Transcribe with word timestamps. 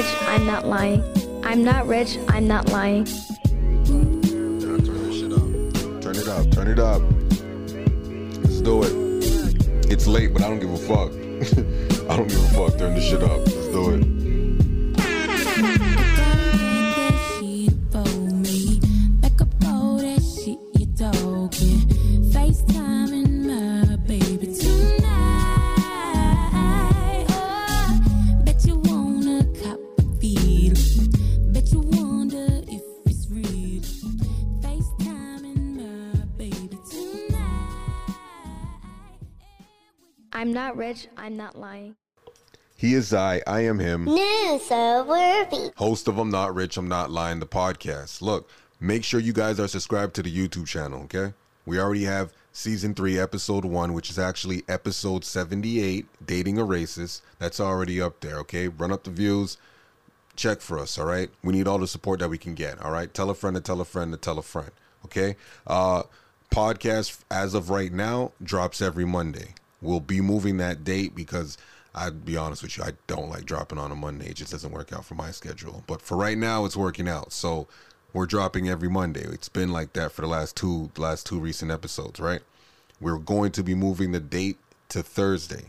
rich, 0.00 0.16
I'm 0.22 0.46
not 0.46 0.66
lying. 0.66 1.04
I'm 1.44 1.62
not 1.62 1.86
rich, 1.86 2.18
I'm 2.28 2.48
not 2.48 2.70
lying. 2.70 3.04
Turn. 3.84 4.22
Turn 6.00 6.16
it 6.16 6.28
up. 6.28 6.50
Turn 6.50 6.68
it 6.68 6.78
up. 6.78 7.02
Let's 8.42 8.62
do 8.62 8.82
it. 8.82 8.92
It's 9.90 10.06
late, 10.06 10.32
but 10.32 10.40
I 10.42 10.48
don't 10.48 10.60
give 10.60 10.72
a 10.72 10.78
fuck. 10.78 11.12
I 12.10 12.16
don't 12.16 12.28
give 12.28 12.42
a 12.42 12.48
fuck. 12.48 12.78
Turn 12.78 12.94
this 12.94 13.04
shit 13.04 13.22
up. 13.22 13.40
Let's 13.40 13.68
do 13.68 13.90
it. 13.90 14.19
I'm 40.50 40.54
not 40.54 40.76
rich, 40.76 41.06
I'm 41.16 41.36
not 41.36 41.56
lying. 41.56 41.94
He 42.74 42.94
is 42.94 43.14
I. 43.14 43.40
I 43.46 43.60
am 43.60 43.78
him. 43.78 44.04
News 44.04 44.64
so 44.66 45.04
worthy. 45.04 45.70
Host 45.76 46.08
of 46.08 46.18
I'm 46.18 46.28
Not 46.28 46.56
Rich, 46.56 46.76
I'm 46.76 46.88
Not 46.88 47.08
Lying, 47.08 47.38
the 47.38 47.46
podcast. 47.46 48.20
Look, 48.20 48.50
make 48.80 49.04
sure 49.04 49.20
you 49.20 49.32
guys 49.32 49.60
are 49.60 49.68
subscribed 49.68 50.14
to 50.16 50.24
the 50.24 50.36
YouTube 50.36 50.66
channel, 50.66 51.02
okay? 51.02 51.34
We 51.66 51.78
already 51.78 52.02
have 52.02 52.32
season 52.52 52.96
three, 52.96 53.16
episode 53.16 53.64
one, 53.64 53.92
which 53.92 54.10
is 54.10 54.18
actually 54.18 54.64
episode 54.66 55.24
78, 55.24 56.06
Dating 56.26 56.58
a 56.58 56.62
Racist. 56.62 57.20
That's 57.38 57.60
already 57.60 58.00
up 58.00 58.18
there, 58.18 58.38
okay? 58.38 58.66
Run 58.66 58.90
up 58.90 59.04
the 59.04 59.10
views. 59.10 59.56
Check 60.34 60.60
for 60.60 60.80
us, 60.80 60.98
all 60.98 61.06
right? 61.06 61.30
We 61.44 61.52
need 61.52 61.68
all 61.68 61.78
the 61.78 61.86
support 61.86 62.18
that 62.18 62.28
we 62.28 62.38
can 62.38 62.56
get, 62.56 62.82
all 62.82 62.90
right? 62.90 63.14
Tell 63.14 63.30
a 63.30 63.36
friend 63.36 63.54
to 63.54 63.62
tell 63.62 63.80
a 63.80 63.84
friend 63.84 64.10
to 64.10 64.18
tell 64.18 64.36
a 64.40 64.42
friend, 64.42 64.72
okay? 65.04 65.36
Uh, 65.64 66.02
podcast, 66.50 67.20
as 67.30 67.54
of 67.54 67.70
right 67.70 67.92
now, 67.92 68.32
drops 68.42 68.82
every 68.82 69.04
Monday. 69.04 69.54
We'll 69.82 70.00
be 70.00 70.20
moving 70.20 70.58
that 70.58 70.84
date 70.84 71.14
because 71.14 71.56
I'd 71.94 72.24
be 72.24 72.36
honest 72.36 72.62
with 72.62 72.76
you, 72.76 72.84
I 72.84 72.92
don't 73.06 73.30
like 73.30 73.44
dropping 73.44 73.78
on 73.78 73.90
a 73.90 73.96
Monday. 73.96 74.28
It 74.28 74.36
just 74.36 74.52
doesn't 74.52 74.72
work 74.72 74.92
out 74.92 75.04
for 75.04 75.14
my 75.14 75.30
schedule. 75.30 75.82
But 75.86 76.02
for 76.02 76.16
right 76.16 76.38
now, 76.38 76.64
it's 76.64 76.76
working 76.76 77.08
out. 77.08 77.32
So 77.32 77.66
we're 78.12 78.26
dropping 78.26 78.68
every 78.68 78.88
Monday. 78.88 79.24
It's 79.24 79.48
been 79.48 79.72
like 79.72 79.92
that 79.94 80.12
for 80.12 80.22
the 80.22 80.28
last 80.28 80.56
two 80.56 80.90
last 80.96 81.26
two 81.26 81.38
recent 81.38 81.70
episodes, 81.70 82.20
right? 82.20 82.42
We're 83.00 83.18
going 83.18 83.52
to 83.52 83.62
be 83.62 83.74
moving 83.74 84.12
the 84.12 84.20
date 84.20 84.58
to 84.90 85.02
Thursday. 85.02 85.66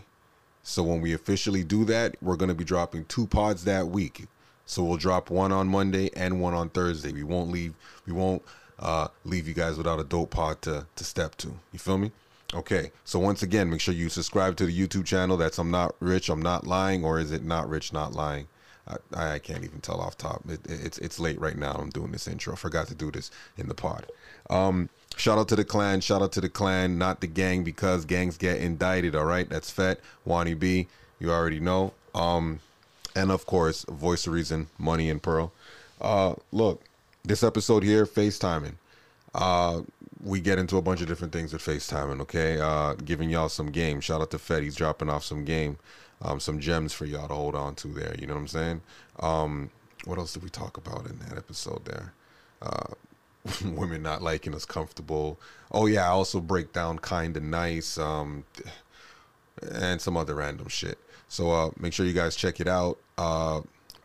So 0.63 0.83
when 0.83 1.01
we 1.01 1.13
officially 1.13 1.63
do 1.63 1.85
that, 1.85 2.15
we're 2.21 2.35
going 2.35 2.49
to 2.49 2.55
be 2.55 2.63
dropping 2.63 3.05
two 3.05 3.25
pods 3.25 3.63
that 3.63 3.87
week. 3.87 4.27
So 4.65 4.83
we'll 4.83 4.97
drop 4.97 5.29
one 5.29 5.51
on 5.51 5.67
Monday 5.67 6.11
and 6.15 6.39
one 6.39 6.53
on 6.53 6.69
Thursday. 6.69 7.11
We 7.11 7.23
won't 7.23 7.51
leave 7.51 7.73
we 8.05 8.13
won't 8.13 8.43
uh, 8.79 9.07
leave 9.25 9.47
you 9.47 9.53
guys 9.53 9.77
without 9.77 9.99
a 9.99 10.03
dope 10.03 10.31
pod 10.31 10.61
to 10.63 10.85
to 10.95 11.03
step 11.03 11.35
to. 11.37 11.59
You 11.71 11.79
feel 11.79 11.97
me? 11.97 12.11
Okay, 12.53 12.91
so 13.05 13.17
once 13.17 13.43
again, 13.43 13.69
make 13.69 13.79
sure 13.79 13.93
you 13.93 14.09
subscribe 14.09 14.57
to 14.57 14.65
the 14.65 14.77
YouTube 14.77 15.05
channel. 15.05 15.37
That's 15.37 15.57
I'm 15.57 15.71
not 15.71 15.95
rich, 15.99 16.29
I'm 16.29 16.41
not 16.41 16.67
lying, 16.67 17.05
or 17.05 17.19
is 17.19 17.31
it 17.31 17.43
not 17.43 17.69
rich, 17.69 17.93
not 17.93 18.13
lying? 18.13 18.47
I, 18.87 19.35
I 19.35 19.39
can't 19.39 19.63
even 19.63 19.79
tell 19.79 20.01
off 20.01 20.17
top. 20.17 20.43
It, 20.49 20.59
it's 20.67 20.97
it's 20.97 21.19
late 21.19 21.39
right 21.39 21.57
now. 21.57 21.73
I'm 21.73 21.89
doing 21.89 22.11
this 22.11 22.27
intro. 22.27 22.55
Forgot 22.55 22.87
to 22.87 22.95
do 22.95 23.09
this 23.09 23.31
in 23.57 23.67
the 23.67 23.73
pod. 23.73 24.07
Um, 24.49 24.89
shout 25.15 25.37
out 25.37 25.47
to 25.49 25.55
the 25.55 25.63
clan. 25.63 26.01
Shout 26.01 26.21
out 26.21 26.33
to 26.33 26.41
the 26.41 26.49
clan, 26.49 26.97
not 26.97 27.21
the 27.21 27.27
gang, 27.27 27.63
because 27.63 28.03
gangs 28.03 28.37
get 28.37 28.57
indicted. 28.57 29.15
All 29.15 29.25
right, 29.25 29.47
that's 29.47 29.69
Fett, 29.69 29.99
Wani 30.25 30.53
B. 30.53 30.87
You 31.19 31.31
already 31.31 31.59
know. 31.59 31.93
Um, 32.13 32.59
and 33.15 33.31
of 33.31 33.45
course, 33.45 33.85
voice 33.85 34.27
of 34.27 34.33
reason, 34.33 34.67
money 34.77 35.09
and 35.09 35.21
pearl. 35.21 35.53
Uh, 36.01 36.35
look, 36.51 36.81
this 37.23 37.43
episode 37.43 37.83
here, 37.83 38.05
FaceTiming. 38.05 38.73
Uh, 39.33 39.81
we 40.23 40.39
get 40.39 40.59
into 40.59 40.77
a 40.77 40.81
bunch 40.81 41.01
of 41.01 41.07
different 41.07 41.33
things 41.33 41.53
with 41.53 41.61
FaceTiming, 41.63 42.21
okay? 42.21 42.59
Uh, 42.59 42.93
giving 42.93 43.29
y'all 43.29 43.49
some 43.49 43.71
game. 43.71 44.01
Shout 44.01 44.21
out 44.21 44.31
to 44.31 44.39
Fett. 44.39 44.63
He's 44.63 44.75
dropping 44.75 45.09
off 45.09 45.23
some 45.23 45.45
game, 45.45 45.77
um, 46.21 46.39
some 46.39 46.59
gems 46.59 46.93
for 46.93 47.05
y'all 47.05 47.27
to 47.27 47.33
hold 47.33 47.55
on 47.55 47.75
to 47.75 47.87
there. 47.87 48.15
You 48.19 48.27
know 48.27 48.33
what 48.33 48.41
I'm 48.41 48.47
saying? 48.47 48.81
Um, 49.19 49.71
what 50.05 50.17
else 50.17 50.33
did 50.33 50.43
we 50.43 50.49
talk 50.49 50.77
about 50.77 51.07
in 51.07 51.17
that 51.19 51.37
episode 51.37 51.85
there? 51.85 52.13
Uh, 52.61 52.93
women 53.65 54.03
not 54.03 54.21
liking 54.21 54.53
us 54.53 54.65
comfortable. 54.65 55.39
Oh, 55.71 55.87
yeah, 55.87 56.05
I 56.05 56.09
also 56.09 56.39
break 56.39 56.71
down 56.71 56.99
kind 56.99 57.35
of 57.35 57.43
nice 57.43 57.97
um, 57.97 58.43
and 59.71 59.99
some 59.99 60.17
other 60.17 60.35
random 60.35 60.67
shit. 60.67 60.99
So 61.27 61.51
uh, 61.51 61.69
make 61.79 61.93
sure 61.93 62.05
you 62.05 62.13
guys 62.13 62.35
check 62.35 62.59
it 62.59 62.67
out. 62.67 62.99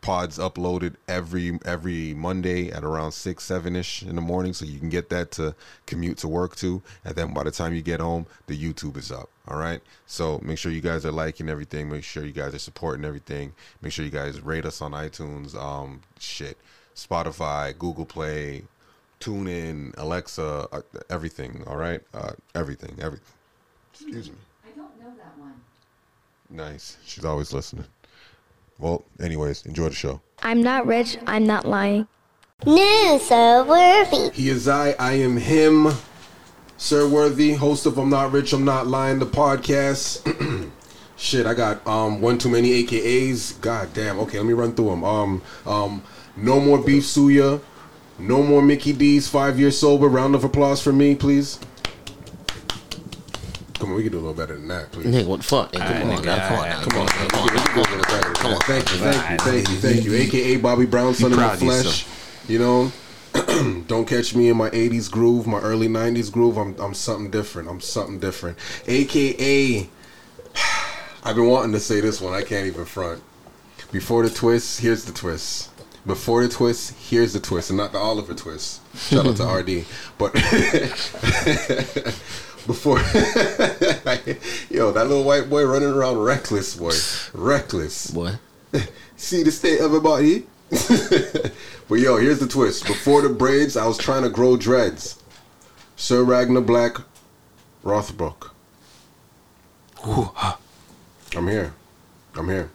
Pods 0.01 0.37
uploaded 0.37 0.95
every 1.07 1.59
every 1.65 2.13
Monday 2.13 2.71
at 2.71 2.83
around 2.83 3.11
six 3.11 3.43
seven 3.43 3.75
ish 3.75 4.03
in 4.03 4.15
the 4.15 4.21
morning, 4.21 4.53
so 4.53 4.63
you 4.65 4.79
can 4.79 4.89
get 4.89 5.09
that 5.09 5.31
to 5.31 5.55
commute 5.85 6.17
to 6.19 6.27
work 6.27 6.55
to, 6.57 6.81
and 7.03 7.15
then 7.15 7.33
by 7.33 7.43
the 7.43 7.51
time 7.51 7.73
you 7.73 7.81
get 7.81 7.99
home, 7.99 8.25
the 8.45 8.57
YouTube 8.57 8.95
is 8.95 9.11
up. 9.11 9.29
All 9.47 9.57
right, 9.57 9.81
so 10.05 10.39
make 10.43 10.57
sure 10.57 10.71
you 10.71 10.81
guys 10.81 11.05
are 11.05 11.11
liking 11.11 11.49
everything. 11.49 11.89
Make 11.89 12.03
sure 12.03 12.25
you 12.25 12.31
guys 12.31 12.53
are 12.53 12.59
supporting 12.59 13.05
everything. 13.05 13.53
Make 13.81 13.91
sure 13.91 14.05
you 14.05 14.11
guys 14.11 14.39
rate 14.41 14.65
us 14.65 14.81
on 14.81 14.91
iTunes. 14.91 15.55
Um, 15.55 16.01
shit, 16.19 16.57
Spotify, 16.95 17.77
Google 17.77 18.05
Play, 18.05 18.63
TuneIn, 19.19 19.93
Alexa, 19.97 20.67
uh, 20.71 20.81
everything. 21.09 21.63
All 21.67 21.77
right, 21.77 22.01
uh, 22.13 22.31
everything, 22.55 22.95
everything. 23.01 23.27
Excuse 23.93 24.29
me. 24.29 24.37
I 24.65 24.69
don't 24.77 24.99
know 24.99 25.11
that 25.17 25.37
one. 25.37 25.59
Nice. 26.49 26.97
She's 27.05 27.25
always 27.25 27.51
listening. 27.51 27.85
Well, 28.79 29.05
anyways, 29.19 29.65
enjoy 29.65 29.89
the 29.89 29.95
show. 29.95 30.21
I'm 30.43 30.61
not 30.61 30.85
rich, 30.85 31.17
I'm 31.25 31.45
not 31.45 31.65
lying. 31.65 32.07
News 32.65 33.27
so 33.27 33.65
worthy. 33.65 34.29
He 34.31 34.49
is 34.49 34.67
I, 34.67 34.91
I 34.93 35.13
am 35.13 35.37
him. 35.37 35.89
Sir 36.79 37.07
Worthy, 37.07 37.53
host 37.53 37.87
of 37.87 37.97
I'm 37.97 38.11
Not 38.11 38.31
Rich, 38.31 38.53
I'm 38.53 38.63
Not 38.63 38.85
Lying, 38.85 39.17
the 39.17 39.25
podcast. 39.25 40.21
Shit, 41.17 41.47
I 41.47 41.55
got 41.55 41.85
um 41.87 42.21
one 42.21 42.37
too 42.37 42.49
many 42.49 42.83
AKAs. 42.83 43.59
God 43.61 43.89
damn. 43.93 44.19
Okay, 44.19 44.37
let 44.37 44.45
me 44.45 44.53
run 44.53 44.75
through 44.75 44.91
them. 44.91 45.03
Um, 45.03 45.41
um, 45.65 46.03
no 46.35 46.59
more 46.59 46.77
beef 46.77 47.03
suya. 47.03 47.59
No 48.19 48.43
more 48.43 48.61
Mickey 48.61 48.93
D's. 48.93 49.27
Five 49.27 49.59
years 49.59 49.79
sober. 49.79 50.07
Round 50.07 50.35
of 50.35 50.43
applause 50.43 50.79
for 50.79 50.93
me, 50.93 51.15
please. 51.15 51.59
Come 53.79 53.91
on, 53.91 53.95
we 53.95 54.03
can 54.03 54.11
do 54.11 54.17
a 54.17 54.19
little 54.19 54.33
better 54.33 54.55
than 54.55 54.67
that, 54.69 54.91
please. 54.91 55.05
Nigga, 55.05 55.27
what 55.27 55.37
the 55.41 55.43
fuck? 55.43 55.71
Nigga, 55.71 55.99
come 55.99 56.09
on, 56.09 56.17
nigga, 56.17 56.25
now, 56.25 56.47
come 56.47 56.57
on, 56.57 56.63
alright, 56.63 56.83
Come 56.83 56.99
on, 56.99 57.07
come 57.07 57.39
on, 57.39 57.43
We 57.43 57.49
can 57.49 57.75
do 57.75 57.79
a 57.79 57.81
little 57.81 58.01
better. 58.01 58.33
Come 58.33 58.53
on. 58.53 58.59
Thank 58.61 58.91
you, 58.91 58.97
thank 58.97 59.29
you, 59.29 59.37
thank 59.37 59.69
you, 59.69 59.75
thank 59.75 60.05
you. 60.05 60.15
AKA 60.15 60.57
Bobby 60.57 60.85
Brown, 60.85 61.13
son 61.13 61.31
in 61.31 61.39
the 61.39 61.49
flesh. 61.57 62.05
You 62.47 62.59
know, 62.59 62.91
don't 63.87 64.07
catch 64.07 64.33
me 64.33 64.49
in 64.49 64.57
my 64.57 64.69
80s 64.71 65.11
groove, 65.11 65.45
my 65.45 65.59
early 65.59 65.87
90s 65.87 66.31
groove. 66.31 66.57
I'm, 66.57 66.75
I'm 66.79 66.93
something 66.93 67.29
different. 67.29 67.69
I'm 67.69 67.81
something 67.81 68.19
different. 68.19 68.57
AKA, 68.87 69.89
I've 71.23 71.35
been 71.35 71.47
wanting 71.47 71.73
to 71.73 71.79
say 71.79 72.01
this 72.01 72.19
one. 72.19 72.33
I 72.33 72.41
can't 72.41 72.65
even 72.67 72.85
front. 72.85 73.21
Before 73.91 74.23
the 74.23 74.29
twist, 74.33 74.81
here's 74.81 75.05
the 75.05 75.13
twist. 75.13 75.69
Before 76.05 76.41
the 76.41 76.49
twist, 76.49 76.93
here's 77.09 77.33
the 77.33 77.39
twist, 77.39 77.69
and 77.69 77.77
not 77.77 77.91
the 77.91 77.97
Oliver 77.97 78.33
twist. 78.33 78.81
Shout 78.95 79.27
out 79.27 79.35
to 79.37 79.43
RD. 79.45 79.85
But 80.17 80.33
before, 82.67 82.97
yo, 84.69 84.91
that 84.91 85.07
little 85.07 85.23
white 85.23 85.49
boy 85.49 85.63
running 85.65 85.89
around 85.89 86.17
reckless, 86.19 86.75
boy, 86.75 86.93
reckless. 87.33 88.11
boy. 88.11 88.33
See 89.15 89.41
the 89.43 89.51
state 89.51 89.79
of 89.79 89.85
everybody. 89.85 90.45
but 90.69 91.99
yo, 91.99 92.17
here's 92.17 92.39
the 92.39 92.47
twist. 92.47 92.85
Before 92.85 93.21
the 93.21 93.29
braids, 93.29 93.77
I 93.77 93.87
was 93.87 93.97
trying 93.97 94.23
to 94.23 94.29
grow 94.29 94.57
dreads. 94.57 95.21
Sir 95.95 96.23
Ragnar 96.23 96.61
Black, 96.61 96.97
Lothbrok. 97.83 98.51
I'm 101.35 101.47
here. 101.47 101.73
I'm 102.35 102.47
here. 102.49 102.69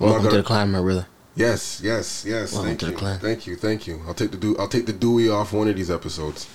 I'm 0.00 0.06
Welcome 0.06 0.22
to 0.24 0.28
gonna- 0.30 0.42
the 0.42 0.46
climb, 0.46 0.72
my 0.72 0.80
brother. 0.80 1.06
Yes, 1.34 1.80
yes, 1.82 2.24
yes. 2.26 2.52
Welcome 2.52 2.68
thank 2.68 2.80
to 2.80 2.86
the 2.86 2.92
you, 2.92 2.98
clan. 2.98 3.18
thank 3.18 3.46
you, 3.46 3.56
thank 3.56 3.86
you. 3.86 4.02
I'll 4.06 4.12
take 4.12 4.30
the 4.32 4.36
do. 4.36 4.54
I'll 4.58 4.68
take 4.68 4.84
the 4.84 4.92
Dewey 4.92 5.30
off 5.30 5.54
one 5.54 5.66
of 5.66 5.74
these 5.76 5.90
episodes. 5.90 6.46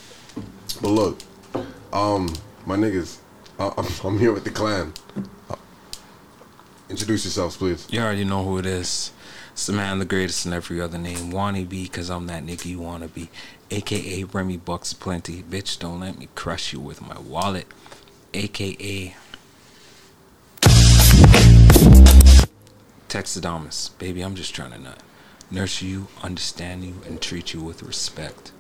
But 0.80 0.90
look, 0.90 1.20
um, 1.92 2.32
my 2.68 2.76
niggas, 2.76 3.18
I'm, 3.58 3.72
I'm 4.04 4.20
here 4.20 4.34
with 4.34 4.44
the 4.44 4.50
clan. 4.50 4.94
Uh, 5.50 5.56
introduce 6.90 7.24
yourselves, 7.24 7.56
please. 7.56 7.88
You 7.90 8.02
already 8.02 8.26
know 8.26 8.44
who 8.44 8.58
it 8.58 8.66
is. 8.66 9.14
It's 9.54 9.66
the 9.66 9.74
man, 9.74 10.00
the 10.00 10.06
greatest 10.06 10.46
in 10.46 10.52
every 10.52 10.82
other 10.82 10.98
name. 10.98 11.32
Wanna 11.32 11.64
be, 11.64 11.88
cause 11.88 12.10
I'm 12.10 12.28
that 12.28 12.46
nigga 12.46 12.66
you 12.66 12.80
wanna 12.80 13.08
be. 13.08 13.30
AKA 13.72 14.26
Remy 14.26 14.58
Bucks 14.58 14.92
Plenty. 14.92 15.44
Bitch, 15.44 15.80
don't 15.80 16.02
let 16.02 16.20
me 16.20 16.28
crush 16.36 16.74
you 16.74 16.82
with 16.82 17.02
my 17.02 17.18
wallet. 17.20 17.68
AKA 18.34 19.16
Texadamus. 23.08 23.98
Baby, 23.98 24.22
I'm 24.22 24.36
just 24.36 24.54
trying 24.54 24.72
to 24.72 24.78
nut. 24.78 25.02
Nurture 25.50 25.86
you, 25.86 26.08
understand 26.22 26.84
you, 26.84 26.96
and 27.06 27.22
treat 27.22 27.54
you 27.54 27.62
with 27.62 27.82
respect. 27.82 28.52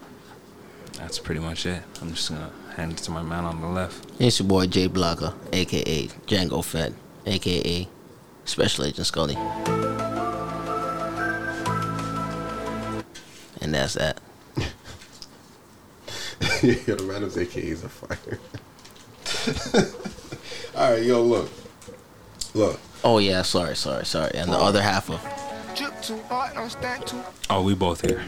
That's 0.93 1.19
pretty 1.19 1.41
much 1.41 1.65
it. 1.65 1.83
I'm 2.01 2.13
just 2.13 2.29
gonna 2.29 2.51
hand 2.75 2.93
it 2.93 2.97
to 2.99 3.11
my 3.11 3.21
man 3.21 3.43
on 3.45 3.59
the 3.61 3.67
left. 3.67 4.09
It's 4.19 4.39
your 4.39 4.47
boy 4.47 4.67
Jay 4.67 4.87
Blocker, 4.87 5.33
aka 5.53 6.07
Django 6.27 6.63
Fett, 6.63 6.93
aka 7.25 7.87
Special 8.45 8.85
Agent 8.85 9.07
Scully. 9.07 9.37
and 13.61 13.73
that's 13.73 13.93
that. 13.95 14.19
yeah, 14.57 14.65
the 16.95 17.03
randoms 17.03 17.35
AKAs 17.35 17.83
are 17.83 17.89
fire. 17.89 18.39
All 20.81 20.91
right, 20.91 21.03
yo, 21.03 21.21
look, 21.21 21.49
look. 22.53 22.79
Oh 23.03 23.17
yeah, 23.17 23.41
sorry, 23.41 23.75
sorry, 23.75 24.05
sorry. 24.05 24.31
And 24.35 24.49
the 24.51 24.57
other 24.57 24.81
half 24.81 25.09
of 25.09 25.21
Oh, 27.49 27.61
we 27.61 27.75
both 27.75 28.01
here. 28.01 28.23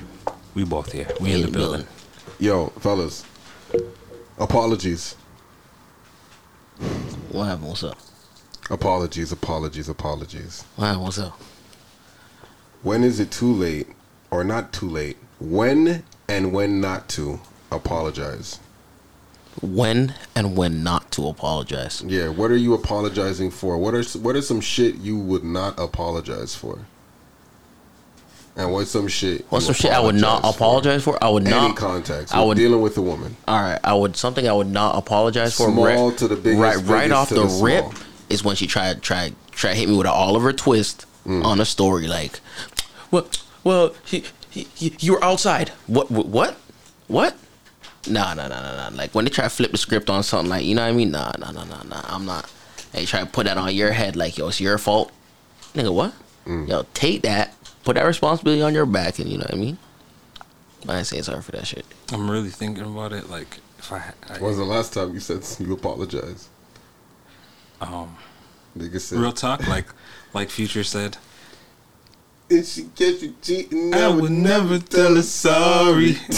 We 0.53 0.65
both 0.65 0.91
here. 0.91 1.07
We 1.19 1.33
in 1.33 1.41
the 1.43 1.47
building. 1.47 1.87
Yo, 2.37 2.67
fellas, 2.79 3.23
apologies, 4.37 5.15
What 7.31 7.45
happened? 7.45 7.67
What's 7.69 7.83
up? 7.83 7.97
apologies, 8.69 9.31
apologies, 9.31 9.89
apologies. 9.89 10.63
What 10.75 10.85
happened? 10.85 11.03
What's 11.03 11.19
up? 11.19 11.39
When 12.83 13.03
is 13.03 13.19
it 13.19 13.31
too 13.31 13.51
late, 13.51 13.87
or 14.31 14.43
not 14.43 14.71
too 14.71 14.87
late? 14.89 15.17
When 15.39 16.03
and 16.27 16.53
when 16.53 16.79
not 16.79 17.09
to 17.09 17.39
apologize? 17.71 18.59
When 19.61 20.13
and 20.35 20.55
when 20.55 20.83
not 20.83 21.11
to 21.11 21.27
apologize. 21.27 22.01
Yeah, 22.03 22.29
what 22.29 22.51
are 22.51 22.57
you 22.57 22.73
apologizing 22.73 23.51
for? 23.51 23.77
What 23.77 23.93
are 23.93 24.03
what 24.19 24.35
are 24.35 24.41
some 24.41 24.61
shit 24.61 24.95
you 24.95 25.17
would 25.17 25.43
not 25.43 25.77
apologize 25.77 26.55
for? 26.55 26.85
And 28.59 28.73
what's 28.73 28.91
some 28.91 29.07
shit? 29.07 29.45
What's 29.49 29.65
some 29.67 29.73
shit 29.73 29.91
I 29.91 30.01
would 30.01 30.15
not 30.15 30.43
apologize 30.43 31.01
for? 31.01 31.17
I 31.23 31.29
would 31.29 31.47
Any 31.47 31.51
not. 31.55 31.77
context. 31.77 32.35
I 32.35 32.43
would. 32.43 32.57
dealing 32.57 32.81
with 32.81 32.97
a 32.97 33.01
woman. 33.01 33.37
All 33.47 33.59
right, 33.61 33.79
I 33.85 33.93
would 33.93 34.17
something 34.17 34.47
I 34.47 34.51
would 34.53 34.67
not 34.67 34.97
apologize 34.97 35.55
for. 35.55 35.71
Small 35.71 35.85
right, 35.85 36.17
to 36.17 36.27
the 36.27 36.35
biggest, 36.35 36.59
right, 36.61 36.77
right 36.85 37.11
off 37.11 37.29
the, 37.29 37.35
the 37.45 37.63
rip 37.63 37.85
is 38.29 38.43
when 38.43 38.57
she 38.57 38.67
tried 38.67 39.01
tried 39.01 39.33
try 39.51 39.73
hit 39.73 39.87
me 39.87 39.95
with 39.97 40.05
an 40.07 40.13
Oliver 40.13 40.51
twist 40.53 41.05
Mm. 41.25 41.43
on 41.43 41.59
a 41.59 41.65
story 41.65 42.07
like, 42.07 42.39
well, 43.11 43.27
well, 43.63 43.93
he, 44.05 44.23
he, 44.49 44.67
he, 44.73 44.93
you 44.99 45.11
were 45.11 45.23
outside. 45.23 45.69
What, 45.85 46.09
what, 46.09 46.25
what, 46.27 46.55
what? 47.07 47.35
Nah, 48.07 48.33
nah, 48.33 48.47
nah, 48.47 48.61
nah, 48.61 48.89
nah. 48.89 48.95
Like 48.95 49.13
when 49.13 49.25
they 49.25 49.29
try 49.29 49.43
to 49.43 49.49
flip 49.49 49.71
the 49.71 49.77
script 49.77 50.09
on 50.09 50.23
something, 50.23 50.49
like 50.49 50.65
you 50.65 50.75
know 50.75 50.81
what 50.83 50.87
I 50.87 50.93
mean? 50.93 51.11
Nah, 51.11 51.31
nah, 51.37 51.51
nah, 51.51 51.65
nah, 51.65 51.83
nah. 51.83 52.01
I'm 52.07 52.25
not. 52.25 52.49
They 52.93 53.05
try 53.05 53.19
to 53.19 53.25
put 53.25 53.45
that 53.47 53.57
on 53.57 53.75
your 53.75 53.91
head, 53.91 54.15
like 54.15 54.37
yo, 54.37 54.47
it's 54.47 54.59
your 54.61 54.77
fault. 54.77 55.11
Nigga, 55.75 55.93
what? 55.93 56.13
Mm. 56.47 56.67
Yo, 56.69 56.85
take 56.93 57.21
that, 57.23 57.53
put 57.89 57.95
that 57.95 58.05
responsibility 58.05 58.61
on 58.61 58.71
your 58.71 58.85
back, 58.85 59.17
and 59.17 59.27
you 59.27 59.35
know 59.39 59.45
what 59.49 59.55
I 59.55 59.57
mean? 59.57 59.75
I 60.87 60.97
ain't 60.99 61.07
saying 61.07 61.23
sorry 61.23 61.41
for 61.41 61.53
that 61.53 61.65
shit. 61.65 61.83
I'm 62.13 62.29
really 62.29 62.49
thinking 62.51 62.83
about 62.83 63.13
it. 63.13 63.31
Like, 63.31 63.57
if 63.79 63.91
I, 63.91 64.13
I 64.29 64.37
was 64.39 64.57
the 64.57 64.63
last 64.63 64.93
time 64.93 65.11
you 65.15 65.19
said 65.19 65.43
you 65.59 65.73
apologize? 65.73 66.49
um, 67.81 68.15
Nigga 68.77 68.99
said, 69.01 69.17
real 69.17 69.31
talk, 69.31 69.67
like, 69.67 69.87
like 70.35 70.51
Future 70.51 70.83
said, 70.83 71.17
If 72.47 72.67
she 72.67 72.83
catch 72.95 73.23
you 73.23 73.33
cheating, 73.41 73.91
I 73.95 74.07
would 74.09 74.29
never 74.29 74.77
tell 74.77 75.15
her 75.15 75.23
sorry. 75.23 76.11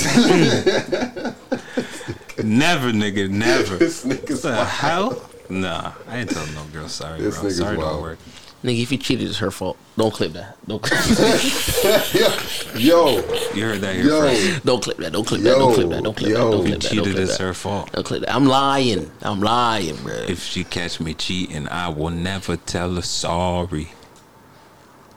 never, 2.42 2.92
nigga, 2.94 3.30
never. 3.30 3.75
This 3.75 4.06
nigga's 4.06 4.44
the 4.44 4.51
wild. 4.51 4.68
hell? 4.69 5.30
Nah, 5.50 5.92
I 6.07 6.19
ain't 6.19 6.30
telling 6.30 6.53
no 6.53 6.63
girl 6.71 6.88
sorry, 6.88 7.19
This 7.19 7.36
bro. 7.38 7.50
nigga's 7.50 7.57
Sorry 7.57 7.75
wild. 7.77 7.89
don't 7.92 8.01
work. 8.01 8.19
Nigga, 8.63 8.83
if 8.83 8.91
you 8.91 8.97
cheated, 8.99 9.27
it's 9.27 9.39
her 9.39 9.49
fault. 9.49 9.75
Don't 9.97 10.13
clip 10.13 10.33
that. 10.33 10.55
Don't 10.67 10.81
clip. 10.83 10.99
That. 11.01 12.65
yo, 12.77 13.15
You 13.55 13.63
heard 13.63 13.81
that 13.81 13.95
here 13.95 14.05
yo, 14.05 14.21
first. 14.21 14.65
don't 14.65 14.83
clip 14.83 14.97
that. 14.97 15.11
Don't 15.13 15.25
clip 15.25 15.41
that. 15.41 15.57
Don't 15.57 15.73
clip 15.73 15.89
that. 15.89 16.03
Don't 16.03 16.15
clip 16.15 16.29
that. 16.31 16.37
Don't 16.37 16.61
clip 16.63 16.65
that. 16.65 16.81
Don't 16.81 16.91
Cheated 16.91 17.03
clip 17.15 17.17
is 17.17 17.37
her 17.37 17.53
fault. 17.55 17.91
Don't 17.91 18.05
clip 18.05 18.21
that. 18.21 18.33
I'm 18.35 18.45
lying. 18.45 19.09
I'm 19.23 19.41
lying, 19.41 19.95
bro. 19.97 20.13
If 20.13 20.43
she 20.43 20.63
catch 20.63 20.99
me 20.99 21.15
cheating, 21.15 21.67
I 21.69 21.89
will 21.89 22.11
never 22.11 22.55
tell 22.55 22.93
her 22.95 23.01
sorry. 23.01 23.89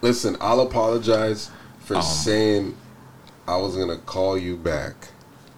listen, 0.01 0.37
I'll 0.41 0.61
apologize 0.61 1.51
for 1.81 1.97
Um. 1.97 2.03
saying 2.03 2.77
I 3.47 3.57
was 3.59 3.77
gonna 3.77 3.99
call 3.99 4.39
you 4.39 4.57
back. 4.57 5.09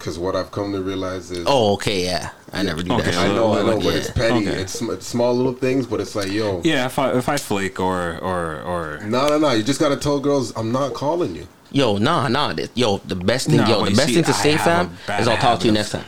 Cause 0.07 0.17
what 0.17 0.37
I've 0.37 0.51
come 0.51 0.71
to 0.71 0.81
realize 0.81 1.31
is, 1.31 1.43
Oh, 1.45 1.73
okay, 1.73 2.05
yeah. 2.05 2.29
I 2.53 2.63
never 2.63 2.81
do 2.81 2.93
Okay, 2.93 3.11
that. 3.11 3.17
I 3.17 3.27
know, 3.27 3.51
I 3.51 3.61
know, 3.61 3.75
like, 3.75 3.83
but 3.83 3.91
yeah. 3.91 3.91
it's 3.99 4.09
petty. 4.09 4.47
Okay. 4.47 4.61
It's 4.61 4.71
sm- 4.79 4.95
small 5.01 5.35
little 5.35 5.51
things, 5.51 5.85
but 5.85 5.99
it's 5.99 6.15
like, 6.15 6.31
yo, 6.31 6.61
Yeah, 6.63 6.85
if 6.85 6.97
I 6.97 7.11
if 7.11 7.27
I 7.27 7.35
flake 7.35 7.77
or 7.81 8.17
or 8.19 8.61
or 8.61 8.99
no, 9.03 9.27
no, 9.27 9.37
no. 9.37 9.51
You 9.51 9.63
just 9.63 9.81
gotta 9.81 9.97
tell 9.97 10.21
girls 10.21 10.55
I'm 10.55 10.71
not 10.71 10.93
calling 10.93 11.35
you. 11.35 11.45
Yo, 11.73 11.97
nah, 11.97 12.29
nah. 12.29 12.55
Yo, 12.73 12.99
the 12.99 13.17
best 13.17 13.47
thing, 13.47 13.57
Nah, 13.57 13.67
yo, 13.67 13.83
the 13.83 13.91
best 13.91 14.07
see, 14.07 14.13
thing 14.15 14.23
to 14.23 14.29
I 14.29 14.33
say, 14.33 14.51
have 14.53 14.91
fam, 15.05 15.19
is 15.19 15.27
I'll 15.27 15.35
talk 15.35 15.59
to 15.59 15.65
you 15.65 15.73
next 15.73 15.89
time. 15.89 16.05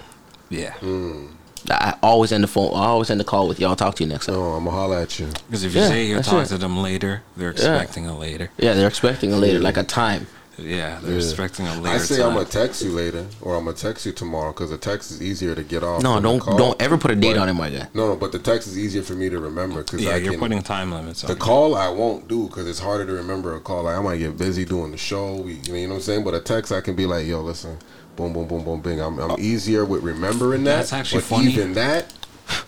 yeah, 0.49 0.71
Hmm. 0.75 1.25
I 1.69 1.95
always 2.01 2.31
end 2.31 2.45
the 2.45 2.47
phone. 2.47 2.71
I 2.73 2.85
always 2.85 3.09
end 3.09 3.19
the 3.19 3.25
call 3.25 3.49
with 3.49 3.59
y'all. 3.59 3.75
Talk 3.75 3.95
to 3.95 4.03
you 4.05 4.09
next 4.09 4.27
time. 4.27 4.35
No, 4.35 4.53
I'm 4.53 4.63
gonna 4.63 4.77
holla 4.77 5.01
at 5.01 5.19
you. 5.19 5.27
because 5.47 5.65
if 5.65 5.75
you 5.75 5.81
Yeah, 5.81 5.87
say 5.89 6.05
you'll 6.05 6.15
that's 6.19 6.29
talk 6.29 6.45
it. 6.45 6.47
to 6.55 6.57
them 6.57 6.77
later, 6.81 7.21
they're 7.35 7.49
expecting 7.51 8.07
a 8.07 8.17
later. 8.17 8.49
Yeah, 8.57 8.75
they're 8.75 8.87
expecting 8.87 9.33
a 9.33 9.35
later, 9.35 9.59
like 9.59 9.75
a 9.75 9.83
time. 9.83 10.27
Yeah, 10.61 10.99
they're 11.01 11.11
Yeah. 11.13 11.17
expecting 11.17 11.67
a 11.67 11.75
later. 11.81 11.95
I 11.95 11.97
say 11.99 12.17
time. 12.17 12.27
I'm 12.27 12.33
gonna 12.33 12.45
text 12.45 12.81
you 12.83 12.91
later, 12.91 13.25
or 13.41 13.55
I'm 13.55 13.65
gonna 13.65 13.77
text 13.77 14.05
you 14.05 14.11
tomorrow, 14.11 14.51
because 14.51 14.71
a 14.71 14.77
text 14.77 15.11
is 15.11 15.21
easier 15.21 15.55
to 15.55 15.63
get 15.63 15.83
off. 15.83 16.03
No, 16.03 16.19
don't 16.19 16.43
don't 16.57 16.81
ever 16.81 16.97
put 16.97 17.11
a 17.11 17.15
date 17.15 17.33
But- 17.35 17.41
on 17.43 17.49
it, 17.49 17.53
my 17.53 17.69
guy. 17.69 17.87
No, 17.93 18.07
no, 18.07 18.15
but 18.15 18.31
the 18.31 18.39
text 18.39 18.67
is 18.67 18.77
easier 18.77 19.01
for 19.03 19.13
me 19.13 19.29
to 19.29 19.39
remember 19.39 19.83
because 19.83 20.01
yeah, 20.01 20.11
I 20.11 20.15
you're 20.17 20.31
can. 20.33 20.39
putting 20.39 20.61
time 20.61 20.91
limits 20.91 21.23
on 21.23 21.27
the 21.29 21.35
it. 21.35 21.39
call 21.39 21.75
I 21.75 21.89
won't 21.89 22.27
do 22.27 22.47
because 22.47 22.67
it's 22.67 22.79
harder 22.79 23.05
to 23.05 23.13
remember 23.13 23.55
a 23.55 23.59
call. 23.59 23.83
Like 23.83 23.97
I 23.97 24.01
might 24.01 24.17
get 24.17 24.37
busy 24.37 24.65
doing 24.65 24.91
the 24.91 24.97
show. 24.97 25.35
We, 25.35 25.53
you 25.65 25.73
know 25.87 25.89
what 25.89 25.95
I'm 25.95 26.01
saying? 26.01 26.23
But 26.23 26.33
a 26.33 26.39
text 26.39 26.71
I 26.71 26.81
can 26.81 26.95
be 26.95 27.05
like, 27.05 27.25
yo, 27.25 27.41
listen, 27.41 27.77
boom, 28.15 28.33
boom, 28.33 28.47
boom, 28.47 28.63
boom, 28.63 28.81
bing. 28.81 28.99
I'm, 29.01 29.17
I'm 29.19 29.31
uh, 29.31 29.35
easier 29.39 29.85
with 29.85 30.03
remembering 30.03 30.63
that. 30.65 30.77
That's 30.77 30.93
actually 30.93 31.21
but 31.21 31.25
funny. 31.37 31.51
Even 31.51 31.73
that, 31.73 32.11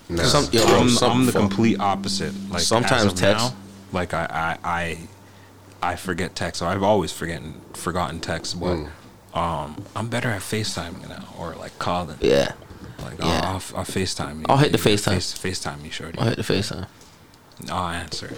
nah. 0.09 0.23
Some- 0.23 0.47
yo, 0.51 0.63
I'm, 0.63 0.89
I'm 1.03 1.25
the 1.25 1.31
complete 1.31 1.79
opposite. 1.79 2.33
Like 2.49 2.61
Sometimes 2.61 3.13
text- 3.13 3.43
now, 3.45 3.55
like 3.91 4.13
I, 4.13 4.57
I 4.63 4.69
I 4.69 4.97
I 5.81 5.95
forget 5.95 6.35
text. 6.35 6.59
So 6.59 6.67
I've 6.67 6.83
always 6.83 7.11
forgotten 7.11 7.61
forgotten 7.73 8.19
text, 8.19 8.59
but 8.59 8.75
Mm. 8.75 8.89
um 9.37 9.85
I'm 9.95 10.07
better 10.09 10.29
at 10.29 10.41
FaceTiming 10.41 11.07
now 11.09 11.25
or 11.39 11.55
like 11.55 11.77
calling. 11.79 12.17
Yeah, 12.21 12.51
Like 13.03 13.19
Yeah. 13.19 13.25
I'll, 13.25 13.43
I'll, 13.43 13.63
I'll 13.77 13.85
FaceTime 13.85 14.39
you. 14.39 14.45
I'll 14.49 14.57
hit 14.57 14.71
the 14.71 14.77
FaceTime. 14.77 15.13
Face, 15.13 15.33
FaceTime 15.37 15.83
you, 15.83 15.91
shorty. 15.91 16.17
I'll 16.19 16.27
hit 16.29 16.37
the 16.37 16.43
FaceTime. 16.53 16.87
I'll 17.69 17.89
answer. 17.89 18.33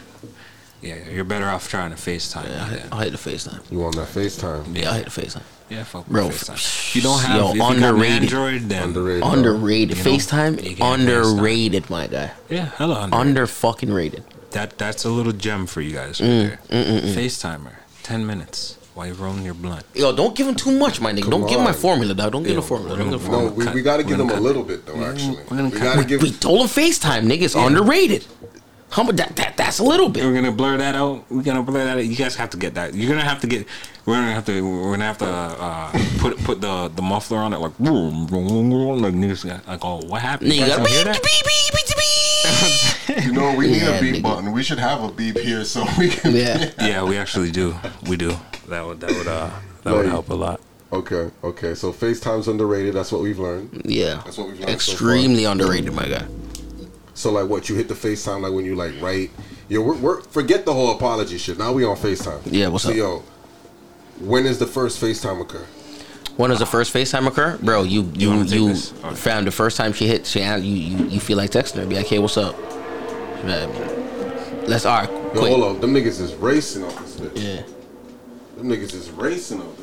Yeah, 0.82 0.98
you're 1.10 1.24
better 1.24 1.46
off 1.48 1.70
trying 1.70 1.92
to 1.92 1.98
FaceTime 1.98 2.50
Yeah, 2.50 2.60
I'll 2.62 2.68
hit. 2.70 2.84
I'll 2.92 3.00
hit 3.00 3.12
the 3.14 3.18
FaceTime. 3.30 3.72
you 3.72 3.80
want 3.80 3.96
that 3.96 4.08
FaceTime? 4.10 4.76
Yeah, 4.78 4.90
I'll 4.90 4.96
hit 4.96 5.06
the 5.10 5.22
FaceTime. 5.22 5.44
Yeah, 5.70 5.84
fuck 5.86 6.06
Bro, 6.08 6.28
with 6.28 6.36
FaceTime. 6.42 6.56
If 6.90 6.96
you 6.98 7.02
don't 7.02 7.22
have, 7.22 7.38
yo, 7.40 7.48
if 7.50 7.54
you 7.56 7.60
got 7.62 7.76
underrated. 7.76 8.24
Android, 8.34 8.62
then 8.70 8.84
Underrated. 8.84 9.24
Underrated. 9.24 9.98
You 9.98 10.04
know, 10.04 10.12
FaceTime, 10.12 10.78
can't 10.78 11.02
underrated, 11.02 11.90
my 11.90 12.08
guy. 12.08 12.32
yeah, 12.50 12.66
hella 12.76 12.96
underrated. 13.04 13.14
Under 13.28 13.48
fucking 13.48 13.94
rated. 13.94 14.24
That 14.54 14.78
that's 14.78 15.04
a 15.06 15.10
little 15.10 15.32
gem 15.34 15.66
for 15.68 15.82
you 15.82 15.92
guys 15.94 16.22
right 16.22 16.30
Mm, 16.30 16.48
there. 16.70 16.84
Mm, 16.86 16.86
mm, 16.86 17.02
mm. 17.02 17.14
FaceTimer, 17.16 17.74
ten 18.04 18.26
minutes 18.26 18.78
while 18.94 19.08
you're 19.08 19.16
rolling 19.16 19.44
your 19.44 19.56
blunt. 19.56 19.84
Yo, 19.96 20.16
don't 20.16 20.36
give 20.36 20.48
him 20.48 20.54
too 20.54 20.72
much, 20.72 21.02
my 21.02 21.12
nigga. 21.12 21.24
Come 21.24 21.32
don't 21.32 21.48
give 21.50 21.58
him 21.58 21.64
my 21.64 21.74
formula, 21.74 22.14
dog. 22.14 22.32
Don't 22.32 22.44
give 22.44 22.52
him 22.52 22.58
the 22.58 22.62
formula. 22.62 22.96
Don't 22.98 23.10
give 23.10 23.20
him 23.22 23.32
No, 23.32 23.40
formula. 23.50 23.72
we, 23.72 23.76
we 23.78 23.82
got 23.82 23.98
to 23.98 24.04
give 24.04 24.20
him 24.20 24.30
a 24.30 24.40
little 24.40 24.64
bit 24.64 24.86
though. 24.86 24.94
Mm-hmm. 24.94 25.04
Actually, 25.12 25.38
we're 25.50 25.58
gonna 25.58 25.70
we 25.70 25.72
cut. 25.72 25.84
got 25.84 25.94
to 25.94 26.00
We, 26.00 26.06
give. 26.06 26.22
we 26.22 26.32
told 26.32 26.62
him 26.62 26.68
FaceTime, 26.68 27.24
nigga. 27.26 27.42
It's 27.42 27.56
underrated. 27.56 28.26
How 28.94 29.02
about 29.02 29.16
that, 29.18 29.36
that? 29.38 29.58
That's 29.58 29.80
a 29.80 29.84
little 29.84 30.08
bit. 30.08 30.24
We're 30.24 30.36
gonna 30.36 30.52
blur 30.52 30.78
that 30.78 30.94
out. 30.94 31.26
We're 31.32 31.42
gonna 31.42 31.64
blur 31.64 31.84
that 31.86 31.98
out. 31.98 32.06
You 32.06 32.16
guys 32.16 32.36
have 32.36 32.52
to 32.52 32.58
get 32.58 32.76
that. 32.76 32.94
You're 32.94 33.10
gonna 33.10 33.24
have 33.28 33.42
to 33.42 33.48
get. 33.48 33.66
We're 34.06 34.14
gonna 34.14 34.34
have 34.34 34.46
to. 34.46 34.62
We're 34.62 34.92
gonna 34.92 35.06
have 35.06 35.18
to 35.18 35.26
uh, 35.26 35.92
put 36.20 36.38
put 36.44 36.62
the 36.62 36.90
the 36.90 37.02
muffler 37.02 37.40
on 37.40 37.54
it 37.54 37.58
like. 37.58 37.76
Boom, 37.80 38.28
boom, 38.28 38.70
boom, 38.70 39.02
like 39.02 39.16
niggas 39.16 39.46
like 39.68 39.84
oh 39.84 40.06
what 40.06 40.22
happened? 40.22 40.52
Nigga, 40.52 40.56
You 40.56 40.60
guys 40.62 40.70
gotta 40.78 40.84
don't 40.84 40.92
hear 40.92 41.04
that? 41.06 41.24
beep, 41.24 41.44
beep, 41.44 41.74
beep, 41.74 43.18
beep. 43.18 43.24
You 43.26 43.32
know, 43.34 43.56
we 43.56 43.68
need 43.68 43.82
Yeah, 43.82 43.90
a 43.98 44.02
beep 44.02 44.16
nigga. 44.18 44.22
button. 44.22 44.52
We 44.52 44.62
should 44.62 44.78
have 44.80 45.02
a 45.04 45.12
beep 45.12 45.40
here 45.40 45.64
so 45.66 45.86
we 45.98 46.10
can. 46.10 46.36
Yeah. 46.36 46.70
Yeah, 46.80 47.04
we 47.04 47.18
actually 47.18 47.50
do. 47.52 47.76
We 48.08 48.16
do. 48.16 48.36
That 48.70 48.86
would 48.86 49.00
that 49.02 49.10
would 49.12 49.28
uh 49.28 49.50
that 49.84 49.94
would 49.94 50.06
help 50.06 50.30
a 50.30 50.36
lot. 50.36 50.62
Okay, 50.92 51.32
okay. 51.44 51.74
So 51.74 51.92
FaceTime's 51.92 52.48
underrated. 52.48 52.94
That's 52.94 53.12
what 53.12 53.22
we've 53.22 53.40
learned. 53.40 53.82
Yeah. 53.86 54.22
That's 54.24 54.38
what 54.38 54.50
we've 54.50 54.60
learned 54.60 54.70
so 54.70 54.92
Extremely 54.92 55.46
underrated, 55.46 55.94
my 55.94 56.08
guy. 56.08 56.28
So 57.14 57.32
like, 57.32 57.48
what 57.48 57.70
you 57.70 57.76
hit 57.76 57.88
the 57.88 57.94
FaceTime 57.94 58.42
like 58.42 58.54
when 58.54 58.66
you 58.66 58.76
like 58.76 59.00
write? 59.02 59.32
Yo, 59.70 59.82
we're, 59.82 59.98
we're 59.98 60.22
forget 60.22 60.66
the 60.66 60.74
whole 60.74 60.92
apology 60.92 61.38
shit. 61.38 61.58
Now 61.58 61.72
we 61.74 61.86
on 61.86 61.96
FaceTime. 61.96 62.42
Yeah, 62.46 62.70
what's 62.70 62.84
so, 62.86 62.90
up? 62.90 62.96
Yo, 62.96 63.24
when 64.20 64.44
does 64.44 64.60
the 64.60 64.68
first 64.68 65.02
FaceTime 65.02 65.42
occur? 65.42 65.66
When 66.36 66.50
does 66.50 66.60
the 66.60 66.66
first 66.66 66.94
FaceTime 66.94 67.28
occur, 67.28 67.60
bro? 67.62 67.84
You 67.84 68.12
you 68.16 68.30
wanna 68.30 68.46
you, 68.46 68.76
found 68.76 69.46
the 69.46 69.52
first 69.52 69.78
time 69.78 69.94
she 69.94 70.08
hit, 70.08 70.26
she 70.26 70.42
you 70.42 70.58
you, 70.58 71.06
you 71.06 71.20
feel 71.20 71.38
like 71.38 71.52
texting 71.52 71.76
her, 71.76 71.86
be 71.86 71.96
like, 71.96 72.08
hey, 72.08 72.18
what's 72.18 72.38
up? 72.38 72.56
Let's 74.68 74.86
all 74.86 75.02
right, 75.02 75.10
Yo, 75.10 75.30
quick. 75.32 75.52
hold 75.52 75.64
on. 75.64 75.82
Them 75.82 75.94
niggas 75.94 76.20
is 76.22 76.34
racing 76.36 76.84
off 76.84 76.98
this 77.00 77.18
bitch. 77.18 77.36
Yeah. 77.36 77.62
Them 78.58 78.70
niggas 78.70 78.94
is 78.96 79.12
racing 79.12 79.62
off 79.62 79.78
this 79.78 79.83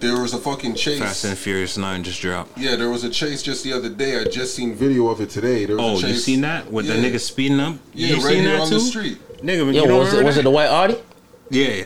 There 0.00 0.20
was 0.20 0.32
a 0.34 0.38
fucking 0.38 0.74
chase. 0.76 0.98
Fast 0.98 1.24
and 1.24 1.36
Furious 1.36 1.76
Nine 1.76 2.02
just 2.02 2.20
dropped. 2.22 2.56
yeah, 2.58 2.76
there 2.76 2.88
was 2.90 3.04
a 3.04 3.10
chase 3.10 3.42
just 3.42 3.64
the 3.64 3.72
other 3.72 3.88
day. 3.90 4.18
I 4.20 4.24
just 4.24 4.54
seen 4.54 4.74
video 4.74 5.08
of 5.08 5.20
it 5.20 5.30
today. 5.30 5.66
There 5.66 5.76
was 5.76 5.84
Oh, 5.84 5.98
a 5.98 6.00
chase. 6.00 6.10
you 6.10 6.16
seen 6.16 6.40
that 6.42 6.70
with 6.72 6.86
yeah. 6.86 6.94
the 6.96 7.00
nigga 7.02 7.20
speeding 7.20 7.60
up? 7.60 7.76
Yeah, 7.92 8.08
you 8.08 8.14
right 8.16 8.22
seen 8.24 8.42
here 8.42 8.52
that 8.52 8.60
on 8.62 8.68
too? 8.68 8.74
the 8.74 8.80
street. 8.80 9.18
Nigga, 9.38 9.58
Yo, 9.58 9.70
you 9.70 9.86
don't 9.86 9.98
was 9.98 10.12
it 10.14 10.24
was 10.24 10.36
it 10.38 10.42
the 10.42 10.50
white 10.50 10.68
Audi? 10.68 10.96
Yeah, 11.50 11.66
yeah, 11.68 11.84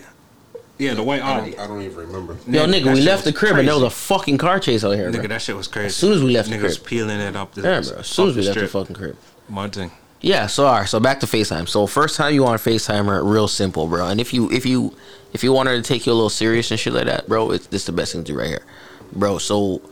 yeah, 0.78 0.94
the 0.94 1.02
white 1.02 1.22
I 1.22 1.40
don't, 1.50 1.58
I 1.58 1.66
don't 1.66 1.82
even 1.82 1.96
remember. 1.96 2.36
Yo, 2.48 2.66
Nigga, 2.66 2.82
nigga, 2.84 2.94
we 2.94 3.00
left 3.00 3.24
the 3.24 3.30
was 3.32 3.38
crib 3.38 3.56
and 3.56 3.66
there 3.68 3.74
was 3.74 3.84
a 3.84 3.90
fucking 3.90 4.38
car 4.38 4.58
chase 4.60 4.84
out 4.84 4.92
here, 4.92 5.10
bro. 5.10 5.20
Nigga, 5.20 5.28
that 5.28 5.42
shit 5.42 5.56
was 5.56 5.66
crazy. 5.68 5.86
As 5.86 5.96
soon 5.96 6.12
as 6.12 6.22
we 6.22 6.32
left 6.32 6.50
the 6.50 6.56
Niggas 6.56 6.76
crib. 6.78 6.86
peeling 6.86 7.20
it 7.20 7.34
up 7.36 7.54
the 7.54 7.62
Yeah, 7.62 7.80
bro. 7.80 7.98
As 7.98 8.06
soon 8.06 8.28
as 8.30 8.36
we 8.36 8.42
the 8.42 8.48
left 8.48 8.60
the 8.60 8.68
fucking 8.68 8.94
crib. 8.96 9.16
One 9.48 9.70
thing. 9.70 9.90
Yeah, 10.24 10.46
so 10.46 10.64
all 10.64 10.80
right, 10.80 10.88
so 10.88 11.00
back 11.00 11.20
to 11.20 11.26
FaceTime. 11.26 11.68
So 11.68 11.86
first 11.86 12.16
time 12.16 12.32
you 12.32 12.46
on 12.46 12.56
FaceTime 12.56 13.06
real 13.30 13.46
simple, 13.46 13.86
bro. 13.86 14.08
And 14.08 14.18
if 14.18 14.32
you 14.32 14.50
if 14.50 14.64
you 14.64 14.96
if 15.34 15.44
you 15.44 15.52
want 15.52 15.68
her 15.68 15.76
to 15.76 15.82
take 15.82 16.06
you 16.06 16.12
a 16.12 16.14
little 16.14 16.30
serious 16.30 16.70
and 16.70 16.80
shit 16.80 16.94
like 16.94 17.04
that, 17.04 17.28
bro, 17.28 17.50
it's 17.50 17.66
this 17.66 17.84
the 17.84 17.92
best 17.92 18.12
thing 18.12 18.24
to 18.24 18.32
do 18.32 18.38
right 18.38 18.46
here. 18.46 18.64
Bro, 19.12 19.36
so 19.36 19.82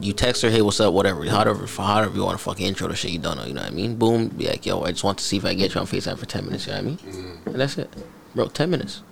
you 0.00 0.14
text 0.14 0.40
her, 0.40 0.48
hey, 0.48 0.62
what's 0.62 0.80
up, 0.80 0.94
whatever, 0.94 1.22
however, 1.26 1.66
however 1.66 2.16
you 2.16 2.24
want 2.24 2.38
to 2.38 2.42
fucking 2.42 2.64
intro 2.64 2.88
the 2.88 2.96
shit 2.96 3.10
you 3.10 3.18
don't 3.18 3.36
know, 3.36 3.44
you 3.44 3.52
know 3.52 3.60
what 3.60 3.72
I 3.72 3.74
mean? 3.74 3.96
Boom, 3.96 4.28
be 4.28 4.46
like, 4.46 4.64
yo, 4.64 4.82
I 4.82 4.92
just 4.92 5.04
want 5.04 5.18
to 5.18 5.24
see 5.24 5.36
if 5.36 5.44
I 5.44 5.50
can 5.50 5.58
get 5.58 5.74
you 5.74 5.82
on 5.82 5.86
FaceTime 5.86 6.18
for 6.18 6.24
ten 6.24 6.46
minutes, 6.46 6.66
you 6.66 6.72
know 6.72 6.78
what 6.78 6.84
I 6.84 6.88
mean? 6.88 6.96
Mm-hmm. 6.96 7.48
And 7.50 7.60
that's 7.60 7.76
it. 7.76 7.94
Bro, 8.34 8.48
ten 8.48 8.70
minutes. 8.70 9.02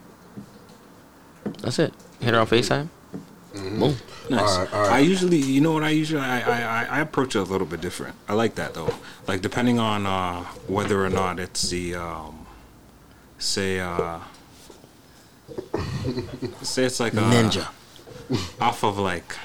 That's 1.58 1.78
it. 1.78 1.92
Hit 2.18 2.32
her 2.32 2.40
on 2.40 2.46
FaceTime. 2.46 2.88
Boom. 3.54 3.80
Nice. 3.80 3.96
All 4.30 4.58
right, 4.58 4.72
all 4.74 4.80
right. 4.82 4.92
I 4.92 4.98
usually, 5.00 5.36
you 5.36 5.60
know 5.60 5.72
what 5.72 5.82
I 5.82 5.90
usually, 5.90 6.20
I, 6.22 6.40
I, 6.40 6.62
I- 6.84 6.98
I 6.98 7.00
approach 7.00 7.36
it 7.36 7.40
a 7.40 7.42
little 7.42 7.66
bit 7.66 7.80
different. 7.80 8.14
I 8.28 8.34
like 8.34 8.54
that 8.56 8.74
though. 8.74 8.94
Like 9.26 9.40
depending 9.42 9.78
on 9.78 10.06
uh, 10.06 10.44
whether 10.66 11.04
or 11.04 11.10
not 11.10 11.38
it's 11.38 11.68
the, 11.70 11.94
um, 11.96 12.46
say, 13.38 13.80
uh, 13.80 14.18
say 16.62 16.84
it's 16.84 17.00
like 17.00 17.14
a 17.14 17.16
Ninja. 17.16 17.68
off 18.60 18.82
of 18.84 18.98
like, 18.98 19.36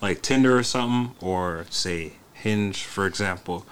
like 0.00 0.22
Tinder 0.22 0.56
or 0.56 0.62
something, 0.62 1.14
or 1.20 1.66
say 1.70 2.14
Hinge, 2.32 2.84
for 2.84 3.06
example. 3.06 3.66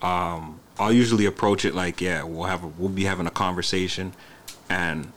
Um, 0.00 0.60
I'll 0.78 0.92
usually 0.92 1.26
approach 1.26 1.64
it 1.64 1.74
like, 1.74 2.00
yeah, 2.00 2.22
we'll 2.22 2.44
have, 2.44 2.62
a, 2.64 2.66
we'll 2.68 2.88
be 2.88 3.04
having 3.04 3.26
a 3.26 3.30
conversation, 3.30 4.12
and 4.68 5.12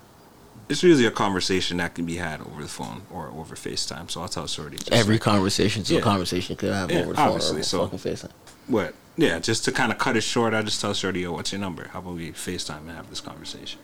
it's 0.69 0.81
usually 0.83 1.05
a 1.05 1.11
conversation 1.11 1.77
that 1.77 1.93
can 1.95 2.05
be 2.05 2.15
had 2.17 2.41
over 2.41 2.61
the 2.61 2.67
phone 2.67 3.03
or 3.11 3.27
over 3.29 3.55
FaceTime. 3.55 4.09
So 4.09 4.21
I'll 4.21 4.27
tell 4.27 4.47
Shorty. 4.47 4.77
Every 4.91 5.15
like, 5.15 5.21
conversation's 5.21 5.89
Yeah. 5.91 5.99
a 5.99 6.01
conversation 6.01 6.53
you 6.53 6.57
could 6.57 6.73
have 6.73 6.91
Yeah, 6.91 6.99
over 7.01 7.09
the 7.11 7.15
phone 7.15 7.27
or 7.27 7.43
over 7.43 7.63
so- 7.63 7.87
fucking 7.87 7.99
FaceTime. 7.99 8.31
What? 8.67 8.93
Yeah, 9.17 9.39
just 9.39 9.63
to 9.65 9.71
kind 9.71 9.91
of 9.91 9.97
cut 9.97 10.17
it 10.17 10.21
short, 10.21 10.53
I 10.53 10.61
just 10.61 10.81
tell 10.81 10.93
Shorty, 10.93 11.21
yo, 11.21 11.31
what's 11.33 11.51
your 11.51 11.61
number? 11.61 11.87
How 11.93 11.99
about 11.99 12.15
we 12.15 12.31
FaceTime 12.31 12.79
and 12.79 12.91
have 12.91 13.09
this 13.09 13.21
conversation? 13.21 13.79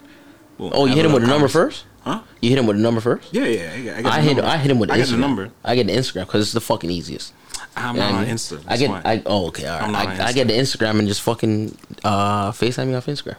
Boom, 0.58 0.72
Oh, 0.74 0.86
you 0.86 0.96
hit 0.96 1.06
him 1.06 1.14
with 1.14 1.22
the 1.24 1.30
number 1.30 1.48
first? 1.48 1.86
Huh? 2.02 2.22
You 2.42 2.50
hit 2.50 2.58
him 2.60 2.66
with 2.66 2.78
the 2.78 2.82
number 2.84 3.00
first? 3.00 3.32
Yeah, 3.34 3.46
yeah. 3.46 3.72
I, 3.74 3.82
get- 4.02 4.06
I, 4.06 4.22
hit 4.22 4.36
number. 4.38 4.52
I 4.52 4.58
hit 4.58 4.72
him 4.72 4.80
with 4.80 4.92
I 4.92 4.96
Instagram. 4.98 5.00
get 5.00 5.12
the 5.12 5.18
number. 5.18 5.50
I 5.64 5.76
get 5.76 5.88
the 5.88 5.94
Instagram 5.94 6.26
because 6.26 6.42
it's 6.44 6.52
the 6.54 6.62
fucking 6.62 6.90
easiest. 6.90 7.34
I'm 7.78 7.96
You 7.96 8.02
know 8.02 8.08
not 8.10 8.16
on 8.16 8.22
I 8.24 8.26
mean? 8.26 8.36
Insta. 8.36 8.60
I 8.68 8.78
get 8.78 8.90
why. 8.90 9.02
I 9.06 9.24
oh 9.26 9.48
okay 9.48 9.66
all 9.68 9.80
right. 9.80 9.88
On 9.88 9.96
I, 9.96 10.26
I 10.28 10.34
get 10.34 10.48
the 10.48 10.54
Instagram 10.54 11.00
and 11.00 11.08
just 11.08 11.22
fucking 11.22 11.78
uh 12.04 12.52
FaceTime 12.52 12.88
me 12.88 12.96
off 12.96 13.06
Instagram. 13.06 13.38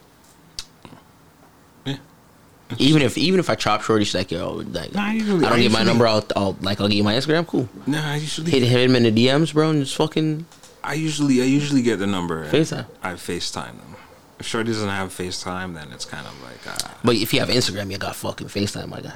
Even 2.78 3.02
if 3.02 3.16
even 3.18 3.40
if 3.40 3.48
I 3.50 3.54
chop 3.54 3.82
shorty, 3.82 4.04
she's 4.04 4.14
like 4.14 4.30
yo, 4.30 4.54
like 4.54 4.94
Nah, 4.94 5.06
I 5.06 5.12
usually- 5.14 5.44
I 5.46 5.50
don't 5.50 5.58
I 5.58 5.62
get 5.62 5.72
my 5.72 5.82
number. 5.82 6.06
I'll, 6.06 6.24
I'll 6.36 6.56
like 6.60 6.80
I'll 6.80 6.88
give 6.88 6.96
you 6.96 7.04
my 7.04 7.14
Instagram. 7.14 7.46
Cool. 7.46 7.68
Nah, 7.86 8.12
I 8.12 8.16
usually, 8.16 8.50
Hit 8.50 8.62
hit 8.62 8.90
him 8.90 8.96
in 8.96 9.02
the 9.02 9.12
DMs, 9.26 9.52
bro, 9.52 9.70
and 9.70 9.82
just 9.84 9.96
fucking 9.96 10.46
I 10.84 10.94
usually, 10.94 11.40
I 11.40 11.44
usually 11.44 11.82
get 11.82 11.98
the 12.00 12.06
number. 12.08 12.44
FaceTime. 12.50 12.86
I 13.02 13.12
FaceTime 13.14 13.78
them. 13.78 13.96
If 14.40 14.46
Shorty 14.46 14.72
doesn't 14.72 14.88
have 14.88 15.10
FaceTime, 15.10 15.74
then 15.74 15.92
it's 15.92 16.04
kind 16.04 16.26
of 16.26 16.34
like, 16.42 16.66
uh, 16.66 16.88
But 17.04 17.14
if 17.14 17.32
you 17.32 17.38
have 17.38 17.48
Instagram, 17.48 17.92
you 17.92 17.98
got 17.98 18.16
fucking 18.16 18.48
FaceTime, 18.48 18.88
my 18.88 19.00
guy. 19.00 19.14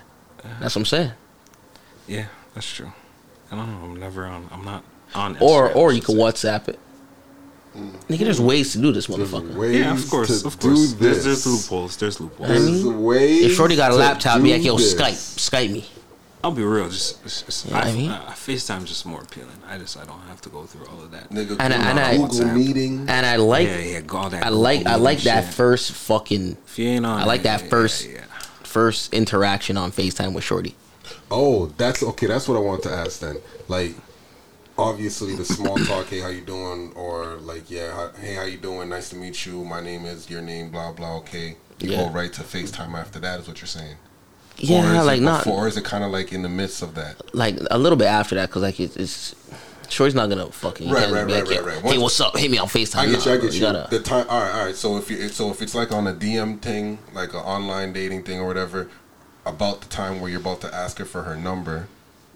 That's 0.60 0.76
what 0.76 0.82
I'm 0.82 0.84
saying. 0.86 1.12
yeah, 2.06 2.26
that's 2.54 2.72
true. 2.72 2.92
I 3.50 3.56
don't 3.56 3.66
know. 3.72 3.84
I'm 3.88 3.98
never 3.98 4.26
on. 4.26 4.48
I'm 4.52 4.64
not 4.64 4.84
on. 5.14 5.34
Instagram, 5.36 5.40
Or 5.42 5.72
or 5.72 5.92
you 5.92 6.00
can. 6.02 6.14
WhatsApp 6.16 6.68
it. 6.68 6.78
Nigga, 8.08 8.18
there's 8.20 8.40
ways 8.40 8.72
to 8.72 8.78
do 8.78 8.92
this, 8.92 9.06
There's 9.06 9.30
motherfucker. 9.30 9.54
ways 9.56 9.76
Yeah, 9.78 9.92
of 9.94 10.08
course, 10.10 10.42
to 10.42 10.46
of 10.48 10.58
course. 10.58 10.92
do 10.92 10.96
There's, 10.98 11.16
this. 11.16 11.24
there's 11.24 11.46
loopholes. 11.46 11.96
There's 11.96 12.20
loopholes. 12.20 12.50
I 12.50 12.52
There's 12.54 12.84
mean, 12.84 13.02
ways 13.02 13.44
If 13.44 13.52
Shorty 13.54 13.76
got 13.76 13.90
a 13.92 13.94
laptop, 13.94 14.42
be 14.42 14.52
like, 14.52 14.62
do 14.62 14.68
yo, 14.68 14.76
this. 14.78 14.94
Skype, 14.94 15.12
Skype 15.50 15.72
me. 15.72 15.84
I'll 16.44 16.52
be 16.52 16.62
real. 16.62 16.88
Just, 16.88 17.24
it's, 17.24 17.42
it's, 17.42 17.66
Yeah, 17.66 17.78
I, 17.78 17.80
I 17.88 17.92
mean- 17.92 18.10
uh, 18.10 18.20
FaceTime's 18.30 18.88
just 18.88 19.04
more 19.06 19.20
appealing. 19.22 19.58
I 19.68 19.78
just, 19.78 19.96
I 19.96 20.04
don't 20.04 20.20
have 20.28 20.40
to 20.42 20.48
go 20.48 20.64
through 20.64 20.86
all 20.86 21.02
of 21.02 21.10
that. 21.10 21.30
Nigga, 21.30 21.56
And 21.58 21.74
I- 21.74 21.90
and 21.90 21.98
I- 21.98 22.16
Google 22.16 22.28
WhatsApp. 22.34 22.54
meeting. 22.54 22.98
And 23.08 23.26
I 23.26 23.36
like 23.36 23.66
yeah, 23.66 23.78
yeah, 23.78 24.00
go 24.02 24.18
all 24.18 24.30
that. 24.30 24.46
I 24.46 24.50
like 24.50 24.86
I 24.86 24.94
like 24.94 25.20
that 25.22 25.44
shit. 25.46 25.54
first 25.54 25.90
fucking 25.92 26.56
If 26.66 26.78
you 26.78 26.86
ain't 26.88 27.06
on, 27.06 27.20
I 27.20 27.24
like 27.24 27.42
yeah, 27.44 27.56
that 27.56 27.64
yeah, 27.64 27.70
first- 27.70 28.06
Yeah, 28.06 28.12
yeah. 28.16 28.22
first 28.62 29.12
interaction 29.12 29.76
on 29.76 29.90
FaceTime 29.90 30.34
with 30.34 30.44
Shorty. 30.44 30.76
Oh, 31.30 31.66
that's 31.76 32.02
okay. 32.02 32.26
That's 32.26 32.46
what 32.46 32.56
I 32.56 32.60
want 32.60 32.82
to 32.84 32.92
ask 32.92 33.18
then. 33.20 33.38
Like, 33.66 33.94
obviously 34.78 35.34
the 35.34 35.44
small 35.44 35.76
talk. 35.78 36.06
Hey, 36.06 36.20
how 36.20 36.28
you 36.28 36.40
doing? 36.42 36.92
Or 36.94 37.36
like, 37.36 37.70
yeah, 37.70 38.10
hey, 38.20 38.34
how 38.34 38.44
you 38.44 38.58
doing? 38.58 38.88
Nice 38.88 39.10
to 39.10 39.16
meet 39.16 39.46
you. 39.46 39.64
My 39.64 39.80
name 39.80 40.04
is 40.06 40.28
your 40.30 40.42
name. 40.42 40.70
Blah 40.70 40.92
blah. 40.92 41.16
Okay. 41.18 41.56
You 41.80 41.90
Yeah. 41.90 42.04
go 42.04 42.10
right 42.10 42.32
to 42.32 42.42
FaceTime 42.42 42.94
after 42.94 43.18
that. 43.20 43.40
Is 43.40 43.48
what 43.48 43.60
you're 43.60 43.66
saying? 43.68 43.96
Yeah, 44.58 45.00
is 45.00 45.06
like 45.06 45.20
not 45.20 45.44
before, 45.44 45.64
or 45.64 45.68
is 45.68 45.76
it 45.76 45.84
kind 45.84 46.02
of 46.02 46.10
like 46.10 46.32
in 46.32 46.40
the 46.40 46.48
midst 46.48 46.80
of 46.82 46.94
that? 46.94 47.34
like 47.34 47.58
a 47.70 47.78
little 47.78 47.98
bit 47.98 48.06
after 48.06 48.34
that 48.36 48.48
because 48.48 48.62
like 48.62 48.80
it's, 48.80 48.96
it's 48.96 49.34
Shorty's 49.90 50.14
not 50.14 50.30
gonna 50.30 50.50
fucking 50.50 50.88
Right, 50.90 51.10
right, 51.10 51.26
right, 51.26 51.46
right, 51.46 51.62
right. 51.64 51.82
Hey, 51.82 51.98
what's 51.98 52.18
up? 52.20 52.36
Hit 52.38 52.50
me 52.50 52.56
on 52.58 52.66
FaceTime. 52.66 52.96
I 52.96 53.06
get 53.10 53.26
you. 53.26 53.32
I 53.32 53.36
get 53.36 53.52
you. 53.52 53.60
gotta- 53.60 53.88
the 53.90 54.00
time. 54.00 54.26
All 54.30 54.40
right, 54.40 54.52
all 54.54 54.64
right. 54.64 54.74
So 54.74 54.96
if 54.96 55.10
you, 55.10 55.28
so 55.28 55.50
if 55.50 55.60
it's 55.60 55.74
like 55.74 55.92
on 55.92 56.06
a 56.06 56.14
DM 56.14 56.60
thing, 56.60 56.98
like 57.12 57.34
an 57.34 57.40
online 57.40 57.92
dating 57.92 58.22
thing 58.22 58.40
or 58.40 58.46
whatever, 58.46 58.88
about 59.44 59.82
the 59.82 59.88
time 59.88 60.20
where 60.20 60.30
you're 60.30 60.40
about 60.40 60.60
to 60.62 60.74
ask 60.74 60.98
her 60.98 61.04
for 61.04 61.22
her 61.24 61.36
number, 61.36 61.86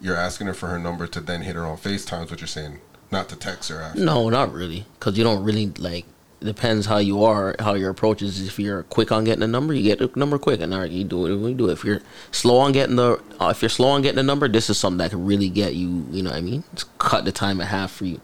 you're 0.00 0.16
asking 0.16 0.46
her 0.48 0.54
for 0.54 0.68
her 0.68 0.78
number 0.78 1.06
to 1.06 1.20
then 1.20 1.42
hit 1.42 1.56
her 1.56 1.66
on 1.66 1.76
FaceTime. 1.76 2.24
Is 2.24 2.30
what 2.30 2.40
you're 2.40 2.46
saying? 2.48 2.80
Not 3.10 3.28
to 3.30 3.36
text 3.36 3.68
her 3.70 3.80
after. 3.80 4.00
No, 4.00 4.28
not 4.28 4.52
really, 4.52 4.86
because 4.98 5.18
you 5.18 5.24
don't 5.24 5.42
really 5.44 5.66
like. 5.78 6.04
Depends 6.42 6.86
how 6.86 6.96
you 6.96 7.22
are, 7.24 7.54
how 7.58 7.74
your 7.74 7.90
approach 7.90 8.22
is. 8.22 8.40
If 8.46 8.58
you're 8.58 8.84
quick 8.84 9.12
on 9.12 9.24
getting 9.24 9.42
a 9.42 9.46
number, 9.46 9.74
you 9.74 9.82
get 9.82 9.98
the 9.98 10.10
number 10.18 10.38
quick, 10.38 10.60
and 10.62 10.72
all 10.72 10.80
right, 10.80 10.90
you 10.90 11.04
do 11.04 11.26
it. 11.26 11.36
We 11.36 11.52
do 11.52 11.68
it. 11.68 11.72
If 11.72 11.84
you're 11.84 12.00
slow 12.30 12.56
on 12.58 12.72
getting 12.72 12.96
the, 12.96 13.20
uh, 13.38 13.48
if 13.48 13.60
you're 13.60 13.68
slow 13.68 13.88
on 13.88 14.00
getting 14.00 14.16
the 14.16 14.22
number, 14.22 14.48
this 14.48 14.70
is 14.70 14.78
something 14.78 14.98
that 14.98 15.10
could 15.10 15.26
really 15.26 15.50
get 15.50 15.74
you. 15.74 16.06
You 16.10 16.22
know 16.22 16.30
what 16.30 16.36
I 16.38 16.40
mean? 16.40 16.64
It's 16.72 16.84
cut 16.98 17.26
the 17.26 17.32
time 17.32 17.60
in 17.60 17.66
half 17.66 17.90
for 17.90 18.06
you, 18.06 18.20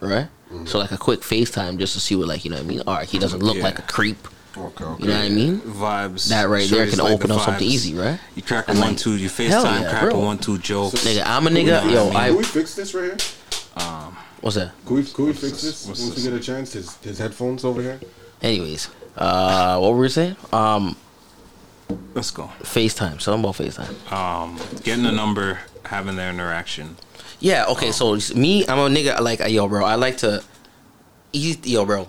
right? 0.00 0.28
So 0.66 0.78
like 0.78 0.92
a 0.92 0.98
quick 0.98 1.20
FaceTime 1.20 1.78
just 1.78 1.94
to 1.94 2.00
see 2.00 2.14
what 2.16 2.28
like 2.28 2.44
you 2.44 2.50
know 2.50 2.56
what 2.58 2.64
I 2.64 2.68
mean. 2.68 2.82
All 2.86 2.94
right, 2.94 3.08
he 3.08 3.18
doesn't 3.18 3.42
look 3.42 3.56
Yeah. 3.56 3.62
like 3.64 3.78
a 3.78 3.82
creep. 3.82 4.28
Okay. 4.56 4.84
okay. 4.84 5.02
You 5.02 5.08
know 5.08 5.16
what 5.16 5.24
I 5.24 5.28
mean? 5.28 5.60
Vibes. 5.60 6.28
That 6.28 6.48
right 6.48 6.68
there 6.68 6.86
can 6.88 6.98
like 6.98 7.12
open 7.12 7.28
the 7.28 7.36
up 7.36 7.42
something 7.42 7.66
easy, 7.66 7.94
right? 7.94 8.18
You 8.34 8.42
crack 8.42 8.68
a 8.68 8.72
one 8.72 8.80
like, 8.80 8.98
two. 8.98 9.16
You 9.16 9.28
hell 9.28 9.64
FaceTime, 9.64 9.82
yeah, 9.82 9.90
crack 9.90 10.12
a 10.12 10.18
one 10.18 10.38
two 10.38 10.58
joke. 10.58 10.92
Nigga, 10.94 11.22
I'm 11.26 11.46
a 11.46 11.50
nigga. 11.50 11.66
Yeah, 11.66 11.90
Yo, 11.90 12.02
I 12.02 12.08
mean, 12.08 12.16
I 12.16 12.26
Can 12.28 12.36
we 12.36 12.44
fix 12.44 12.74
this 12.74 12.94
right 12.94 13.04
here? 13.04 13.16
Um, 13.76 14.16
what's 14.40 14.56
that? 14.56 14.72
Can 14.86 14.96
we, 14.96 15.04
can 15.04 15.26
we 15.26 15.32
fix 15.32 15.62
this 15.62 15.86
what's 15.86 16.00
once 16.00 16.14
this? 16.14 16.24
we 16.24 16.30
get 16.30 16.40
a 16.40 16.42
chance? 16.42 16.72
His, 16.72 16.96
his 16.96 17.18
headphones 17.18 17.64
over 17.64 17.82
here. 17.82 18.00
Anyways, 18.42 18.88
uh, 19.16 19.78
what 19.78 19.92
were 19.92 20.00
we 20.00 20.08
saying? 20.08 20.36
Um, 20.52 20.96
Let's 22.14 22.30
go. 22.30 22.50
FaceTime. 22.60 23.20
Something 23.20 23.44
about 23.44 23.56
FaceTime. 23.56 24.12
Um, 24.12 24.58
getting 24.82 25.06
a 25.06 25.12
number, 25.12 25.60
having 25.84 26.16
their 26.16 26.30
interaction. 26.30 26.96
Yeah, 27.38 27.66
okay, 27.68 27.92
so 27.92 28.18
me, 28.34 28.66
I'm 28.66 28.78
a 28.78 28.88
nigga 28.88 29.20
like 29.20 29.40
yo, 29.48 29.68
bro. 29.68 29.84
I 29.84 29.96
like 29.96 30.16
to 30.18 30.42
easy 31.32 31.70
yo, 31.70 31.84
bro. 31.84 32.08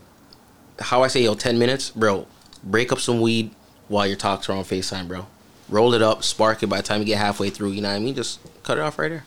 How 0.80 1.04
I 1.04 1.08
say 1.08 1.24
yo, 1.24 1.36
ten 1.36 1.60
minutes, 1.60 1.89
bro. 1.92 2.27
Break 2.64 2.92
up 2.92 3.00
some 3.00 3.22
weed 3.22 3.52
while 3.88 4.08
your 4.08 4.18
talks 4.18 4.46
are 4.50 4.54
talking 4.54 4.64
to 4.64 4.76
her 4.76 4.78
on 4.78 4.82
FaceTime, 4.82 5.08
bro. 5.08 5.28
Roll 5.70 5.94
it 5.94 6.02
up, 6.02 6.24
spark 6.24 6.64
it 6.64 6.68
by 6.68 6.78
the 6.78 6.84
time 6.84 7.02
you 7.02 7.06
get 7.06 7.18
halfway 7.18 7.50
through, 7.50 7.72
you 7.72 7.82
know 7.82 7.90
what 7.90 7.96
I 7.96 8.00
mean? 8.00 8.16
Just 8.16 8.40
cut 8.64 8.78
it 8.78 8.82
off 8.82 8.98
right 9.00 9.10
there. 9.10 9.26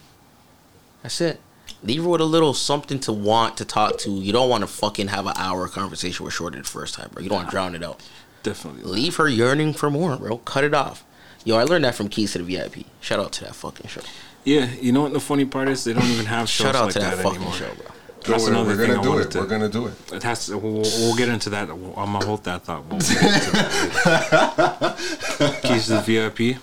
That's 1.03 1.21
it. 1.21 1.39
Leave 1.83 2.03
her 2.03 2.09
with 2.09 2.21
a 2.21 2.25
little 2.25 2.53
something 2.53 2.99
to 3.01 3.11
want 3.13 3.57
to 3.57 3.65
talk 3.65 3.97
to. 3.99 4.11
You 4.11 4.31
don't 4.31 4.49
want 4.49 4.61
to 4.61 4.67
fucking 4.67 5.07
have 5.07 5.25
an 5.25 5.33
hour 5.35 5.67
conversation 5.67 6.25
with 6.25 6.33
Shorty 6.33 6.57
the 6.59 6.63
first 6.63 6.95
time, 6.95 7.09
bro. 7.13 7.23
You 7.23 7.29
don't 7.29 7.37
want 7.37 7.49
to 7.49 7.51
drown 7.51 7.75
it 7.75 7.83
out. 7.83 8.01
Definitely. 8.43 8.83
Leave 8.83 9.15
her 9.17 9.27
yearning 9.27 9.73
for 9.73 9.89
more, 9.89 10.15
bro. 10.17 10.37
Cut 10.37 10.63
it 10.63 10.73
off. 10.73 11.03
Yo, 11.43 11.57
I 11.57 11.63
learned 11.63 11.85
that 11.85 11.95
from 11.95 12.07
Keys 12.07 12.33
to 12.33 12.39
the 12.39 12.43
VIP. 12.43 12.85
Shout 12.99 13.19
out 13.19 13.31
to 13.33 13.45
that 13.45 13.55
fucking 13.55 13.87
show. 13.87 14.01
Yeah, 14.43 14.65
you 14.79 14.91
know 14.91 15.01
what 15.01 15.13
the 15.13 15.19
funny 15.19 15.45
part 15.45 15.69
is? 15.69 15.83
They 15.83 15.93
don't 15.93 16.03
even 16.05 16.25
have 16.25 16.49
shows 16.49 16.67
Shout 16.67 16.75
out 16.75 16.85
like 16.85 16.93
to 16.93 16.99
that, 16.99 17.17
that, 17.17 17.23
fucking 17.23 17.37
anymore. 17.37 17.53
show, 17.53 17.73
bro. 17.75 17.85
Don't 18.23 18.31
That's 18.33 18.43
worry, 18.43 18.53
another 18.55 18.69
we're 18.69 18.77
thing 18.77 18.87
gonna 18.87 18.99
I 18.99 19.03
do 19.03 19.09
wanted 19.09 19.25
it. 19.25 19.31
to- 19.31 19.39
We're 19.39 19.45
gonna 19.47 19.69
do 19.69 19.87
it. 19.87 19.93
It 20.13 20.23
has 20.23 20.45
to, 20.45 20.57
we'll, 20.57 20.81
we'll 20.81 21.15
get 21.15 21.29
into 21.29 21.49
that. 21.49 21.69
I'm 21.69 21.81
gonna 21.93 22.25
hold 22.25 22.43
that 22.43 22.63
thought. 22.63 22.85
We'll 22.85 22.99
get 22.99 23.09
into 23.11 23.51
that. 23.51 25.59
Keys 25.63 25.87
to 25.87 25.93
the 25.93 26.01
VIP. 26.01 26.57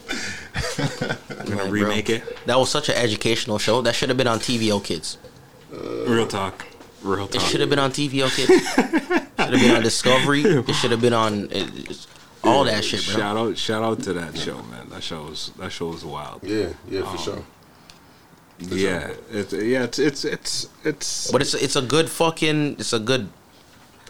I'm 0.79 1.47
gonna 1.47 1.57
Right, 1.57 1.57
bro. 1.57 1.65
remake 1.71 2.11
it. 2.11 2.47
That 2.47 2.59
was 2.59 2.71
such 2.71 2.89
an 2.89 2.95
educational 2.97 3.59
show. 3.59 3.83
That 3.83 3.95
should 3.95 4.09
have 4.09 4.19
been 4.19 4.27
on 4.29 4.39
TVO 4.39 4.83
Kids. 4.85 5.19
Real 5.73 6.27
talk. 6.27 6.67
Real 7.03 7.27
talk. 7.27 7.37
It 7.37 7.41
should 7.43 7.61
have 7.61 7.71
been 7.71 7.79
on 7.79 7.91
TVO 7.91 8.29
Kids. 8.35 8.75
should 8.75 8.89
have 9.39 9.51
been 9.61 9.77
on 9.77 9.83
Discovery. 9.83 10.43
It 10.43 10.73
should 10.75 10.91
have 10.91 11.01
been 11.01 11.13
on 11.13 11.45
it, 11.51 11.69
it's- 11.79 12.07
all 12.45 12.65
that 12.65 12.85
shit, 12.85 13.05
bro. 13.05 13.15
Shout 13.21 13.37
out, 13.37 13.59
shout 13.59 13.83
out 13.83 14.01
to 14.05 14.13
that 14.13 14.39
show, 14.39 14.63
man. 14.71 14.89
That 14.91 15.03
show 15.03 15.25
was 15.25 15.51
that 15.59 15.73
show 15.73 15.89
was 15.89 16.05
wild. 16.05 16.41
Yeah, 16.45 16.69
yeah, 16.89 17.01
Um, 17.01 17.17
for 17.17 17.23
sure. 17.23 17.45
Yeah, 18.59 19.13
it's 19.31 19.53
yeah, 19.53 19.85
it's 19.85 19.99
it's 19.99 20.25
it's 20.25 20.69
it's. 20.85 21.31
But 21.31 21.43
it's 21.43 21.55
it's 21.55 21.77
a 21.77 21.83
good 21.83 22.09
fucking 22.11 22.73
it's 22.79 22.93
a 22.93 22.99
good 22.99 23.29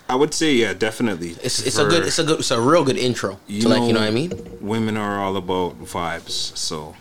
I 0.09 0.15
would 0.15 0.33
say 0.33 0.55
yeah, 0.55 0.73
definitely. 0.73 1.37
it's 1.43 1.61
it's 1.67 1.77
a 1.79 1.85
good 1.87 2.07
it's 2.07 2.19
a 2.19 2.25
good 2.25 2.41
it's 2.41 2.51
a 2.51 2.61
real 2.61 2.83
good 2.85 2.97
intro 2.97 3.39
you 3.47 3.61
to 3.63 3.69
like 3.69 3.83
you 3.83 3.93
know 3.93 4.01
what 4.01 4.09
I 4.09 4.11
mean. 4.11 4.33
Women 4.61 4.97
are 4.97 5.19
all 5.19 5.37
about 5.37 5.79
vibes, 5.85 6.57
so 6.57 6.97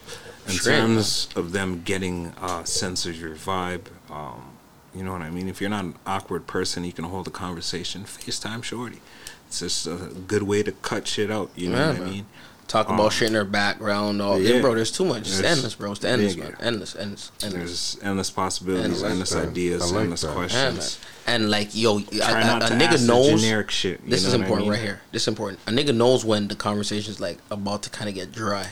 in 0.45 0.51
Straight, 0.53 0.75
terms 0.77 1.29
of 1.35 1.51
them 1.53 1.81
getting 1.83 2.33
a 2.41 2.65
sense 2.65 3.05
of 3.05 3.15
your 3.19 3.35
vibe, 3.35 3.85
um, 4.11 4.57
you 4.93 5.03
know 5.03 5.13
what 5.13 5.21
I 5.21 5.29
mean. 5.29 5.47
If 5.47 5.61
you're 5.61 5.69
not 5.69 5.85
an 5.85 5.95
awkward 6.05 6.47
person, 6.47 6.83
you 6.83 6.91
can 6.93 7.05
hold 7.05 7.27
a 7.27 7.31
conversation. 7.31 8.03
FaceTime 8.03 8.63
shorty. 8.63 8.99
It's 9.47 9.59
just 9.59 9.87
a 9.87 9.95
good 10.27 10.43
way 10.43 10.63
to 10.63 10.73
cut 10.73 11.07
shit 11.07 11.31
out. 11.31 11.49
You 11.55 11.69
know 11.69 11.77
Yeah, 11.77 11.93
what 11.99 12.01
I 12.01 12.11
mean. 12.11 12.25
Talk 12.67 12.87
about 12.87 12.99
um, 13.05 13.09
shit 13.11 13.29
in 13.29 13.33
her 13.35 13.43
background. 13.45 14.21
All 14.21 14.39
yeah, 14.39 14.55
yeah. 14.55 14.61
bro. 14.61 14.75
There's 14.75 14.91
too 14.91 15.05
much. 15.05 15.19
It's 15.19 15.39
There's 15.39 15.57
endless, 15.57 15.75
bro. 15.75 15.91
It's 15.93 16.03
endless, 16.03 16.35
big. 16.35 16.43
man. 16.43 16.55
Endless, 16.59 16.95
endless, 16.95 17.31
endless. 17.43 17.93
There's 17.95 18.03
endless 18.03 18.29
possibilities, 18.29 19.03
Endless. 19.03 19.03
endless 19.11 19.35
ideas, 19.35 19.91
like 19.91 20.01
endless 20.01 20.21
that. 20.21 20.33
Questions. 20.35 20.99
And 21.25 21.49
like, 21.49 21.69
yo, 21.73 21.99
a, 21.99 22.01
Try 22.03 22.41
a, 22.41 22.45
not 22.45 22.61
a 22.63 22.65
nigga 22.75 22.81
ask 22.93 23.01
the 23.01 23.07
knows. 23.07 23.41
generic 23.41 23.69
shit. 23.71 24.01
you 24.03 24.09
This 24.09 24.23
know 24.23 24.27
is 24.29 24.33
what 24.33 24.39
I 24.41 24.43
important 24.43 24.65
mean? 24.67 24.71
right 24.79 24.81
here. 24.85 25.01
This 25.11 25.23
is 25.23 25.27
important. 25.27 25.59
A 25.67 25.71
nigga 25.71 25.93
knows 25.95 26.23
when 26.23 26.47
the 26.47 26.55
conversation 26.55 27.11
is 27.11 27.19
like 27.19 27.37
about 27.51 27.83
to 27.83 27.89
kind 27.89 28.07
of 28.09 28.15
get 28.15 28.31
dry. 28.31 28.69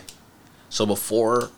So 0.70 0.86
before 0.86 1.50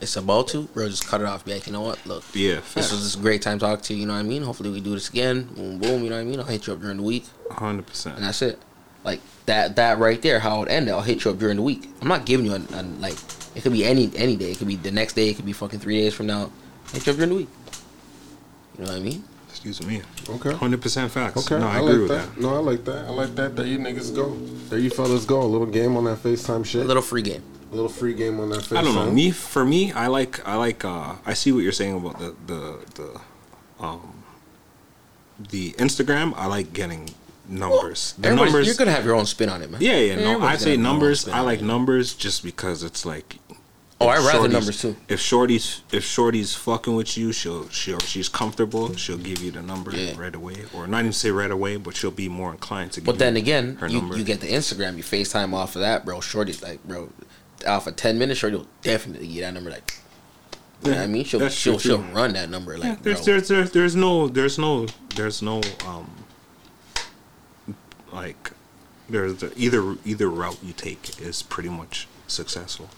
it's 0.00 0.16
about 0.16 0.48
to, 0.48 0.62
bro, 0.64 0.88
just 0.88 1.06
cut 1.06 1.20
it 1.20 1.26
off. 1.26 1.44
Be 1.44 1.54
like, 1.54 1.66
you 1.66 1.72
know 1.72 1.80
what? 1.82 2.04
Look, 2.06 2.24
Yeah, 2.34 2.56
this 2.56 2.64
facts. 2.66 2.92
was 2.92 3.02
just 3.02 3.18
a 3.18 3.20
great 3.20 3.42
time 3.42 3.58
talking 3.58 3.82
to 3.84 3.94
you. 3.94 4.00
You 4.00 4.06
know 4.06 4.12
what 4.14 4.20
I 4.20 4.22
mean? 4.22 4.42
Hopefully 4.42 4.70
we 4.70 4.80
do 4.80 4.90
this 4.90 5.08
again. 5.08 5.42
Boom, 5.54 5.78
boom. 5.78 6.02
You 6.04 6.10
know 6.10 6.16
what 6.16 6.22
I 6.22 6.24
mean? 6.24 6.40
I'll 6.40 6.46
hit 6.46 6.66
you 6.66 6.72
up 6.74 6.80
during 6.80 6.98
the 6.98 7.02
week, 7.02 7.24
hundred 7.50 7.86
percent. 7.86 8.16
and 8.16 8.24
that's 8.24 8.42
it. 8.42 8.58
Like 9.04 9.20
that, 9.48 9.76
that 9.76 9.98
right 9.98 10.20
there, 10.22 10.38
how 10.38 10.62
it 10.62 10.68
ended. 10.70 10.94
I'll 10.94 11.02
hit 11.02 11.24
you 11.24 11.30
up 11.30 11.38
during 11.38 11.56
the 11.56 11.62
week. 11.62 11.88
I'm 12.00 12.08
not 12.08 12.24
giving 12.24 12.46
you 12.46 12.52
a, 12.52 12.62
a 12.72 12.82
like. 13.00 13.16
It 13.54 13.62
could 13.62 13.72
be 13.72 13.84
any 13.84 14.10
any 14.16 14.36
day. 14.36 14.52
It 14.52 14.58
could 14.58 14.68
be 14.68 14.76
the 14.76 14.90
next 14.92 15.14
day. 15.14 15.28
It 15.28 15.34
could 15.34 15.46
be 15.46 15.52
fucking 15.52 15.80
three 15.80 15.98
days 15.98 16.14
from 16.14 16.26
now. 16.26 16.50
Hit 16.92 17.06
you 17.06 17.12
up 17.12 17.16
during 17.18 17.30
the 17.30 17.36
week. 17.36 17.48
You 18.78 18.84
know 18.84 18.90
what 18.92 19.00
I 19.00 19.02
mean? 19.02 19.24
Excuse 19.50 19.84
me. 19.84 20.02
Okay. 20.28 20.52
Hundred 20.52 20.80
percent 20.80 21.10
facts. 21.10 21.38
Okay, 21.44 21.58
No, 21.58 21.66
I, 21.66 21.78
I, 21.78 21.80
agree 21.80 21.92
like 21.94 22.00
with 22.00 22.08
that. 22.10 22.34
that. 22.36 22.40
No, 22.40 22.54
I 22.54 22.58
like 22.58 22.84
that. 22.84 23.06
I 23.06 23.10
like 23.10 23.34
that. 23.34 23.56
There 23.56 23.66
you 23.66 23.78
niggas 23.78 24.14
go. 24.14 24.36
There 24.68 24.78
you 24.78 24.90
fellas 24.90 25.24
go. 25.24 25.42
A 25.42 25.50
little 25.54 25.66
game 25.66 25.96
on 25.96 26.04
that 26.04 26.18
FaceTime 26.18 26.64
shit. 26.64 26.84
A 26.84 26.84
little 26.84 27.02
free 27.02 27.22
game. 27.22 27.42
A 27.72 27.74
little 27.74 27.88
free 27.88 28.14
game 28.14 28.38
on 28.38 28.50
that 28.50 28.60
FaceTime. 28.60 28.76
I 28.78 28.82
don't 28.82 28.94
know. 28.94 29.10
Me 29.10 29.30
for 29.32 29.64
me, 29.64 29.90
I 29.92 30.06
like 30.06 30.46
I 30.46 30.54
like 30.54 30.84
uh 30.84 31.16
I 31.26 31.34
see 31.34 31.50
what 31.50 31.60
you're 31.64 31.72
saying 31.72 31.96
about 31.96 32.18
the 32.20 32.34
the 32.46 32.78
the 32.94 33.20
um 33.84 34.22
the 35.50 35.72
Instagram. 35.72 36.34
I 36.36 36.46
like 36.46 36.72
getting 36.72 37.10
numbers. 37.48 38.14
the 38.18 38.34
numbers 38.34 38.66
You're 38.66 38.76
gonna 38.76 38.90
have 38.92 39.04
your 39.04 39.14
own 39.14 39.26
spin 39.26 39.48
on 39.48 39.62
it, 39.62 39.70
man. 39.70 39.80
Yeah, 39.80 39.96
yeah, 39.96 40.16
no. 40.16 40.40
I 40.40 40.56
say 40.56 40.56
have 40.56 40.60
their 40.60 40.72
own 40.74 40.82
numbers. 40.82 41.28
I 41.28 41.40
like 41.40 41.62
numbers 41.62 42.14
just 42.14 42.42
because 42.44 42.82
it's 42.82 43.04
like 43.06 43.38
Oh, 44.00 44.06
I 44.06 44.18
rather 44.18 44.46
numbers 44.48 44.80
too. 44.80 44.94
If 45.08 45.18
Shorty's 45.18 45.82
if 45.90 46.04
Shorty's 46.04 46.54
fucking 46.54 46.94
with 46.94 47.18
you, 47.18 47.32
she'll 47.32 47.68
she'll 47.70 47.98
she's 47.98 48.28
comfortable. 48.28 48.94
She'll 48.94 49.18
give 49.18 49.42
you 49.42 49.50
the 49.50 49.60
number 49.60 49.90
Yeah. 49.90 50.12
right 50.16 50.32
away, 50.34 50.66
or 50.72 50.86
not 50.86 51.00
even 51.00 51.12
say 51.12 51.32
right 51.32 51.50
away, 51.50 51.78
but 51.78 51.96
she'll 51.96 52.12
be 52.12 52.28
more 52.28 52.52
inclined 52.52 52.92
to. 52.92 53.00
Give 53.00 53.06
But 53.06 53.18
then 53.18 53.36
again, 53.36 53.74
her 53.76 53.88
you, 53.88 53.98
number. 53.98 54.16
you 54.16 54.22
get 54.22 54.40
the 54.40 54.46
Instagram, 54.46 54.96
you 54.96 55.02
FaceTime 55.02 55.52
off 55.52 55.74
of 55.74 55.80
that, 55.80 56.04
bro. 56.04 56.20
Shorty, 56.20 56.52
like, 56.62 56.82
bro, 56.84 57.10
off 57.66 57.88
of 57.88 57.96
ten 57.96 58.20
minutes, 58.20 58.38
Shorty 58.38 58.56
will 58.58 58.68
definitely 58.82 59.26
get 59.26 59.40
that 59.40 59.54
number. 59.54 59.70
Like, 59.70 59.92
you 60.84 60.92
know 60.92 60.96
what 60.98 61.02
I 61.02 61.06
mean? 61.08 61.24
She'll 61.24 61.48
she'll 61.48 61.80
she'll 61.80 61.98
run 61.98 62.34
that 62.34 62.50
number. 62.50 62.76
Yeah, 62.76 62.90
Like, 62.90 63.02
there's, 63.02 63.16
bro. 63.24 63.24
there's 63.24 63.48
there's 63.48 63.70
there's 63.72 63.96
no 63.96 64.28
there's 64.28 64.58
no 64.60 64.86
there's 65.16 65.42
no 65.42 65.60
um 65.88 66.08
like 68.12 68.52
there's 69.08 69.36
the, 69.36 69.52
either 69.56 69.96
either 70.04 70.28
route 70.28 70.58
you 70.62 70.72
take 70.72 71.20
is 71.20 71.42
pretty 71.42 71.68
much 71.68 72.06
successful 72.26 72.88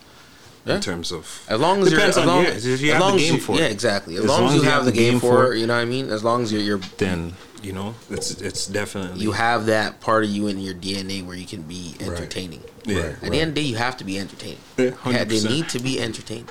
Yeah. 0.64 0.76
in 0.76 0.80
terms 0.80 1.12
of 1.12 1.44
As 1.48 1.60
long 1.60 1.82
as 1.82 1.90
you're, 1.92 2.00
as 2.00 2.18
on 2.18 2.26
long, 2.26 2.44
yeah, 2.44 2.50
if 2.50 2.64
you 2.64 2.72
as 2.74 2.80
have 2.92 3.00
long 3.00 3.16
the 3.16 3.22
as 3.22 3.28
game 3.28 3.34
you, 3.36 3.40
for 3.40 3.56
yeah, 3.56 3.64
it, 3.66 3.72
exactly. 3.72 4.16
As, 4.16 4.24
long, 4.24 4.48
as 4.48 4.54
you 4.56 4.62
have 4.62 4.84
the 4.84 4.92
game, 4.92 5.20
for 5.20 5.52
it, 5.52 5.58
you 5.58 5.66
know 5.66 5.74
what 5.76 5.82
I 5.82 5.84
mean. 5.84 6.10
As 6.10 6.22
long 6.24 6.42
as 6.42 6.52
you're, 6.52 6.62
you're 6.62 6.78
then 6.98 7.34
you 7.62 7.72
know 7.72 7.94
it's 8.08 8.30
it's 8.40 8.66
definitely 8.66 9.20
you 9.22 9.32
have 9.32 9.66
that 9.66 10.00
part 10.00 10.24
of 10.24 10.30
you 10.30 10.46
in 10.48 10.58
your 10.58 10.74
DNA 10.74 11.24
where 11.24 11.36
you 11.36 11.46
can 11.46 11.62
be 11.62 11.94
entertaining. 12.00 12.62
yeah. 12.86 12.96
Right. 13.02 13.22
At 13.24 13.30
the 13.32 13.40
end 13.40 13.48
of 13.50 13.54
the 13.54 13.60
day, 13.62 13.66
you 13.68 13.76
have 13.76 13.96
to 13.98 14.04
be 14.04 14.18
entertaining. 14.18 14.58
Yeah, 14.78 14.84
Yeah, 15.06 15.24
they 15.24 15.38
100%. 15.38 15.48
need 15.50 15.68
to 15.70 15.78
be 15.78 16.00
entertained. 16.00 16.50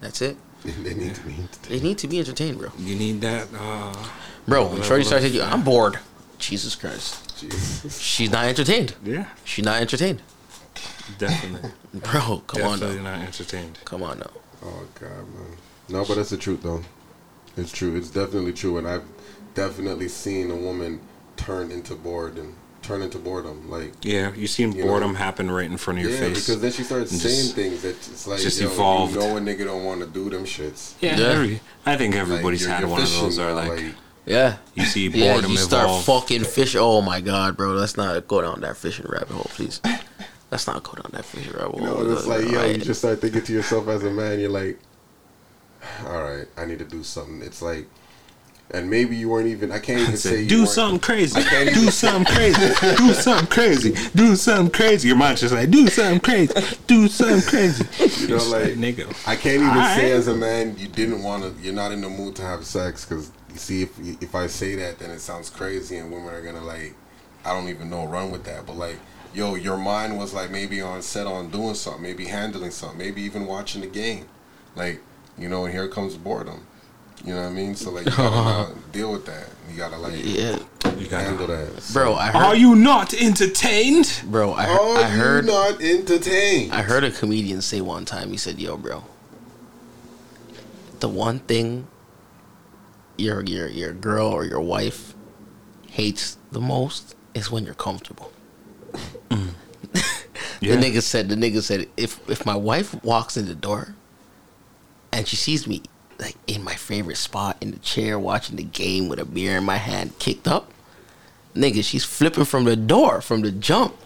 That's 0.00 0.22
it. 0.22 0.36
they 0.64 0.94
need 0.94 1.14
to 1.16 1.20
be. 1.22 1.34
They 1.68 1.80
need 1.80 1.98
to 1.98 2.08
be 2.08 2.18
entertained, 2.20 2.58
bro. 2.58 2.70
You 2.78 2.94
need 2.96 3.20
that. 3.22 3.48
Uh, 3.56 3.92
Bro, 4.46 4.62
when 4.62 4.70
level 4.78 4.84
Shorty 4.84 5.04
starts 5.04 5.24
of- 5.24 5.30
hitting 5.32 5.46
you, 5.46 5.52
I'm 5.54 5.62
bored. 5.62 5.98
Jesus 6.38 6.74
Christ. 6.74 7.27
Jesus. 7.40 7.98
She's 8.00 8.30
not 8.30 8.44
entertained. 8.46 8.94
Yeah, 9.04 9.26
She's 9.44 9.64
not 9.64 9.80
entertained. 9.80 10.22
definitely. 11.18 11.70
Bro, 11.94 12.42
come 12.46 12.62
on 12.62 12.78
definitely 12.78 13.02
now. 13.02 13.16
not 13.16 13.26
entertained. 13.26 13.78
Come 13.84 14.02
on 14.02 14.18
now. 14.18 14.30
Oh 14.62 14.82
God, 15.00 15.10
man. 15.34 15.56
No, 15.88 16.04
but 16.04 16.16
that's 16.16 16.30
the 16.30 16.36
truth 16.36 16.62
though. 16.62 16.82
It's 17.56 17.72
true. 17.72 17.96
It's 17.96 18.10
definitely 18.10 18.52
true, 18.52 18.78
and 18.78 18.86
I've 18.86 19.04
definitely 19.54 20.08
seen 20.08 20.50
a 20.50 20.56
woman 20.56 21.00
turn 21.36 21.70
into 21.70 21.94
boredom. 21.94 22.54
Turn 22.82 23.02
into 23.02 23.18
boredom, 23.18 23.68
like 23.68 23.92
Yeah, 24.02 24.32
you 24.34 24.46
seen 24.46 24.72
You 24.72 24.82
know. 24.84 24.90
boredom 24.90 25.14
happen 25.16 25.50
right 25.50 25.66
in 25.68 25.76
front 25.76 25.98
of 25.98 26.04
your 26.04 26.12
yeah, 26.12 26.20
face. 26.20 26.46
because 26.46 26.60
then 26.62 26.72
she 26.72 26.84
starts 26.84 27.10
And 27.10 27.20
saying 27.20 27.34
just- 27.42 27.54
things 27.54 27.82
that 27.82 27.88
it's 27.96 28.26
like 28.26 28.40
just 28.40 28.60
yo, 28.60 28.68
evolved. 28.68 29.14
You 29.14 29.20
know, 29.20 29.36
a 29.36 29.40
nigga 29.40 29.64
don't 29.64 29.84
want 29.84 30.00
to 30.00 30.06
do 30.06 30.30
them 30.30 30.44
shits. 30.44 30.92
yeah, 31.00 31.16
Yeah. 31.18 31.26
every- 31.26 31.60
I 31.84 31.96
think 31.96 32.14
Like, 32.14 32.20
everybody's 32.22 32.60
you're- 32.62 32.72
had 32.72 32.80
you're 32.80 32.88
one 32.88 33.02
of 33.02 33.10
those. 33.10 33.38
Are 33.38 33.50
now, 33.50 33.68
like, 33.68 33.94
Yeah. 34.28 34.56
you 34.74 34.84
see 34.84 35.08
Yeah, 35.08 35.34
boredom 35.34 35.52
you 35.52 35.56
start 35.56 36.04
fucking 36.04 36.44
fish. 36.44 36.76
Oh 36.78 37.00
my 37.00 37.20
god, 37.20 37.56
bro. 37.56 37.72
Let's 37.72 37.96
not 37.96 38.28
go 38.28 38.42
down 38.42 38.60
that 38.60 38.76
fishing 38.76 39.06
rabbit 39.08 39.30
hole, 39.30 39.50
please. 39.50 39.80
Let's 40.50 40.66
not 40.66 40.82
go 40.82 40.92
down 40.92 41.10
that 41.12 41.24
fishing 41.24 41.52
rabbit 41.52 41.78
hole. 41.78 41.80
You 41.80 42.04
know, 42.04 42.12
it's 42.12 42.26
like 42.26 42.48
yo, 42.48 42.64
you 42.64 42.78
just 42.78 43.00
start 43.00 43.20
thinking 43.20 43.42
to 43.42 43.52
yourself 43.52 43.88
as 43.88 44.04
a 44.04 44.10
man. 44.10 44.38
You're 44.38 44.50
like, 44.50 44.78
all 46.06 46.22
right, 46.22 46.46
I 46.56 46.66
need 46.66 46.78
to 46.78 46.84
do 46.84 47.02
something. 47.02 47.42
It's 47.42 47.62
like, 47.62 47.86
and 48.70 48.90
maybe 48.90 49.16
you 49.16 49.30
weren't 49.30 49.48
even. 49.48 49.72
I 49.72 49.78
can't 49.78 50.00
even 50.00 50.16
Said, 50.16 50.32
say 50.32 50.42
you 50.42 50.48
do 50.48 50.66
something 50.66 51.00
crazy. 51.00 51.42
can't 51.42 51.74
Do 51.74 51.90
something 51.90 52.34
crazy. 52.34 52.96
Do 52.96 53.14
something 53.14 53.46
crazy. 53.46 54.10
Do 54.14 54.36
something 54.36 54.70
crazy. 54.70 55.08
Your 55.08 55.16
mind's 55.16 55.40
just 55.40 55.54
like, 55.54 55.70
do 55.70 55.86
something 55.88 56.20
crazy. 56.20 56.52
Do 56.86 57.08
something 57.08 57.48
crazy. 57.48 57.84
You 58.26 58.36
know, 58.36 58.44
like 58.44 58.74
nigga. 58.74 59.08
I 59.26 59.36
can't 59.36 59.56
even 59.56 59.68
Alright. 59.68 59.96
say 59.96 60.12
as 60.12 60.28
a 60.28 60.36
man 60.36 60.76
you 60.76 60.88
didn't 60.88 61.22
want 61.22 61.44
to. 61.44 61.62
You're 61.62 61.74
not 61.74 61.92
in 61.92 62.02
the 62.02 62.10
mood 62.10 62.36
to 62.36 62.42
have 62.42 62.64
sex 62.66 63.06
because 63.06 63.28
you 63.28 63.37
see 63.54 63.82
if 63.82 63.98
if 64.22 64.34
I 64.34 64.46
say 64.46 64.74
that 64.76 64.98
then 64.98 65.10
it 65.10 65.20
sounds 65.20 65.50
crazy 65.50 65.96
and 65.96 66.10
women 66.12 66.34
are 66.34 66.42
gonna 66.42 66.64
like 66.64 66.94
I 67.44 67.52
don't 67.52 67.68
even 67.68 67.88
know 67.90 68.06
run 68.06 68.30
with 68.30 68.44
that. 68.44 68.66
But 68.66 68.76
like 68.76 68.98
yo, 69.34 69.54
your 69.54 69.76
mind 69.76 70.18
was 70.18 70.34
like 70.34 70.50
maybe 70.50 70.80
on 70.80 71.02
set 71.02 71.26
on 71.26 71.50
doing 71.50 71.74
something, 71.74 72.02
maybe 72.02 72.26
handling 72.26 72.70
something, 72.70 72.98
maybe 72.98 73.22
even 73.22 73.46
watching 73.46 73.80
the 73.80 73.86
game. 73.86 74.26
Like 74.76 75.00
you 75.38 75.48
know, 75.48 75.64
and 75.64 75.72
here 75.72 75.88
comes 75.88 76.16
boredom. 76.16 76.66
You 77.24 77.34
know 77.34 77.42
what 77.42 77.48
I 77.48 77.52
mean? 77.52 77.74
So 77.74 77.90
like 77.90 78.04
you 78.06 78.12
gotta 78.12 78.36
uh, 78.72 78.74
deal 78.92 79.12
with 79.12 79.26
that. 79.26 79.48
You 79.70 79.76
gotta 79.76 79.96
like 79.98 80.12
Yeah, 80.24 80.58
You 80.98 81.06
gotta, 81.08 81.24
handle 81.24 81.46
that. 81.48 81.90
bro. 81.92 82.14
I 82.14 82.30
Are 82.30 82.54
you 82.56 82.74
not 82.76 83.12
entertained? 83.14 84.22
Bro, 84.26 84.52
I, 84.52 84.66
Are 84.66 84.68
heard. 84.68 84.98
I 84.98 85.08
heard. 85.08 85.44
you 85.46 85.50
not 85.50 85.82
entertained? 85.82 86.72
I 86.72 86.82
heard 86.82 87.02
a 87.04 87.10
comedian 87.10 87.60
say 87.60 87.80
one 87.80 88.04
time. 88.04 88.30
He 88.30 88.36
said, 88.36 88.58
"Yo, 88.60 88.76
bro, 88.76 89.02
the 91.00 91.08
one 91.08 91.38
thing 91.40 91.86
your 93.18 93.42
your 93.44 93.68
your 93.68 93.92
girl 93.92 94.28
or 94.28 94.44
your 94.44 94.60
wife 94.60 95.14
hates 95.88 96.38
the 96.52 96.60
most 96.60 97.14
is 97.34 97.50
when 97.50 97.64
you're 97.64 97.74
comfortable." 97.74 98.32
Yeah. 100.60 100.74
The 100.74 100.82
nigga 100.82 101.02
said. 101.02 101.28
The 101.28 101.36
nigga 101.36 101.62
said, 101.62 101.88
"If 101.96 102.18
if 102.28 102.44
my 102.44 102.56
wife 102.56 103.02
walks 103.04 103.36
in 103.36 103.46
the 103.46 103.54
door, 103.54 103.94
and 105.12 105.26
she 105.26 105.36
sees 105.36 105.66
me 105.66 105.82
like 106.18 106.36
in 106.46 106.64
my 106.64 106.74
favorite 106.74 107.16
spot 107.16 107.56
in 107.60 107.70
the 107.70 107.78
chair 107.78 108.18
watching 108.18 108.56
the 108.56 108.64
game 108.64 109.08
with 109.08 109.20
a 109.20 109.24
beer 109.24 109.56
in 109.58 109.64
my 109.64 109.76
hand, 109.76 110.18
kicked 110.18 110.48
up, 110.48 110.72
nigga, 111.54 111.84
she's 111.84 112.04
flipping 112.04 112.44
from 112.44 112.64
the 112.64 112.76
door 112.76 113.20
from 113.20 113.42
the 113.42 113.52
jump." 113.52 113.96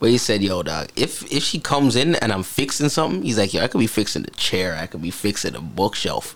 But 0.00 0.10
he 0.10 0.18
said, 0.18 0.42
"Yo, 0.42 0.62
dog, 0.62 0.88
if 0.96 1.30
if 1.30 1.42
she 1.42 1.60
comes 1.60 1.94
in 1.94 2.14
and 2.16 2.32
I'm 2.32 2.42
fixing 2.42 2.88
something, 2.88 3.22
he's 3.22 3.38
like, 3.38 3.52
yo, 3.52 3.62
I 3.62 3.68
could 3.68 3.78
be 3.78 3.86
fixing 3.86 4.22
the 4.22 4.30
chair, 4.32 4.76
I 4.76 4.86
could 4.86 5.02
be 5.02 5.10
fixing 5.10 5.54
a 5.54 5.60
bookshelf." 5.60 6.34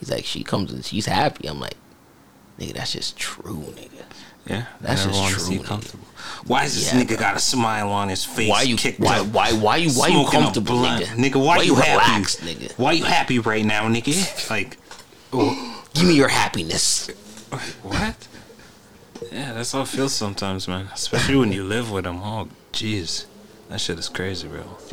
He's 0.00 0.10
like, 0.10 0.24
she 0.24 0.42
comes 0.44 0.72
and 0.72 0.84
she's 0.84 1.06
happy. 1.06 1.48
I'm 1.48 1.60
like, 1.60 1.76
nigga, 2.58 2.74
that's 2.74 2.92
just 2.92 3.16
true, 3.16 3.64
nigga. 3.76 3.90
Yeah, 4.46 4.66
That's 4.82 5.06
just 5.06 5.46
true, 5.46 5.54
you 5.54 5.60
comfortable. 5.62 6.04
Why 6.46 6.64
is 6.64 6.74
this 6.74 6.92
Yeah, 6.92 7.00
nigga 7.00 7.08
bro. 7.08 7.16
got 7.16 7.36
a 7.36 7.38
smile 7.38 7.88
on 7.88 8.10
his 8.10 8.26
face? 8.26 8.50
Why 8.50 8.60
you 8.60 8.76
kicked 8.76 9.00
why 9.00 9.20
up, 9.20 9.28
why 9.28 9.52
why 9.54 9.76
you 9.78 9.90
why 9.92 10.08
you 10.08 10.26
comfortable, 10.28 10.76
nigga? 10.80 11.06
Nigga, 11.16 11.42
why, 11.42 11.62
you, 11.62 11.74
happy? 11.74 11.90
relaxed, 11.92 12.40
nigga? 12.42 12.70
Why 12.78 12.92
you 12.92 13.04
happy 13.04 13.38
right 13.38 13.64
now, 13.64 13.88
nigga? 13.88 14.14
Like, 14.50 14.76
Give 15.94 16.06
me 16.06 16.14
your 16.14 16.28
happiness. 16.28 17.08
what? 17.82 18.28
Yeah, 19.32 19.54
that's 19.54 19.72
how 19.72 19.80
it 19.80 19.88
feels 19.88 20.12
sometimes, 20.12 20.68
man. 20.68 20.88
Especially 20.92 21.36
when 21.36 21.50
you 21.50 21.64
live 21.64 21.90
with 21.90 22.04
them. 22.04 22.20
Oh, 22.22 22.48
jeez, 22.72 23.24
that 23.70 23.80
shit 23.80 23.98
is 23.98 24.08
crazy, 24.10 24.46
bro. 24.48 24.62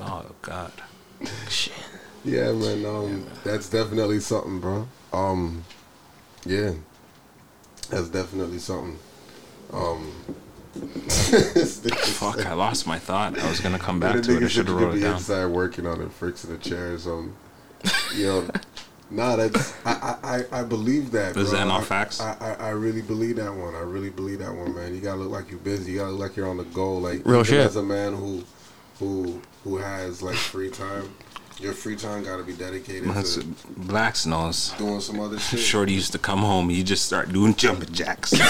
oh 0.00 0.24
God. 0.40 0.72
Shit. 1.50 1.72
Yeah, 2.24 2.52
man. 2.52 2.84
Um, 2.86 3.26
that's 3.44 3.68
definitely 3.68 4.20
something, 4.20 4.60
bro. 4.60 4.88
Um, 5.12 5.64
yeah, 6.46 6.72
that's 7.90 8.08
definitely 8.08 8.58
something. 8.58 8.98
Um, 9.72 10.10
Fuck, 11.14 12.44
I 12.46 12.52
lost 12.54 12.86
my 12.86 12.98
thought. 12.98 13.38
I 13.38 13.48
was 13.48 13.60
gonna 13.60 13.78
come 13.78 14.00
back 14.00 14.22
to 14.22 14.36
it. 14.36 14.42
I 14.42 14.48
should 14.48 14.68
have 14.68 14.76
wrote 14.80 14.96
it 14.96 15.00
down. 15.00 15.16
inside 15.16 15.46
working 15.46 15.86
on 15.86 16.00
it, 16.00 16.10
fixing 16.12 16.50
the 16.50 16.58
chairs. 16.58 17.06
Um, 17.06 17.36
you 18.14 18.26
know, 18.26 18.48
nah, 19.10 19.36
that's 19.36 19.74
I, 19.86 19.92
I 20.22 20.36
I- 20.36 20.60
I 20.60 20.62
believe 20.64 21.10
that. 21.12 21.36
Is 21.36 21.50
bro. 21.50 21.58
that 21.58 21.66
not 21.66 21.84
facts? 21.84 22.20
I, 22.20 22.36
I 22.40 22.54
I 22.54 22.68
really 22.70 23.02
believe 23.02 23.36
that 23.36 23.54
one. 23.54 23.74
I 23.74 23.80
really 23.80 24.10
believe 24.10 24.40
that 24.40 24.52
one, 24.54 24.74
man. 24.74 24.94
You 24.94 25.00
gotta 25.00 25.20
look 25.20 25.30
like 25.30 25.50
you're 25.50 25.60
busy. 25.60 25.92
You 25.92 25.98
gotta 25.98 26.10
look 26.10 26.20
like 26.20 26.36
you're 26.36 26.48
on 26.48 26.56
the 26.56 26.64
go. 26.64 26.94
Like 26.96 27.22
Real 27.24 27.44
shit. 27.44 27.60
as 27.64 27.76
a 27.76 27.82
man 27.82 28.14
who 28.14 28.42
who 28.98 29.40
who 29.62 29.76
has 29.76 30.22
like 30.22 30.36
free 30.36 30.70
time, 30.70 31.14
your 31.64 31.72
free 31.72 31.96
time 31.96 32.22
gotta 32.22 32.42
be 32.42 32.52
dedicated 32.52 33.08
That's 33.08 33.36
to 33.36 33.44
Blacks 33.76 34.26
knows. 34.26 34.72
doing 34.78 35.00
some 35.00 35.18
other 35.18 35.38
shit. 35.40 35.58
Shorty 35.58 35.94
used 35.94 36.12
to 36.12 36.18
come 36.18 36.40
home. 36.40 36.70
You 36.70 36.84
just 36.84 37.06
start 37.06 37.32
doing 37.32 37.54
jumping 37.54 37.90
jacks. 37.92 38.32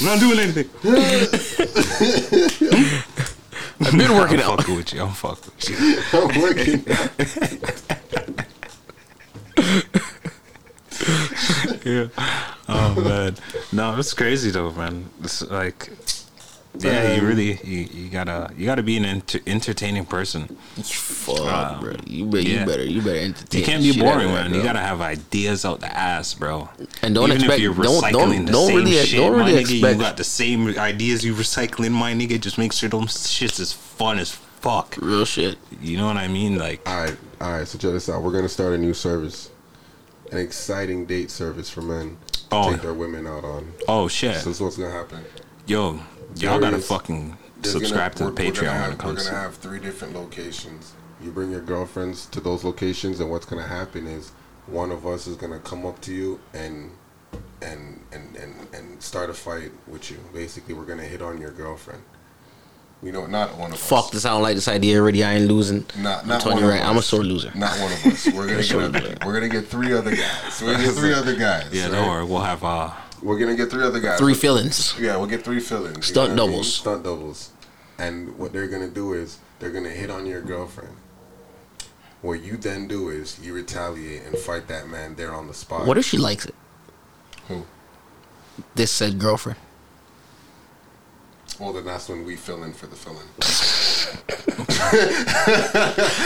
I'm 0.00 0.06
not 0.06 0.18
doing 0.18 0.40
anything. 0.40 0.68
I've 3.82 3.96
been 3.96 4.14
working 4.14 4.40
I'm 4.40 4.50
out. 4.50 4.58
fucking 4.58 4.76
with 4.76 4.92
you. 4.92 5.00
I'm 5.02 5.12
fucking 5.12 5.52
with 5.56 5.70
you. 5.70 6.02
I'm 6.12 6.40
working. 6.42 6.84
yeah. 11.84 12.08
Oh 12.68 12.94
man. 13.02 13.36
No, 13.72 13.98
it's 13.98 14.14
crazy 14.14 14.50
though, 14.50 14.70
man. 14.72 15.08
It's 15.22 15.42
like, 15.42 15.90
yeah, 16.78 17.14
you 17.16 17.26
really 17.26 17.58
you, 17.64 17.88
you 17.92 18.08
gotta 18.10 18.50
you 18.56 18.64
gotta 18.64 18.82
be 18.82 18.96
an 18.96 19.04
enter- 19.04 19.40
entertaining 19.46 20.04
person. 20.06 20.46
Fuck, 20.82 21.40
Um, 21.40 21.80
bro. 21.80 21.96
You 22.06 22.24
better, 22.26 22.48
yeah. 22.48 22.60
you 22.60 22.66
better, 22.66 22.84
you 22.84 23.02
better 23.02 23.18
entertain. 23.18 23.60
You 23.60 23.66
can't 23.66 23.82
be 23.82 23.92
shit 23.92 24.02
out 24.02 24.08
of 24.08 24.14
boring, 24.14 24.28
that 24.34 24.50
man. 24.50 24.54
You 24.54 24.62
gotta 24.62 24.78
have 24.80 25.00
ideas 25.00 25.64
out 25.64 25.80
the 25.80 25.94
ass, 25.94 26.32
bro. 26.34 26.68
And 27.02 27.14
don't 27.14 27.24
Even 27.30 27.36
expect- 27.38 27.54
if 27.58 27.60
you're 27.62 27.74
don't- 27.74 28.02
recycling 28.02 28.12
don't- 28.12 28.44
the 28.46 28.52
don't 28.52 28.66
same 28.68 28.76
really- 28.76 28.92
shit, 29.04 29.18
don't 29.18 29.32
my 29.32 29.38
really 29.38 29.52
nigga. 29.52 29.60
expect- 29.72 29.96
You 29.96 30.00
got 30.02 30.16
the 30.16 30.24
same 30.24 30.78
ideas 30.78 31.24
you 31.24 31.34
recycling, 31.34 31.90
my 31.90 32.14
nigga. 32.14 32.40
Just 32.40 32.56
make 32.58 32.72
sure 32.72 32.88
those 32.88 33.06
shits 33.08 33.58
is 33.60 33.72
fun 33.72 34.18
as 34.18 34.30
fuck. 34.30 34.96
real 35.00 35.24
shit. 35.24 35.58
You 35.82 35.96
know 35.96 36.06
what 36.06 36.16
I 36.16 36.28
mean? 36.28 36.56
Like, 36.58 36.80
All 36.88 37.00
right, 37.02 37.16
all 37.40 37.52
right. 37.52 37.66
So 37.68 37.78
check 37.78 37.92
this 37.92 38.08
out. 38.08 38.22
We're 38.22 38.32
gonna 38.32 38.48
start 38.48 38.72
a 38.74 38.78
new 38.78 38.94
service, 38.94 39.48
an 40.32 40.38
exciting 40.38 41.06
date 41.06 41.30
service 41.30 41.68
for 41.68 41.82
men. 41.82 42.16
to 42.32 42.56
Oh. 42.56 42.70
Take 42.72 42.82
their 42.82 42.94
women 42.94 43.26
out 43.28 43.44
on. 43.44 43.72
oh 43.86 44.08
shit, 44.08 44.36
So 44.38 44.48
this 44.48 44.56
is 44.56 44.60
what's 44.60 44.76
gonna 44.76 44.90
happen. 44.90 45.20
yo, 45.66 45.92
There 45.92 46.02
y'all 46.36 46.58
gotta 46.60 46.76
is- 46.76 46.86
fucking 46.86 47.36
subscribe 47.62 48.14
gonna- 48.14 48.30
to 48.30 48.34
the 48.36 48.42
we're- 48.42 48.50
we're 48.50 48.54
gonna 48.54 48.68
Patreon 48.68 48.72
have- 48.72 48.82
when 48.82 48.92
it 48.92 48.98
comes. 48.98 49.18
We're 49.24 49.30
gonna 49.30 49.42
have 49.42 49.54
three 49.56 49.78
different 49.80 50.14
locations. 50.14 50.92
You 51.22 51.30
bring 51.30 51.50
your 51.50 51.60
girlfriends 51.60 52.26
to 52.26 52.40
those 52.40 52.64
locations, 52.64 53.20
and 53.20 53.30
what's 53.30 53.44
gonna 53.46 53.66
happen 53.66 54.06
is 54.06 54.32
one 54.66 54.90
of 54.90 55.06
us 55.06 55.26
is 55.26 55.36
gonna 55.36 55.58
come 55.58 55.84
up 55.84 56.00
to 56.02 56.12
you 56.14 56.40
and 56.54 56.90
and 57.62 58.00
and 58.12 58.36
and, 58.36 58.54
and 58.72 59.02
start 59.02 59.28
a 59.30 59.34
fight 59.34 59.70
with 59.86 60.10
you. 60.10 60.16
Basically, 60.32 60.74
we're 60.74 60.84
gonna 60.84 61.02
hit 61.04 61.20
on 61.22 61.38
your 61.38 61.50
girlfriend. 61.50 62.02
You 63.02 63.12
know, 63.12 63.24
not 63.26 63.56
one 63.56 63.72
of 63.72 63.78
Fuck 63.78 63.98
us. 63.98 64.04
Fuck 64.04 64.12
this. 64.12 64.24
I 64.26 64.30
don't 64.30 64.42
like 64.42 64.56
this 64.56 64.68
idea 64.68 65.00
already. 65.00 65.24
I 65.24 65.34
ain't 65.34 65.48
losing. 65.48 65.86
Not, 65.98 66.22
I'm 66.22 66.28
not 66.28 66.40
telling 66.42 66.56
one 66.56 66.64
you 66.64 66.68
of 66.70 66.74
right. 66.74 66.82
us. 66.82 66.88
I'm 66.90 66.96
a 66.98 67.02
sore 67.02 67.22
loser. 67.24 67.50
Not 67.54 67.78
one 67.80 67.92
of 67.92 68.06
us. 68.06 68.26
We're 68.26 68.46
gonna 68.68 68.90
get 69.00 69.24
we're 69.26 69.32
gonna 69.34 69.48
get 69.48 69.68
three 69.68 69.92
other 69.94 70.14
guys. 70.14 70.60
We're 70.62 70.72
gonna 70.72 70.84
get 70.84 70.94
three 70.96 71.12
other 71.14 71.34
guys. 71.36 71.68
Yeah, 71.72 71.84
right? 71.84 71.92
don't 71.92 72.08
worry. 72.08 72.24
We'll 72.24 72.40
have 72.40 72.62
uh, 72.64 72.90
We're 73.22 73.38
gonna 73.38 73.54
get 73.56 73.70
three 73.70 73.84
other 73.84 74.00
guys. 74.00 74.18
Three 74.18 74.34
fillings. 74.34 74.94
Yeah, 74.98 75.16
we'll 75.16 75.26
get 75.26 75.44
three 75.44 75.60
fillings. 75.60 75.96
you 75.96 76.02
Stunt 76.02 76.34
know 76.34 76.44
what 76.44 76.48
I 76.48 76.52
mean? 76.52 76.56
doubles. 76.58 76.74
Stunt 76.74 77.04
doubles. 77.04 77.50
And 77.98 78.38
what 78.38 78.52
they're 78.52 78.68
gonna 78.68 78.88
do 78.88 79.12
is 79.12 79.38
they're 79.58 79.70
gonna 79.72 79.90
hit 79.90 80.10
on 80.10 80.24
your 80.26 80.40
girlfriend. 80.40 80.96
What 82.22 82.42
you 82.42 82.56
then 82.56 82.86
do 82.88 83.08
is 83.10 83.38
you 83.42 83.54
retaliate 83.54 84.24
and 84.24 84.36
fight 84.38 84.68
that 84.68 84.88
man 84.88 85.14
there 85.16 85.34
on 85.34 85.46
the 85.46 85.54
spot. 85.54 85.86
What 85.86 85.98
if 85.98 86.04
she 86.04 86.18
likes 86.18 86.46
it? 86.46 86.54
Who? 87.48 87.64
This 88.74 88.90
said 88.90 89.18
girlfriend. 89.18 89.58
Well, 91.58 91.72
then 91.74 91.84
that's 91.84 92.08
when 92.08 92.24
we 92.24 92.36
fill 92.36 92.62
in 92.64 92.72
for 92.72 92.86
the 92.86 92.96
filling. 92.96 93.26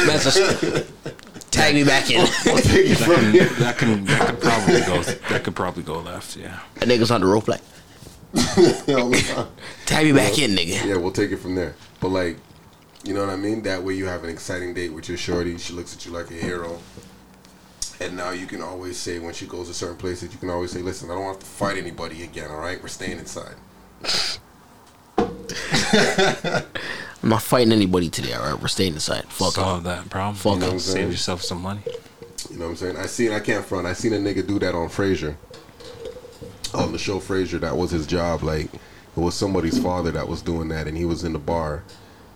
That's 0.06 0.36
a, 0.36 0.86
tag 1.54 1.74
me 1.74 1.84
back 1.84 2.10
in. 2.10 2.26
We'll 2.46 2.58
take 2.58 2.90
it 2.90 2.98
from 2.98 3.32
here. 3.32 3.46
that 3.60 3.78
can 3.78 4.04
that 4.06 4.28
could 4.28 4.40
probably 4.40 4.80
go 4.80 5.02
that 5.02 5.44
could 5.44 5.56
probably 5.56 5.82
go 5.82 6.00
left. 6.00 6.36
Yeah. 6.36 6.60
That 6.76 6.88
nigga's 6.88 7.10
on 7.10 7.20
the 7.20 7.26
rope 7.26 7.48
like, 7.48 7.60
All 8.34 9.10
the 9.10 9.32
time. 9.34 9.46
tag 9.86 10.06
me 10.06 10.12
back 10.12 10.38
in, 10.38 10.50
nigga. 10.52 10.84
Yeah, 10.84 10.96
we'll 10.96 11.12
take 11.12 11.30
it 11.30 11.36
from 11.38 11.54
there. 11.54 11.74
But 12.00 12.08
like, 12.08 12.36
you 13.04 13.14
know 13.14 13.20
what 13.20 13.30
I 13.30 13.36
mean? 13.36 13.62
That 13.62 13.82
way 13.82 13.94
you 13.94 14.06
have 14.06 14.24
an 14.24 14.30
exciting 14.30 14.74
date 14.74 14.92
with 14.92 15.08
your 15.08 15.18
shorty. 15.18 15.56
She 15.58 15.72
looks 15.72 15.94
at 15.94 16.04
you 16.04 16.12
like 16.12 16.30
a 16.30 16.34
hero. 16.34 16.78
And 18.00 18.16
now 18.16 18.30
you 18.30 18.46
can 18.46 18.60
always 18.60 18.96
say 18.98 19.20
when 19.20 19.32
she 19.34 19.46
goes 19.46 19.68
to 19.68 19.74
certain 19.74 19.96
places, 19.96 20.32
you 20.32 20.38
can 20.38 20.50
always 20.50 20.72
say, 20.72 20.80
"Listen, 20.82 21.10
I 21.10 21.14
don't 21.14 21.24
have 21.26 21.38
to 21.38 21.46
fight 21.46 21.78
anybody 21.78 22.24
again. 22.24 22.50
All 22.50 22.58
right, 22.58 22.82
we're 22.82 22.88
staying 22.88 23.18
inside." 23.18 23.54
I'm 27.22 27.30
not 27.30 27.42
fighting 27.42 27.72
anybody 27.72 28.10
today. 28.10 28.34
All 28.34 28.44
right, 28.44 28.60
we're 28.60 28.68
staying 28.68 28.94
inside. 28.94 29.24
Fuck 29.24 29.48
off. 29.48 29.54
Solve 29.54 29.84
that 29.84 30.10
problem. 30.10 30.34
Fuck 30.36 30.54
you 30.54 30.60
know, 30.60 30.74
off. 30.74 30.80
save 30.80 31.10
yourself 31.10 31.42
some 31.42 31.62
money. 31.62 31.80
You 32.50 32.58
know 32.58 32.64
what 32.66 32.70
I'm 32.72 32.76
saying? 32.76 32.96
I 32.96 33.06
seen 33.06 33.32
I 33.32 33.40
can't 33.40 33.64
front. 33.64 33.86
I 33.86 33.94
seen 33.94 34.12
a 34.12 34.18
nigga 34.18 34.46
do 34.46 34.58
that 34.58 34.74
on 34.74 34.88
Frasier. 34.88 35.36
On 36.74 36.92
the 36.92 36.98
show 36.98 37.20
Frasier, 37.20 37.60
that 37.60 37.76
was 37.76 37.90
his 37.90 38.06
job. 38.06 38.42
Like 38.42 38.72
it 38.74 38.80
was 39.20 39.34
somebody's 39.34 39.78
father 39.78 40.10
that 40.10 40.28
was 40.28 40.42
doing 40.42 40.68
that, 40.68 40.86
and 40.86 40.98
he 40.98 41.04
was 41.04 41.24
in 41.24 41.32
the 41.32 41.38
bar, 41.38 41.84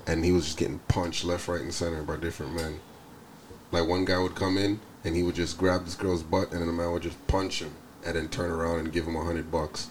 and 0.06 0.24
he 0.24 0.32
was 0.32 0.44
just 0.44 0.58
getting 0.58 0.78
punched 0.88 1.24
left, 1.24 1.48
right, 1.48 1.60
and 1.60 1.74
center 1.74 2.02
by 2.02 2.16
different 2.16 2.54
men. 2.54 2.80
Like 3.72 3.86
one 3.86 4.04
guy 4.04 4.18
would 4.18 4.36
come 4.36 4.56
in, 4.56 4.80
and 5.04 5.14
he 5.14 5.22
would 5.22 5.34
just 5.34 5.58
grab 5.58 5.84
this 5.84 5.96
girl's 5.96 6.22
butt, 6.22 6.52
and 6.52 6.60
then 6.60 6.66
the 6.66 6.72
man 6.72 6.92
would 6.92 7.02
just 7.02 7.26
punch 7.26 7.60
him, 7.60 7.72
and 8.06 8.16
then 8.16 8.28
turn 8.28 8.50
around 8.50 8.78
and 8.78 8.92
give 8.92 9.06
him 9.06 9.16
a 9.16 9.24
hundred 9.24 9.50
bucks, 9.50 9.88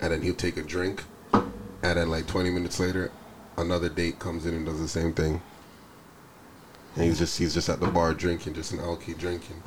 and 0.00 0.12
then 0.12 0.22
he'll 0.22 0.34
take 0.34 0.56
a 0.56 0.62
drink, 0.62 1.04
and 1.82 1.96
then 1.98 2.10
like 2.10 2.26
20 2.26 2.50
minutes 2.50 2.78
later, 2.80 3.10
another 3.56 3.88
date 3.88 4.18
comes 4.18 4.46
in 4.46 4.54
and 4.54 4.66
does 4.66 4.80
the 4.80 4.88
same 4.88 5.12
thing. 5.12 5.40
And 6.96 7.04
he's 7.04 7.18
just 7.18 7.38
he's 7.38 7.54
just 7.54 7.68
at 7.68 7.80
the 7.80 7.86
bar 7.86 8.14
drinking, 8.14 8.54
just 8.54 8.72
an 8.72 8.78
alky 8.78 9.16
drinking, 9.16 9.62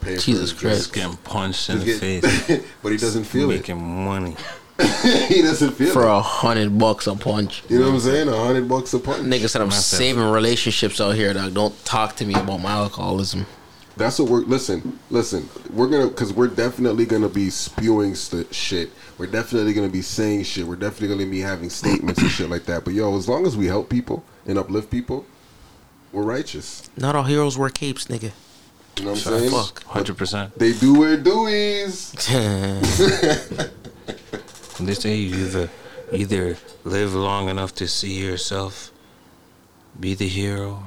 paying 0.00 0.18
Jesus 0.20 0.52
for 0.52 0.68
his 0.68 0.86
getting 0.86 1.16
punched 1.18 1.68
in 1.70 1.80
Just 1.80 2.00
the 2.00 2.20
get- 2.20 2.24
face, 2.24 2.64
but 2.82 2.92
he 2.92 2.98
doesn't 2.98 3.24
feel 3.24 3.50
it. 3.50 3.56
making 3.56 3.82
money. 4.04 4.36
he 5.28 5.42
doesn't 5.42 5.72
feel 5.72 5.88
it. 5.88 5.92
For 5.92 6.04
it. 6.04 6.08
a 6.08 6.20
hundred 6.20 6.78
bucks 6.78 7.08
a 7.08 7.16
punch. 7.16 7.64
You 7.68 7.80
know 7.80 7.86
what 7.86 7.94
I'm 7.94 8.00
saying? 8.00 8.28
A 8.28 8.36
hundred 8.44 8.68
bucks 8.68 8.94
a 8.94 9.00
punch. 9.00 9.24
Nigga 9.26 9.48
said 9.50 9.60
I'm 9.60 9.68
Massive. 9.68 9.98
saving 9.98 10.22
relationships 10.22 11.00
out 11.00 11.16
here, 11.16 11.34
dog. 11.34 11.52
Don't 11.52 11.84
talk 11.84 12.14
to 12.16 12.24
me 12.24 12.34
about 12.34 12.58
my 12.58 12.70
alcoholism. 12.70 13.44
That's 13.98 14.18
what 14.20 14.30
we're 14.30 14.40
listen, 14.40 14.98
listen. 15.10 15.48
We're 15.72 15.88
gonna 15.88 16.06
because 16.06 16.32
we're 16.32 16.46
definitely 16.48 17.04
gonna 17.04 17.28
be 17.28 17.50
spewing 17.50 18.14
st- 18.14 18.54
shit. 18.54 18.90
We're 19.18 19.26
definitely 19.26 19.72
gonna 19.74 19.88
be 19.88 20.02
saying 20.02 20.44
shit. 20.44 20.66
We're 20.66 20.76
definitely 20.76 21.08
gonna 21.16 21.30
be 21.30 21.40
having 21.40 21.68
statements 21.68 22.20
and 22.22 22.30
shit 22.30 22.48
like 22.48 22.64
that. 22.66 22.84
But 22.84 22.94
yo, 22.94 23.16
as 23.16 23.28
long 23.28 23.44
as 23.46 23.56
we 23.56 23.66
help 23.66 23.88
people 23.90 24.24
and 24.46 24.56
uplift 24.56 24.90
people, 24.90 25.26
we're 26.12 26.22
righteous. 26.22 26.88
Not 26.96 27.16
all 27.16 27.24
heroes 27.24 27.58
wear 27.58 27.70
capes, 27.70 28.06
nigga. 28.06 28.30
You 28.98 29.04
know 29.04 29.10
what 29.12 29.26
I'm 29.26 29.32
the 29.32 29.38
saying? 29.40 29.50
fuck. 29.50 29.82
Hundred 29.84 30.16
percent. 30.16 30.58
They 30.58 30.72
do 30.72 30.94
wear 30.98 31.16
dewies. 31.18 32.14
They 34.80 34.94
say 34.94 35.16
you 35.16 35.34
either 35.34 35.70
either 36.12 36.56
live 36.84 37.12
long 37.12 37.48
enough 37.48 37.74
to 37.74 37.88
see 37.88 38.24
yourself 38.24 38.92
be 39.98 40.14
the 40.14 40.28
hero 40.28 40.84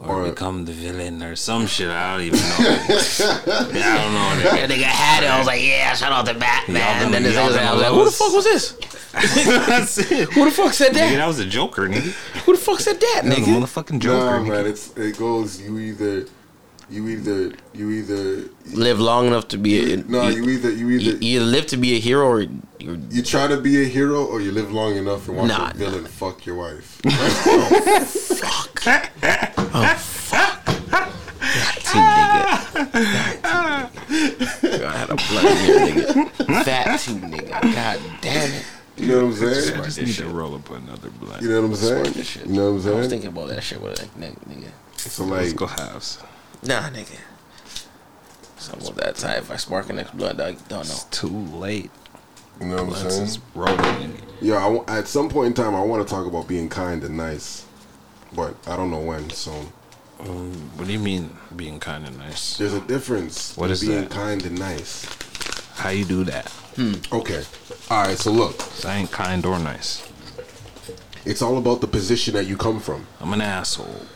or, 0.00 0.22
Or- 0.22 0.28
become 0.28 0.64
the 0.66 0.72
villain 0.72 1.22
or 1.22 1.34
some 1.36 1.66
shit. 1.66 1.88
I 1.88 2.12
don't 2.12 2.22
even 2.26 2.38
know. 2.38 2.44
yeah, 2.58 3.40
I 3.48 4.02
don't 4.02 4.44
know. 4.44 4.56
Yeah, 4.56 4.66
nigga 4.66 4.82
had 4.82 5.22
it. 5.24 5.30
I 5.30 5.38
was 5.38 5.46
like, 5.46 5.62
yeah, 5.62 5.94
shout 5.94 6.12
out 6.12 6.26
to 6.26 6.34
Batman. 6.34 6.76
Y'all 6.76 6.84
And 7.04 7.14
then 7.14 7.22
them- 7.22 7.24
this 7.24 7.34
y'all 7.34 7.48
nigga 7.48 7.52
said, 7.54 7.62
them 7.62 7.68
I 7.68 7.72
was 7.72 7.82
like, 7.82 7.92
who 7.92 8.04
the 8.04 8.10
fuck 8.10 8.32
was 8.32 8.44
this? 8.44 8.76
That's 9.66 9.98
it. 9.98 10.28
Who 10.32 10.44
the 10.44 10.50
fuck 10.50 10.72
said 10.74 10.92
Nigga, 10.92 11.10
that? 11.10 11.16
that 11.16 11.26
was 11.26 11.38
a 11.38 11.46
Joker, 11.46 11.88
nigga. 11.88 12.12
Who 12.44 12.52
the 12.54 12.58
fuck 12.60 12.80
said 12.80 13.00
that, 13.00 13.22
That 13.24 13.38
was 13.38 13.48
a 13.48 13.50
motherfucking 13.50 14.00
Joker. 14.00 14.18
Nah, 14.18 14.38
nigga. 14.40 14.48
man. 14.48 14.66
It's 14.66 14.94
it 14.96 15.16
goes. 15.18 15.58
You 15.62 15.78
either, 15.78 16.26
you 16.90 17.08
either, 17.08 17.52
you 17.72 17.90
either. 17.92 18.50
Live 18.74 19.00
long 19.00 19.26
enough 19.28 19.48
to 19.48 19.56
be 19.56 19.94
a. 19.94 19.96
No, 19.96 20.28
you 20.28 20.44
either, 20.50 20.70
you 20.70 20.88
you, 20.88 20.98
either. 21.12 21.24
you 21.24 21.36
either 21.40 21.46
live 21.46 21.66
to 21.68 21.78
be 21.78 21.96
a 21.96 21.98
hero 21.98 22.26
or 22.28 22.42
you're 22.78 22.98
You 23.10 23.22
try 23.22 23.46
to 23.46 23.56
be 23.58 23.80
a 23.82 23.86
hero, 23.86 24.22
or 24.26 24.42
you 24.42 24.52
live 24.52 24.70
long 24.70 24.96
enough 24.96 25.26
and 25.28 25.38
watch 25.38 25.48
Nah, 25.48 25.70
a 25.70 25.74
villain 25.74 26.04
fuck 26.04 26.44
your 26.44 26.56
wife. 26.56 27.00
too 29.82 29.82
nigga. 29.82 29.96
Fat 29.96 31.12
too 31.84 31.98
nigga. 31.98 33.46
I 34.84 34.96
had 34.96 35.10
a 35.10 35.16
blood 35.16 35.56
here, 35.58 35.78
nigga. 36.04 36.64
Fat 36.64 37.00
too 37.00 37.14
nigga. 37.14 37.60
God 37.74 38.00
damn 38.20 38.52
it. 38.52 38.64
You 38.96 39.08
know 39.08 39.26
what 39.26 39.42
I'm 39.42 39.52
saying? 39.52 39.80
I 39.80 39.84
just 39.84 40.00
need 40.00 40.14
to 40.14 40.28
roll 40.28 40.54
up 40.54 40.70
another 40.70 41.10
blunt. 41.10 41.42
You 41.42 41.50
know 41.50 41.62
what 41.62 41.70
I'm 41.70 41.76
saying? 41.76 42.12
Shit. 42.22 42.46
You 42.46 42.52
know 42.54 42.70
what 42.72 42.76
I'm 42.76 42.82
saying? 42.82 42.96
I 42.96 42.98
was 43.00 43.08
thinking 43.08 43.28
about 43.28 43.48
that 43.48 43.62
shit 43.62 43.80
with 43.80 43.98
like 44.00 44.14
nigga. 44.14 44.38
nigga. 44.48 44.70
So 44.96 45.24
Let's 45.24 45.48
like, 45.50 45.56
go 45.56 45.66
halves. 45.66 46.18
Nah, 46.62 46.88
nigga. 46.90 47.18
Something 48.56 48.88
about 48.88 49.04
that 49.04 49.16
time. 49.16 49.38
If 49.38 49.50
I 49.50 49.56
spark 49.56 49.90
an 49.90 49.96
next 49.96 50.16
blood, 50.16 50.38
dog, 50.38 50.56
don't 50.68 50.70
know. 50.70 50.80
It's 50.80 51.04
too 51.04 51.28
late. 51.28 51.90
you 52.60 52.66
know 52.68 52.76
what 52.76 52.80
I'm 52.82 52.88
Blunts 52.88 53.14
saying? 53.14 53.26
is 53.26 53.38
rolling. 53.54 53.76
nigga. 53.76 54.20
Yeah, 54.40 54.56
I 54.56 54.62
w 54.64 54.84
at 54.88 55.06
some 55.08 55.28
point 55.28 55.48
in 55.48 55.54
time, 55.54 55.74
I 55.74 55.80
want 55.82 56.06
to 56.06 56.12
talk 56.12 56.26
about 56.26 56.48
being 56.48 56.68
kind 56.70 57.04
and 57.04 57.16
nice, 57.18 57.65
but 58.36 58.54
I 58.66 58.76
don't 58.76 58.90
know 58.90 59.00
when. 59.00 59.30
So 59.30 59.52
Um, 60.20 60.52
what 60.76 60.86
do 60.86 60.92
you 60.92 60.98
mean 60.98 61.36
being 61.56 61.78
kind 61.80 62.06
of 62.06 62.16
nice? 62.16 62.56
there's 62.56 62.72
a 62.72 62.80
difference 62.80 63.56
What 63.56 63.70
is 63.70 63.82
in 63.82 63.88
being 63.88 64.00
that? 64.02 64.10
kind 64.10 64.44
and 64.46 64.58
nice. 64.58 65.06
How 65.74 65.90
you 65.90 66.04
do 66.04 66.24
that? 66.24 66.50
Okay, 67.12 67.42
all 67.90 68.04
right. 68.06 68.18
So 68.18 68.30
look, 68.30 68.58
'Cause 68.58 68.84
I 68.84 68.96
ain't 68.98 69.10
kind 69.10 69.44
or 69.46 69.58
nice. 69.58 70.02
it's 71.24 71.42
all 71.42 71.56
about 71.58 71.80
the 71.80 71.86
position 71.86 72.34
that 72.34 72.46
you 72.46 72.56
come 72.56 72.80
from. 72.80 73.06
I'm 73.20 73.32
an 73.32 73.40
asshole. 73.40 74.06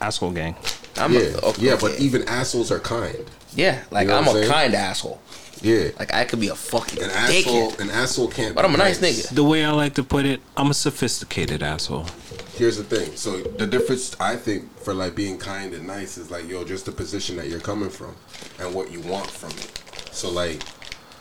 Asshole 0.00 0.30
gang. 0.32 0.54
I'm 0.96 1.12
yeah, 1.12 1.20
a, 1.20 1.38
okay, 1.48 1.62
yeah, 1.66 1.76
but 1.80 1.98
even 1.98 2.22
assholes 2.28 2.70
are 2.70 2.78
kind. 2.80 3.16
yeah, 3.56 3.82
like 3.90 4.04
You 4.06 4.12
know 4.12 4.18
I'm 4.18 4.28
a 4.28 4.32
saying? 4.32 4.50
kind 4.50 4.74
asshole. 4.74 5.20
Yeah, 5.62 5.88
Like 5.98 6.12
I 6.12 6.24
could 6.24 6.40
be 6.40 6.48
a 6.48 6.54
fucking 6.54 7.02
an 7.02 7.10
asshole, 7.10 7.72
an 7.78 7.88
asshole 7.90 8.28
can't. 8.28 8.54
But 8.54 8.64
I'm 8.66 8.72
be 8.72 8.74
a 8.74 8.84
nice 8.84 8.98
nigga. 8.98 9.28
The 9.34 9.44
way 9.44 9.64
I 9.64 9.70
like 9.70 9.94
to 9.94 10.02
put 10.04 10.26
it, 10.26 10.40
I'm 10.58 10.70
a 10.70 10.74
sophisticated 10.74 11.62
asshole. 11.62 12.06
Here's 12.56 12.76
the 12.76 12.84
thing. 12.84 13.16
So 13.16 13.40
the 13.40 13.66
difference, 13.66 14.14
I 14.20 14.36
think, 14.36 14.78
for 14.78 14.94
like 14.94 15.16
being 15.16 15.38
kind 15.38 15.74
and 15.74 15.86
nice 15.86 16.16
is 16.16 16.30
like, 16.30 16.48
yo, 16.48 16.64
just 16.64 16.86
the 16.86 16.92
position 16.92 17.36
that 17.36 17.48
you're 17.48 17.58
coming 17.60 17.90
from 17.90 18.14
and 18.60 18.72
what 18.72 18.92
you 18.92 19.00
want 19.00 19.28
from 19.28 19.50
it. 19.50 19.82
So 20.12 20.30
like, 20.30 20.62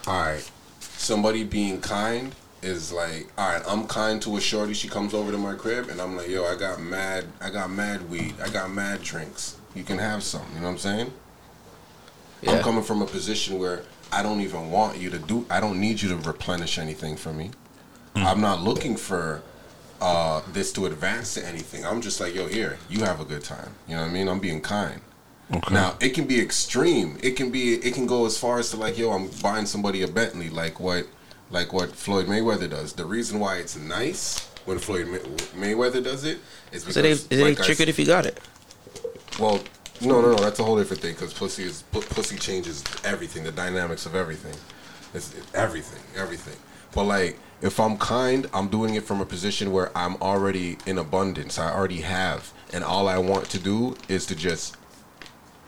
all 0.06 0.22
right, 0.22 0.52
somebody 0.80 1.43
being 1.43 1.82
kind 1.82 2.36
is 2.62 2.91
like, 2.91 3.28
all 3.38 3.50
right, 3.50 3.63
I'm 3.67 3.88
kind 3.88 4.22
to 4.22 4.38
a 4.38 4.41
shorty. 4.41 4.74
She 4.74 4.88
comes 4.88 5.15
over 5.15 5.32
to 5.32 5.38
my 5.38 5.56
crib, 5.56 5.89
and 5.89 6.00
I'm 6.00 6.15
like, 6.15 6.30
yo, 6.30 6.46
I 6.46 6.56
got 6.56 6.80
mad, 6.80 7.26
I 7.41 7.50
got 7.50 7.72
mad 7.72 8.10
weed, 8.10 8.36
I 8.43 8.50
got 8.50 8.72
mad 8.72 9.02
drinks. 9.02 9.58
You 9.74 9.84
can 9.84 9.98
have 9.98 10.24
some. 10.24 10.46
You 10.54 10.60
know 10.60 10.67
what 10.67 10.74
I'm 10.74 10.78
saying? 10.78 11.13
Yeah. 12.43 12.52
I'm 12.52 12.63
coming 12.63 12.84
from 12.84 13.02
a 13.02 13.08
position 13.08 13.58
where 13.58 13.84
I 14.12 14.22
don't 14.22 14.41
even 14.41 14.69
want 14.69 15.00
you 15.00 15.10
to 15.10 15.17
do. 15.17 15.46
I 15.50 15.60
don't 15.60 15.80
need 15.80 16.02
you 16.02 16.10
to 16.10 16.17
replenish 16.17 16.78
anything 16.78 17.15
for 17.15 17.34
me. 17.34 17.52
Mm. 18.15 18.24
I'm 18.24 18.41
not 18.41 18.62
looking 18.62 18.96
for 18.96 19.41
uh, 20.04 20.42
this 20.52 20.74
to 20.74 20.86
advance 20.86 21.34
to 21.36 21.46
anything. 21.48 21.86
I'm 21.86 22.02
just 22.02 22.20
like, 22.20 22.36
yo, 22.36 22.48
here, 22.48 22.78
you 22.89 23.00
have 23.06 23.22
a 23.22 23.26
good 23.26 23.44
time. 23.44 23.70
You 23.88 23.96
know 23.96 24.02
what 24.02 24.10
I 24.10 24.13
mean? 24.13 24.28
I'm 24.28 24.39
being 24.39 24.60
kind. 24.62 25.00
Okay. 25.54 25.74
Now 25.74 25.96
it 26.02 26.10
can 26.10 26.26
be 26.26 26.42
extreme. 26.42 27.18
It 27.24 27.32
can 27.38 27.52
be. 27.52 27.76
It 27.76 27.94
can 27.94 28.06
go 28.06 28.26
as 28.26 28.38
far 28.38 28.60
as 28.60 28.70
to 28.72 28.78
like, 28.78 28.98
yo, 28.98 29.12
I'm 29.12 29.30
buying 29.42 29.66
somebody 29.66 30.02
a 30.04 30.08
Bentley, 30.08 30.50
like 30.50 30.80
what, 30.80 31.08
like 31.52 31.72
what 31.74 31.96
Floyd 31.96 32.26
Mayweather 32.28 32.70
does. 32.70 32.94
The 32.94 33.06
reason 33.06 33.39
why 33.39 33.58
it's 33.58 33.78
nice 33.78 34.39
when 34.66 34.78
Floyd 34.80 35.08
May- 35.08 35.74
Mayweather 35.74 36.04
does 36.04 36.24
it 36.26 36.39
is 36.72 36.84
because 36.84 36.96
So 36.96 37.02
they, 37.02 37.12
is 37.12 37.28
it 37.30 37.44
like 37.44 37.60
I 37.62 37.63
triggered 37.66 37.88
if 37.89 37.98
you 38.00 38.06
got 38.06 38.26
it? 38.26 38.39
well, 39.39 39.62
no, 40.02 40.22
no, 40.22 40.32
no. 40.32 40.36
That's 40.36 40.60
a 40.60 40.63
whole 40.63 40.78
different 40.78 41.02
thing 41.02 41.13
because 41.13 41.34
pussy 41.34 41.63
is 41.63 41.84
pu- 41.92 42.02
pussy 42.02 42.38
changes 42.38 42.84
everything, 43.06 43.44
the 43.44 43.52
dynamics 43.52 44.06
of 44.06 44.16
everything. 44.16 44.56
It's 45.13 45.34
it- 45.34 45.44
everything, 45.54 46.02
everything. 46.20 46.58
But 46.94 47.06
like, 47.06 47.40
if 47.62 47.80
I'm 47.80 47.98
kind, 47.98 48.50
I'm 48.54 48.68
doing 48.68 48.96
it 48.96 49.04
from 49.04 49.22
a 49.22 49.26
position 49.26 49.72
where 49.72 49.96
I'm 49.98 50.16
already 50.18 50.78
in 50.86 50.98
abundance. 50.98 51.58
I 51.58 51.72
already 51.72 52.02
have, 52.02 52.52
and 52.74 52.84
all 52.84 53.08
I 53.08 53.18
want 53.18 53.50
to 53.52 53.60
do 53.60 53.96
is 54.10 54.26
to 54.28 54.36
just 54.36 54.78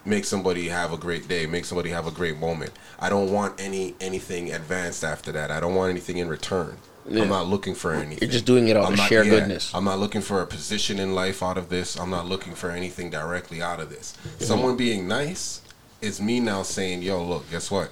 make 0.05 0.25
somebody 0.25 0.67
have 0.67 0.93
a 0.93 0.97
great 0.97 1.27
day, 1.27 1.45
make 1.45 1.65
somebody 1.65 1.89
have 1.89 2.05
a 2.05 2.11
great 2.11 2.37
moment. 2.37 2.71
I 2.99 3.09
don't 3.09 3.31
want 3.31 3.59
any 3.59 3.95
anything 3.99 4.51
advanced 4.51 5.03
after 5.03 5.31
that. 5.31 5.51
I 5.51 5.59
don't 5.59 5.75
want 5.75 5.89
anything 5.89 6.17
in 6.17 6.27
return. 6.27 6.77
Yeah. 7.07 7.23
I'm 7.23 7.29
not 7.29 7.47
looking 7.47 7.75
for 7.75 7.93
anything. 7.93 8.17
You're 8.21 8.31
just 8.31 8.45
doing 8.45 8.67
it 8.67 8.75
out 8.75 8.91
of 8.91 8.99
sheer 8.99 9.23
yeah, 9.23 9.29
goodness. 9.29 9.73
I'm 9.75 9.83
not 9.83 9.99
looking 9.99 10.21
for 10.21 10.41
a 10.41 10.47
position 10.47 10.97
in 10.99 11.13
life 11.13 11.43
out 11.43 11.57
of 11.57 11.69
this. 11.69 11.99
I'm 11.99 12.09
not 12.09 12.25
looking 12.25 12.55
for 12.55 12.71
anything 12.71 13.11
directly 13.11 13.61
out 13.61 13.79
of 13.79 13.89
this. 13.89 14.17
Mm-hmm. 14.17 14.43
Someone 14.43 14.75
being 14.75 15.07
nice 15.07 15.61
is 16.01 16.19
me 16.19 16.39
now 16.39 16.63
saying, 16.63 17.03
"Yo, 17.03 17.23
look, 17.23 17.49
guess 17.51 17.69
what? 17.69 17.91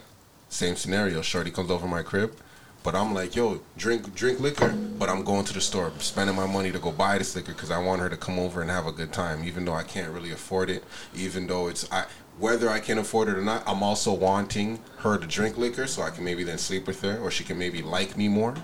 Same 0.49 0.75
scenario. 0.75 1.21
Shorty 1.21 1.51
comes 1.51 1.71
over 1.71 1.87
my 1.87 2.01
crib, 2.01 2.35
but 2.83 2.95
I'm 2.95 3.13
like, 3.13 3.35
"Yo, 3.35 3.61
drink 3.77 4.13
drink 4.13 4.39
liquor," 4.39 4.69
but 4.99 5.09
I'm 5.09 5.23
going 5.23 5.45
to 5.45 5.53
the 5.53 5.61
store, 5.61 5.91
spending 5.99 6.35
my 6.35 6.45
money 6.45 6.71
to 6.71 6.79
go 6.79 6.91
buy 6.91 7.17
this 7.17 7.35
liquor 7.35 7.53
because 7.53 7.71
I 7.71 7.79
want 7.79 8.01
her 8.01 8.09
to 8.09 8.17
come 8.17 8.37
over 8.37 8.61
and 8.61 8.69
have 8.69 8.85
a 8.85 8.91
good 8.91 9.11
time, 9.13 9.43
even 9.43 9.65
though 9.65 9.73
I 9.73 9.83
can't 9.83 10.11
really 10.11 10.31
afford 10.31 10.69
it. 10.69 10.83
Even 11.15 11.47
though 11.47 11.67
it's 11.67 11.91
I. 11.91 12.05
Whether 12.39 12.67
I 12.67 12.79
can 12.79 12.97
afford 12.97 13.27
it 13.27 13.37
or 13.37 13.43
not, 13.43 13.61
I'm 13.67 13.83
also 13.83 14.11
wanting 14.11 14.79
her 14.97 15.19
to 15.19 15.27
drink 15.27 15.55
liquor 15.55 15.85
so 15.85 16.01
I 16.01 16.09
can 16.09 16.23
maybe 16.23 16.43
then 16.43 16.57
sleep 16.57 16.87
with 16.87 17.01
her, 17.01 17.19
or 17.19 17.29
she 17.29 17.43
can 17.43 17.59
maybe 17.59 17.83
like 17.83 18.17
me 18.17 18.27
more. 18.27 18.55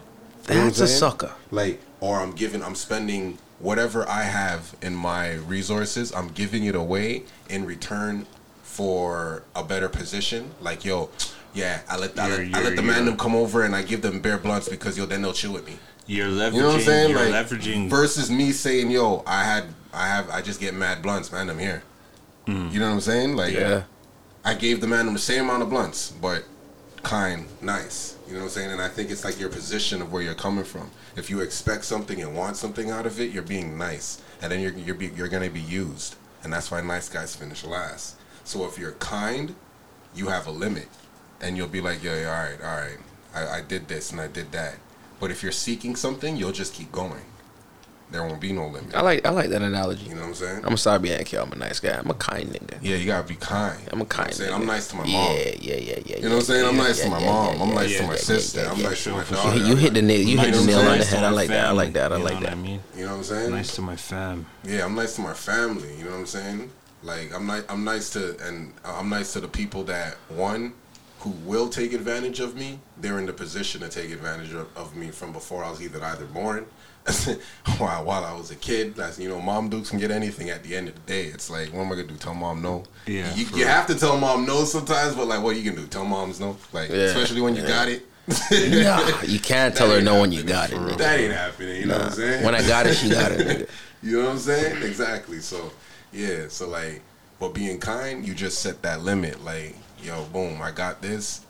You 0.48 0.56
know 0.56 0.64
That's 0.66 0.80
a 0.80 0.88
sucker. 0.88 1.34
Like, 1.52 1.80
or 2.00 2.20
I'm 2.20 2.32
giving, 2.32 2.64
I'm 2.64 2.74
spending 2.74 3.38
whatever 3.60 4.08
I 4.10 4.24
have 4.24 4.76
in 4.82 4.96
my 4.96 5.34
resources, 5.34 6.14
I'm 6.14 6.30
giving 6.30 6.66
it 6.66 6.76
away 6.76 7.24
in 7.50 7.66
return 7.66 8.26
for 8.64 9.44
a 9.56 9.64
better 9.64 9.90
position. 9.90 10.52
Like, 10.62 10.86
yo, 10.86 11.10
yeah, 11.54 11.82
I 11.90 11.98
let, 11.98 12.18
I 12.20 12.28
You're- 12.28 12.50
let, 12.50 12.62
I 12.62 12.64
let 12.64 12.76
the 12.76 12.82
man 12.82 13.06
them 13.06 13.18
come 13.18 13.36
over 13.36 13.64
and 13.64 13.76
I 13.76 13.82
give 13.84 14.02
them 14.02 14.20
bare 14.22 14.38
blunts 14.38 14.70
because 14.70 14.98
yo, 14.98 15.06
then 15.06 15.22
they'll 15.22 15.34
chill 15.34 15.54
with 15.54 15.66
me. 15.68 15.78
You're 16.08 16.28
leveraging. 16.28 16.54
You 16.54 16.62
know 16.62 16.68
what 16.68 16.76
I'm 16.76 16.82
saying? 16.82 17.10
You're 17.12 17.30
like, 17.30 17.46
leveraging. 17.48 17.90
versus 17.90 18.32
me 18.32 18.52
saying, 18.52 18.90
yo, 18.90 19.24
I 19.28 19.44
had, 19.44 19.66
I 19.94 20.08
have, 20.08 20.30
I 20.30 20.42
just 20.42 20.60
get 20.60 20.74
mad 20.74 21.02
blunts, 21.04 21.32
man. 21.32 21.50
I'm 21.50 21.60
here. 21.60 21.84
Mm. 22.48 22.72
You 22.72 22.80
know 22.80 22.88
what 22.88 22.94
I'm 22.96 23.02
saying? 23.02 23.36
Like, 23.36 23.54
Yeah. 23.54 23.84
I 24.44 24.54
gave 24.56 24.82
the 24.82 24.88
man 24.88 25.12
the 25.14 25.20
same 25.20 25.44
amount 25.44 25.62
of 25.64 25.70
blunts, 25.70 26.12
but 26.12 26.46
kind, 27.04 27.46
nice. 27.62 28.16
You 28.28 28.34
know 28.34 28.40
what 28.40 28.46
I'm 28.46 28.50
saying? 28.52 28.72
And 28.72 28.82
I 28.82 28.88
think 28.88 29.12
it's 29.12 29.24
like 29.24 29.40
your 29.40 29.50
position 29.50 30.02
of 30.02 30.12
where 30.12 30.22
you're 30.24 30.34
coming 30.34 30.64
from. 30.64 30.90
If 31.16 31.30
you 31.30 31.42
expect 31.42 31.84
something 31.86 32.22
and 32.22 32.36
want 32.36 32.56
something 32.56 32.90
out 32.90 33.06
of 33.06 33.20
it, 33.20 33.32
you're 33.32 33.44
being 33.44 33.78
nice, 33.78 34.22
and 34.42 34.52
then 34.52 34.62
you're 34.62 34.74
you're, 34.74 34.96
be, 34.96 35.08
you're 35.16 35.28
gonna 35.28 35.50
be 35.50 35.60
used, 35.62 36.16
and 36.44 36.54
that's 36.54 36.72
why 36.72 36.80
nice 36.82 37.10
guys 37.10 37.36
finish 37.36 37.64
last. 37.64 38.16
So 38.46 38.66
if 38.66 38.78
you're 38.80 38.94
kind, 38.94 39.56
you 40.16 40.28
have 40.28 40.48
a 40.48 40.52
limit, 40.52 40.88
and 41.42 41.58
you'll 41.58 41.68
be 41.68 41.82
like, 41.82 42.04
yeah, 42.04 42.22
yeah 42.22 42.28
all 42.30 42.44
right, 42.44 42.62
all 42.62 42.82
right, 42.82 42.98
I, 43.34 43.58
I 43.60 43.62
did 43.62 43.88
this 43.88 44.12
and 44.12 44.22
I 44.22 44.28
did 44.28 44.52
that. 44.52 44.76
But 45.20 45.32
if 45.32 45.44
you're 45.44 45.52
seeking 45.52 45.96
something, 45.96 46.38
you'll 46.38 46.52
just 46.54 46.74
keep 46.74 46.92
going. 46.92 47.22
There 48.12 48.24
won't 48.24 48.42
be 48.42 48.52
no 48.52 48.66
limit. 48.68 48.96
I 48.96 49.02
like 49.02 49.24
I 49.24 49.30
like 49.30 49.50
that 49.50 49.62
analogy. 49.62 50.06
You 50.06 50.16
know 50.16 50.22
what 50.22 50.28
I'm 50.30 50.34
saying? 50.34 50.66
I'm 50.66 50.74
a 50.74 50.78
sorry 50.78 51.10
Yankee. 51.10 51.38
I'm 51.38 51.52
a 51.52 51.56
nice 51.56 51.80
guy. 51.80 51.92
I'm 51.92 52.10
a 52.10 52.16
kind 52.16 52.50
nigga. 52.50 52.80
yeah, 52.82 52.96
you 52.96 53.06
gotta 53.06 53.28
be 53.28 53.36
kind. 53.36 53.80
I'm 53.92 54.02
a 54.02 54.06
kind 54.06 54.38
You 54.40 54.48
know 54.48 54.54
I'm 54.54 54.62
nigga. 54.62 54.64
I'm 54.64 54.68
nice 54.68 54.88
to 54.88 54.96
my 54.96 55.02
mom. 55.04 55.12
Yeah, 55.12 55.56
yeah, 55.60 55.76
yeah. 55.76 56.00
Yeah. 56.06 56.18
You 56.18 56.24
know 56.24 56.30
what 56.30 56.36
I'm 56.36 56.42
saying? 56.42 56.66
I'm 56.66 56.76
yeah, 56.76 56.82
nice 56.82 56.98
yeah, 56.98 57.04
to 57.04 57.10
my 57.12 57.20
yeah, 57.20 57.26
mom. 57.28 57.56
yeah, 57.56 57.62
I'm 57.62 57.70
yeah, 57.70 57.76
nice 57.76 57.98
to 57.98 58.04
my 58.04 58.10
yeah, 58.10 58.18
sister. 58.18 58.62
yeah, 58.62 58.72
I'm 58.72 58.78
yeah. 58.80 58.90
nice 58.90 59.04
to 59.04 59.10
my 59.12 59.24
For 59.24 59.34
daughter. 59.36 59.58
You, 59.60 59.66
you 59.66 59.76
hit 59.76 59.94
the 59.94 60.02
nail. 60.02 60.22
You 60.22 60.38
hit 60.40 60.54
the 60.56 60.66
nail 60.66 60.80
on 60.80 60.98
the 60.98 61.06
head. 61.06 61.24
I 61.24 61.30
like 61.30 61.50
that. 61.50 61.66
I 61.68 61.72
like 61.72 61.94
that. 61.94 62.12
I 62.12 62.18
you 62.18 62.24
like 62.24 62.34
know 62.34 62.40
that. 62.40 62.50
What 62.50 62.58
I 62.58 62.62
mean, 62.62 62.80
You 62.96 63.06
know 63.06 63.12
what 63.12 63.18
I'm 63.18 63.24
saying? 63.26 63.52
nice 63.52 63.76
to 63.76 63.82
my 63.84 63.96
fam. 63.96 64.46
Yeah, 64.64 64.86
I'm 64.86 64.96
nice 64.96 65.16
to 65.18 65.22
my 65.22 65.34
family. 65.36 65.96
You 65.96 66.06
know 66.06 66.12
what 66.12 66.18
I'm 66.18 66.26
saying? 66.26 66.72
Like 67.04 67.32
I'm 67.36 67.46
nice. 67.46 67.64
I'm 67.70 67.84
nice 67.84 68.10
to 68.12 68.38
and 68.44 68.74
I'm 68.84 69.10
nice 69.10 69.34
to 69.34 69.40
the 69.40 69.48
people 69.48 69.84
that 69.84 70.16
one 70.30 70.74
who 71.20 71.32
will 71.46 71.70
take 71.70 71.94
advantage 71.94 72.40
of 72.40 72.56
me. 72.56 72.80
They're 72.98 73.20
in 73.20 73.26
the 73.26 73.34
position 73.34 73.82
to 73.82 73.90
take 73.90 74.12
advantage 74.12 74.54
of, 74.54 74.68
of 74.78 74.96
me 74.96 75.10
from 75.12 75.34
before 75.34 75.64
I 75.64 75.70
was 75.70 75.82
either 75.82 76.04
either 76.04 76.26
born. 76.26 76.66
while 77.78 78.04
while 78.06 78.26
I 78.26 78.34
was 78.34 78.52
a 78.52 78.56
kid, 78.56 78.96
that's 78.96 79.18
you 79.18 79.30
know, 79.30 79.42
mom 79.42 79.70
dukes 79.70 79.90
can 79.90 80.00
get 80.00 80.12
anything. 80.12 80.50
At 80.50 80.64
the 80.64 80.76
end 80.76 80.90
of 80.90 80.96
the 80.96 81.02
day, 81.02 81.26
it's 81.26 81.50
like, 81.50 81.70
what 81.74 81.82
am 81.82 81.88
I 81.88 81.96
gonna 81.96 82.04
do? 82.04 82.16
Tell 82.16 82.34
mom 82.34 82.62
no? 82.62 82.84
Yeah, 83.08 83.34
you, 83.36 83.46
you 83.56 83.66
have 83.66 83.88
to 83.88 83.96
tell 83.96 84.18
mom 84.18 84.46
no 84.46 84.64
sometimes, 84.66 85.16
but 85.16 85.28
like, 85.28 85.42
what 85.42 85.56
you 85.56 85.64
can 85.64 85.76
do? 85.76 85.88
Tell 85.88 86.06
moms 86.06 86.40
no, 86.40 86.58
like 86.72 86.90
Yeah, 86.90 86.98
especially 86.98 87.42
when 87.42 87.56
you 87.56 87.64
yeah. 87.64 87.68
got 87.68 87.88
it. 87.88 88.06
Nah, 88.52 89.22
you 89.28 89.40
can't 89.40 89.76
tell 89.76 89.90
her 89.90 90.02
no 90.02 90.22
when 90.22 90.32
you 90.32 90.44
got 90.44 90.72
it. 90.72 90.76
nigga. 90.76 90.98
That 90.98 91.20
ain't 91.20 91.34
happening. 91.34 91.82
You 91.82 91.86
know 91.88 91.98
what 91.98 92.06
I'm 92.08 92.12
saying? 92.12 92.44
When 92.46 92.54
I 92.56 92.68
got 92.68 92.86
it, 92.86 92.96
she 92.96 93.10
got 93.10 93.32
it. 93.32 93.48
Nigga. 93.48 93.70
You 94.02 94.20
know 94.20 94.28
what 94.28 94.32
I'm 94.32 94.40
saying? 94.40 94.82
Exactly. 94.84 95.42
So, 95.42 95.74
yeah. 96.14 96.48
So 96.48 96.70
like, 96.70 97.02
but 97.38 97.50
being 97.54 97.80
kind, 97.80 98.26
you 98.26 98.34
just 98.34 98.60
set 98.60 98.82
that 98.84 99.02
limit. 99.02 99.44
Like, 99.44 99.76
yo, 100.04 100.26
boom, 100.26 100.62
I 100.62 100.72
got 100.72 101.02
this. 101.02 101.46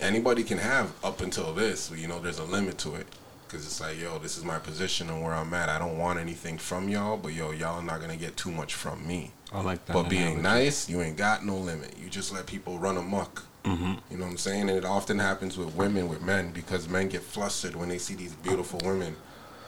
Anybody 0.00 0.42
can 0.44 0.58
have 0.58 0.92
up 1.04 1.20
until 1.20 1.52
this. 1.52 1.90
You 1.94 2.08
know, 2.08 2.18
there's 2.20 2.38
a 2.38 2.44
limit 2.44 2.78
to 2.78 2.94
it. 2.94 3.06
Cause 3.48 3.66
it's 3.66 3.80
like, 3.80 3.98
yo, 4.00 4.16
this 4.20 4.38
is 4.38 4.44
my 4.44 4.60
position 4.60 5.10
and 5.10 5.24
where 5.24 5.34
I'm 5.34 5.52
at. 5.54 5.68
I 5.68 5.76
don't 5.80 5.98
want 5.98 6.20
anything 6.20 6.56
from 6.56 6.88
y'all, 6.88 7.16
but 7.16 7.32
yo, 7.32 7.50
y'all 7.50 7.80
are 7.80 7.82
not 7.82 8.00
gonna 8.00 8.16
get 8.16 8.36
too 8.36 8.52
much 8.52 8.74
from 8.74 9.04
me. 9.04 9.32
I 9.52 9.60
like 9.60 9.84
that. 9.86 9.92
But 9.92 10.08
being 10.08 10.40
nice, 10.40 10.88
you 10.88 11.00
ain't 11.00 11.16
got 11.16 11.44
no 11.44 11.56
limit. 11.56 11.96
You 12.00 12.08
just 12.08 12.32
let 12.32 12.46
people 12.46 12.78
run 12.78 12.96
amok. 12.96 13.42
Mhm. 13.64 13.98
You 14.08 14.18
know 14.18 14.24
what 14.24 14.30
I'm 14.30 14.38
saying? 14.38 14.68
And 14.68 14.78
it 14.78 14.84
often 14.84 15.18
happens 15.18 15.58
with 15.58 15.74
women, 15.74 16.08
with 16.08 16.22
men, 16.22 16.52
because 16.52 16.88
men 16.88 17.08
get 17.08 17.22
flustered 17.24 17.74
when 17.74 17.88
they 17.88 17.98
see 17.98 18.14
these 18.14 18.34
beautiful 18.34 18.80
women. 18.84 19.16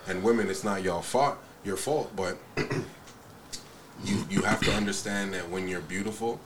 And 0.07 0.23
women, 0.23 0.49
it's 0.49 0.63
not 0.63 0.85
your 0.85 1.03
fault, 1.03 1.39
your 1.65 1.77
fault, 1.77 2.15
but 2.15 2.39
you 4.05 4.25
you 4.31 4.43
have 4.43 4.61
to 4.61 4.73
understand 4.73 5.35
that 5.35 5.51
when 5.51 5.67
you're 5.69 5.81
beautiful, 5.81 6.41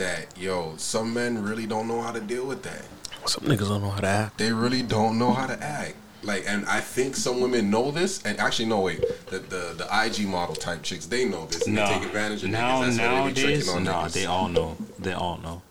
that 0.00 0.36
yo, 0.36 0.74
some 0.76 1.14
men 1.14 1.42
really 1.42 1.66
don't 1.66 1.86
know 1.86 2.00
how 2.02 2.10
to 2.12 2.20
deal 2.20 2.46
with 2.46 2.62
that. 2.64 2.82
Some 3.26 3.44
niggas 3.44 3.68
don't 3.68 3.82
know 3.82 3.90
how 3.90 4.00
to 4.00 4.06
act. 4.06 4.38
They 4.38 4.52
really 4.52 4.82
don't 4.82 5.18
know 5.18 5.32
how 5.32 5.46
to 5.46 5.62
act. 5.62 5.94
Like, 6.22 6.44
and 6.46 6.66
I 6.66 6.80
think 6.80 7.16
some 7.16 7.40
women 7.40 7.70
know 7.70 7.90
this. 7.90 8.22
And 8.24 8.38
actually, 8.40 8.66
no, 8.66 8.80
wait, 8.80 9.00
the 9.28 9.38
the, 9.38 9.74
the 9.76 9.88
IG 10.04 10.26
model 10.26 10.54
type 10.54 10.82
chicks, 10.82 11.06
they 11.06 11.24
know 11.24 11.46
this. 11.46 11.66
And 11.66 11.76
No, 11.76 11.86
they 11.86 11.94
take 11.94 12.02
advantage 12.04 12.44
of 12.44 12.50
now 12.50 12.82
niggas. 12.82 12.96
That's 12.96 12.98
why 12.98 13.04
they 13.04 13.10
be 13.10 13.14
nowadays, 13.14 13.64
tricking 13.64 13.68
on 13.76 13.84
no, 13.84 13.92
niggas. 13.92 14.12
they 14.12 14.26
all 14.26 14.48
know. 14.48 14.76
They 14.98 15.12
all 15.12 15.38
know. 15.38 15.62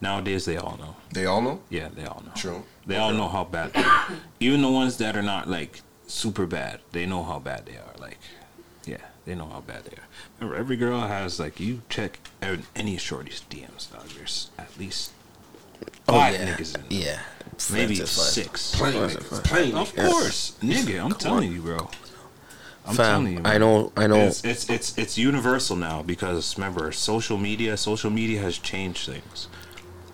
Nowadays, 0.00 0.44
they 0.44 0.56
all 0.56 0.76
know. 0.78 0.96
They 1.12 1.26
all 1.26 1.42
know. 1.42 1.60
Yeah, 1.70 1.88
they 1.88 2.04
all 2.04 2.22
know. 2.24 2.32
True. 2.36 2.62
They 2.86 2.96
all 2.96 3.12
know 3.12 3.28
how 3.28 3.44
bad. 3.44 3.72
They 3.72 3.82
are. 3.82 4.06
Even 4.40 4.62
the 4.62 4.70
ones 4.70 4.96
that 4.98 5.16
are 5.16 5.22
not 5.22 5.48
like 5.48 5.80
super 6.06 6.46
bad, 6.46 6.80
they 6.92 7.04
know 7.04 7.22
how 7.24 7.38
bad 7.38 7.66
they 7.66 7.76
are. 7.76 7.94
Like, 7.98 8.18
yeah, 8.22 8.37
they 9.28 9.34
know 9.34 9.46
how 9.46 9.60
bad 9.60 9.84
they 9.84 9.96
are. 9.96 10.06
Remember, 10.40 10.58
every 10.58 10.76
girl 10.76 11.00
has 11.00 11.38
like 11.38 11.60
you 11.60 11.82
check 11.88 12.18
any 12.74 12.96
shorty's 12.96 13.42
DMs. 13.50 13.92
Dog, 13.92 14.08
there's 14.16 14.50
at 14.58 14.76
least 14.78 15.12
Oh 16.08 16.14
five 16.14 16.34
yeah, 16.34 16.54
niggas 16.56 16.76
in. 16.76 16.82
yeah. 16.88 17.20
maybe 17.70 17.94
six. 17.96 18.74
Plain 18.74 18.96
Of 18.96 19.12
niggas. 19.12 19.74
Of 19.74 19.94
course, 19.96 20.56
nigga. 20.62 21.04
I'm 21.04 21.12
telling 21.12 21.52
you, 21.52 21.60
bro. 21.60 21.90
I'm 22.86 22.96
telling 22.96 23.32
you. 23.32 23.36
Fam, 23.36 23.46
I 23.46 23.58
know, 23.58 23.92
I 23.96 24.06
know. 24.06 24.16
It's, 24.16 24.42
it's 24.44 24.70
it's 24.70 24.96
it's 24.96 25.18
universal 25.18 25.76
now 25.76 26.02
because 26.02 26.56
remember, 26.56 26.90
social 26.92 27.36
media. 27.36 27.76
Social 27.76 28.10
media 28.10 28.40
has 28.40 28.56
changed 28.58 29.06
things. 29.06 29.48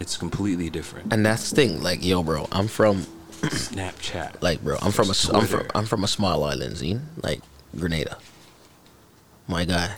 It's 0.01 0.17
completely 0.17 0.71
different. 0.71 1.13
And 1.13 1.25
that's 1.25 1.51
the 1.51 1.57
thing, 1.57 1.81
like, 1.81 2.05
yo, 2.05 2.25
bro, 2.25 2.49
I'm 2.51 2.67
from, 2.67 3.07
Snapchat. 3.43 4.43
like, 4.43 4.61
bro, 4.63 4.77
I'm 4.83 4.91
from 4.91 5.09
a, 5.09 5.15
I'm 5.33 5.47
from, 5.47 5.67
I'm 5.73 5.87
from 5.87 6.03
a 6.03 6.09
small 6.09 6.43
island, 6.43 6.75
zine, 6.75 7.03
like 7.23 7.41
Grenada. 7.79 8.19
My 9.47 9.65
guy, 9.65 9.97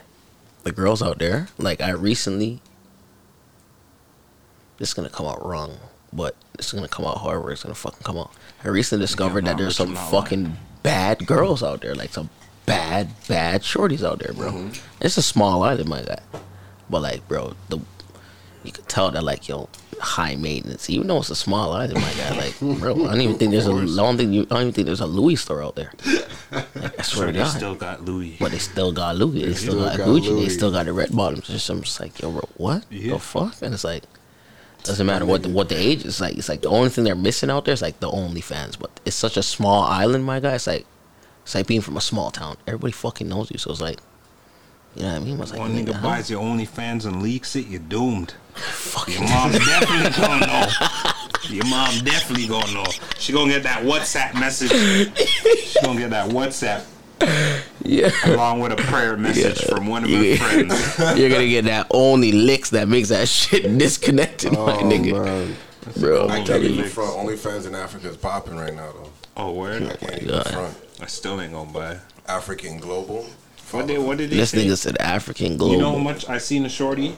the 0.64 0.72
girls 0.72 1.02
out 1.02 1.18
there, 1.18 1.48
like, 1.58 1.80
I 1.80 1.90
recently, 1.90 2.60
this 4.78 4.88
is 4.88 4.94
gonna 4.94 5.08
come 5.08 5.26
out 5.26 5.44
wrong, 5.46 5.78
but 6.12 6.34
it's 6.58 6.72
gonna 6.72 6.88
come 6.88 7.04
out 7.04 7.18
however 7.18 7.52
it's 7.52 7.62
gonna 7.62 7.74
fucking 7.74 8.02
come 8.02 8.18
out. 8.18 8.32
I 8.64 8.68
recently 8.68 9.04
discovered 9.04 9.44
not 9.44 9.56
that 9.56 9.62
there's 9.62 9.76
some 9.76 9.94
fucking 9.94 10.56
bad 10.82 11.26
girls 11.26 11.62
out 11.62 11.82
there, 11.82 11.94
like 11.94 12.12
some 12.12 12.30
bad, 12.66 13.10
bad 13.28 13.62
shorties 13.62 14.04
out 14.04 14.18
there, 14.18 14.32
bro. 14.32 14.50
Mm-hmm. 14.50 15.04
It's 15.04 15.16
a 15.16 15.22
small 15.22 15.62
island, 15.62 15.88
my 15.88 16.02
guy, 16.02 16.20
but 16.90 17.02
like, 17.02 17.26
bro, 17.28 17.54
the 17.68 17.78
you 18.64 18.72
could 18.72 18.88
tell 18.88 19.12
that 19.12 19.22
like, 19.22 19.48
yo, 19.48 19.68
high 20.00 20.36
maintenance, 20.36 20.88
even 20.90 21.06
though 21.06 21.18
it's 21.18 21.30
a 21.30 21.36
small 21.36 21.72
island, 21.72 21.94
my 22.00 22.12
guy. 22.14 22.36
Like, 22.36 22.58
bro, 22.80 22.94
I 23.06 23.12
don't 23.12 23.20
even 23.20 23.38
think 23.38 23.50
there's 23.52 23.66
a. 23.66 23.72
I 23.72 23.84
don't 23.84 24.16
think 24.16 24.32
you, 24.32 24.42
I 24.42 24.54
don't 24.54 24.60
even 24.62 24.72
think 24.72 24.86
there's 24.86 25.00
a 25.00 25.06
Louis 25.06 25.36
store 25.36 25.62
out 25.62 25.74
there. 25.76 25.92
Like, 26.52 26.98
I 27.00 27.02
swear 27.02 27.02
Sure, 27.02 27.26
to 27.26 27.32
they 27.32 27.38
God. 27.40 27.56
still 27.56 27.74
got 27.74 28.04
Louis. 28.04 28.36
But 28.38 28.52
they 28.52 28.58
still 28.58 28.92
got 28.92 29.16
Louis. 29.16 29.42
They 29.46 29.54
still, 29.54 29.72
still 29.72 29.84
got, 29.84 29.96
got 29.98 30.06
Gucci. 30.08 30.26
Louis. 30.28 30.42
They 30.44 30.48
still 30.50 30.70
got 30.70 30.86
the 30.86 30.92
red 30.92 31.14
bottoms. 31.14 31.48
Just 31.48 31.68
I'm 31.68 31.82
just 31.82 31.98
like, 31.98 32.20
yo, 32.22 32.30
bro, 32.30 32.48
what 32.56 32.84
Yeah. 32.88 33.14
the 33.14 33.18
fuck? 33.18 33.60
And 33.62 33.74
it's 33.74 33.82
like, 33.82 34.04
doesn't 34.84 35.04
matter 35.06 35.26
what 35.26 35.42
the, 35.42 35.48
what 35.48 35.68
the 35.68 35.76
age 35.76 36.04
is. 36.04 36.20
Like, 36.20 36.36
it's 36.38 36.48
like 36.48 36.60
the 36.60 36.68
only 36.68 36.88
thing 36.90 37.02
they're 37.02 37.16
missing 37.16 37.50
out 37.50 37.64
there 37.64 37.74
is 37.74 37.82
like 37.82 37.98
the 37.98 38.08
OnlyFans. 38.08 38.78
But 38.78 38.90
it's 39.04 39.16
such 39.16 39.36
a 39.36 39.42
small 39.42 39.82
island, 39.82 40.24
my 40.24 40.38
guy. 40.38 40.54
It's 40.54 40.68
like, 40.68 40.86
it's 41.42 41.54
like 41.56 41.66
being 41.66 41.80
from 41.80 41.96
a 41.96 42.00
small 42.00 42.30
town. 42.30 42.56
Everybody 42.68 42.92
fucking 42.92 43.28
knows 43.28 43.50
you. 43.50 43.58
So 43.58 43.72
it's 43.72 43.80
like, 43.80 43.98
you 44.96 45.02
know 45.02 45.08
what 45.12 45.16
I 45.16 45.24
mean? 45.24 45.36
I 45.36 45.40
was 45.40 45.50
like, 45.50 45.60
One 45.60 45.74
nigga, 45.76 45.86
nigga 45.92 46.02
buys 46.02 46.30
your 46.30 46.42
OnlyFans 46.42 47.06
and 47.06 47.22
leaks 47.22 47.54
it, 47.56 47.66
you're 47.66 47.80
doomed. 47.80 48.34
fucking 48.54 49.14
Your 49.14 49.22
mom 49.28 49.52
definitely 49.52 50.22
gonna 50.26 50.46
know. 50.46 50.66
Your 51.50 51.66
mom 51.66 51.98
definitely 52.04 52.46
gonna 52.48 52.72
know. 52.72 52.84
She 53.18 53.32
gonna 53.32 53.52
get 53.52 53.62
that 53.64 53.82
WhatsApp 53.84 54.34
message. 54.38 54.70
She 54.72 55.80
gonna 55.82 55.98
get 56.00 56.10
that 56.10 56.30
WhatsApp 56.30 56.84
yeah. 57.82 58.10
along 58.34 58.60
with 58.60 58.72
a 58.72 58.76
prayer 58.76 59.16
message 59.16 59.62
from 59.66 59.86
one 59.86 60.04
of 60.04 60.10
her 60.10 60.16
Yeah. 60.22 60.36
friends. 60.36 60.98
You're 61.18 61.30
gonna 61.30 61.48
get 61.48 61.66
that 61.66 61.86
only 61.90 62.32
licks 62.32 62.70
that 62.70 62.88
makes 62.88 63.08
that 63.10 63.28
shit 63.28 63.78
disconnected, 63.78 64.52
my 64.52 64.58
Oh, 64.58 64.78
nigga. 64.82 65.24
man. 65.24 65.56
Bro, 66.00 66.28
I 66.28 66.36
can't 66.36 66.46
telling 66.48 66.64
even 66.64 66.84
front. 66.88 67.12
OnlyFans 67.16 67.66
in 67.68 67.74
Africa 67.76 68.08
is 68.08 68.16
popping 68.16 68.56
right 68.56 68.74
now, 68.74 68.90
though. 68.92 69.10
Oh, 69.36 69.52
where? 69.52 69.74
I 69.74 69.94
can't 69.96 70.22
even 70.22 70.34
oh 70.34 70.42
front. 70.42 70.76
I 71.00 71.06
still 71.06 71.40
ain't 71.40 71.52
gonna 71.52 71.70
buy. 71.72 71.98
African 72.26 72.78
Global. 72.78 73.24
What 73.70 73.86
did 73.88 73.98
what 73.98 74.18
did 74.18 74.30
This 74.30 74.50
say? 74.50 74.64
nigga 74.64 74.76
said 74.78 74.96
African 74.98 75.56
global. 75.56 75.74
You 75.74 75.80
know 75.80 75.92
how 75.92 75.98
much 75.98 76.28
I 76.28 76.38
seen 76.38 76.64
a 76.64 76.68
shorty? 76.68 77.16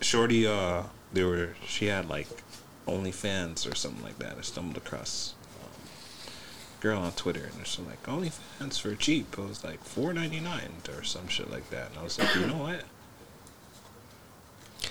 Shorty, 0.00 0.46
uh, 0.46 0.82
they 1.12 1.22
were 1.24 1.50
she 1.66 1.86
had 1.86 2.08
like 2.08 2.28
OnlyFans 2.86 3.70
or 3.70 3.74
something 3.74 4.02
like 4.02 4.18
that. 4.18 4.36
I 4.38 4.42
stumbled 4.42 4.76
across 4.76 5.34
um, 5.62 5.70
girl 6.80 7.00
on 7.00 7.12
Twitter 7.12 7.50
and 7.56 7.66
she's 7.66 7.84
like 7.86 8.02
OnlyFans 8.04 8.80
for 8.80 8.94
cheap. 8.94 9.32
It 9.38 9.38
was 9.48 9.62
like 9.64 9.82
four 9.84 10.12
ninety 10.12 10.40
nine 10.40 10.70
or 10.96 11.02
some 11.04 11.28
shit 11.28 11.50
like 11.50 11.68
that. 11.70 11.90
And 11.90 11.98
I 12.00 12.02
was 12.02 12.18
like, 12.18 12.34
you 12.34 12.46
know 12.46 12.56
what? 12.56 12.82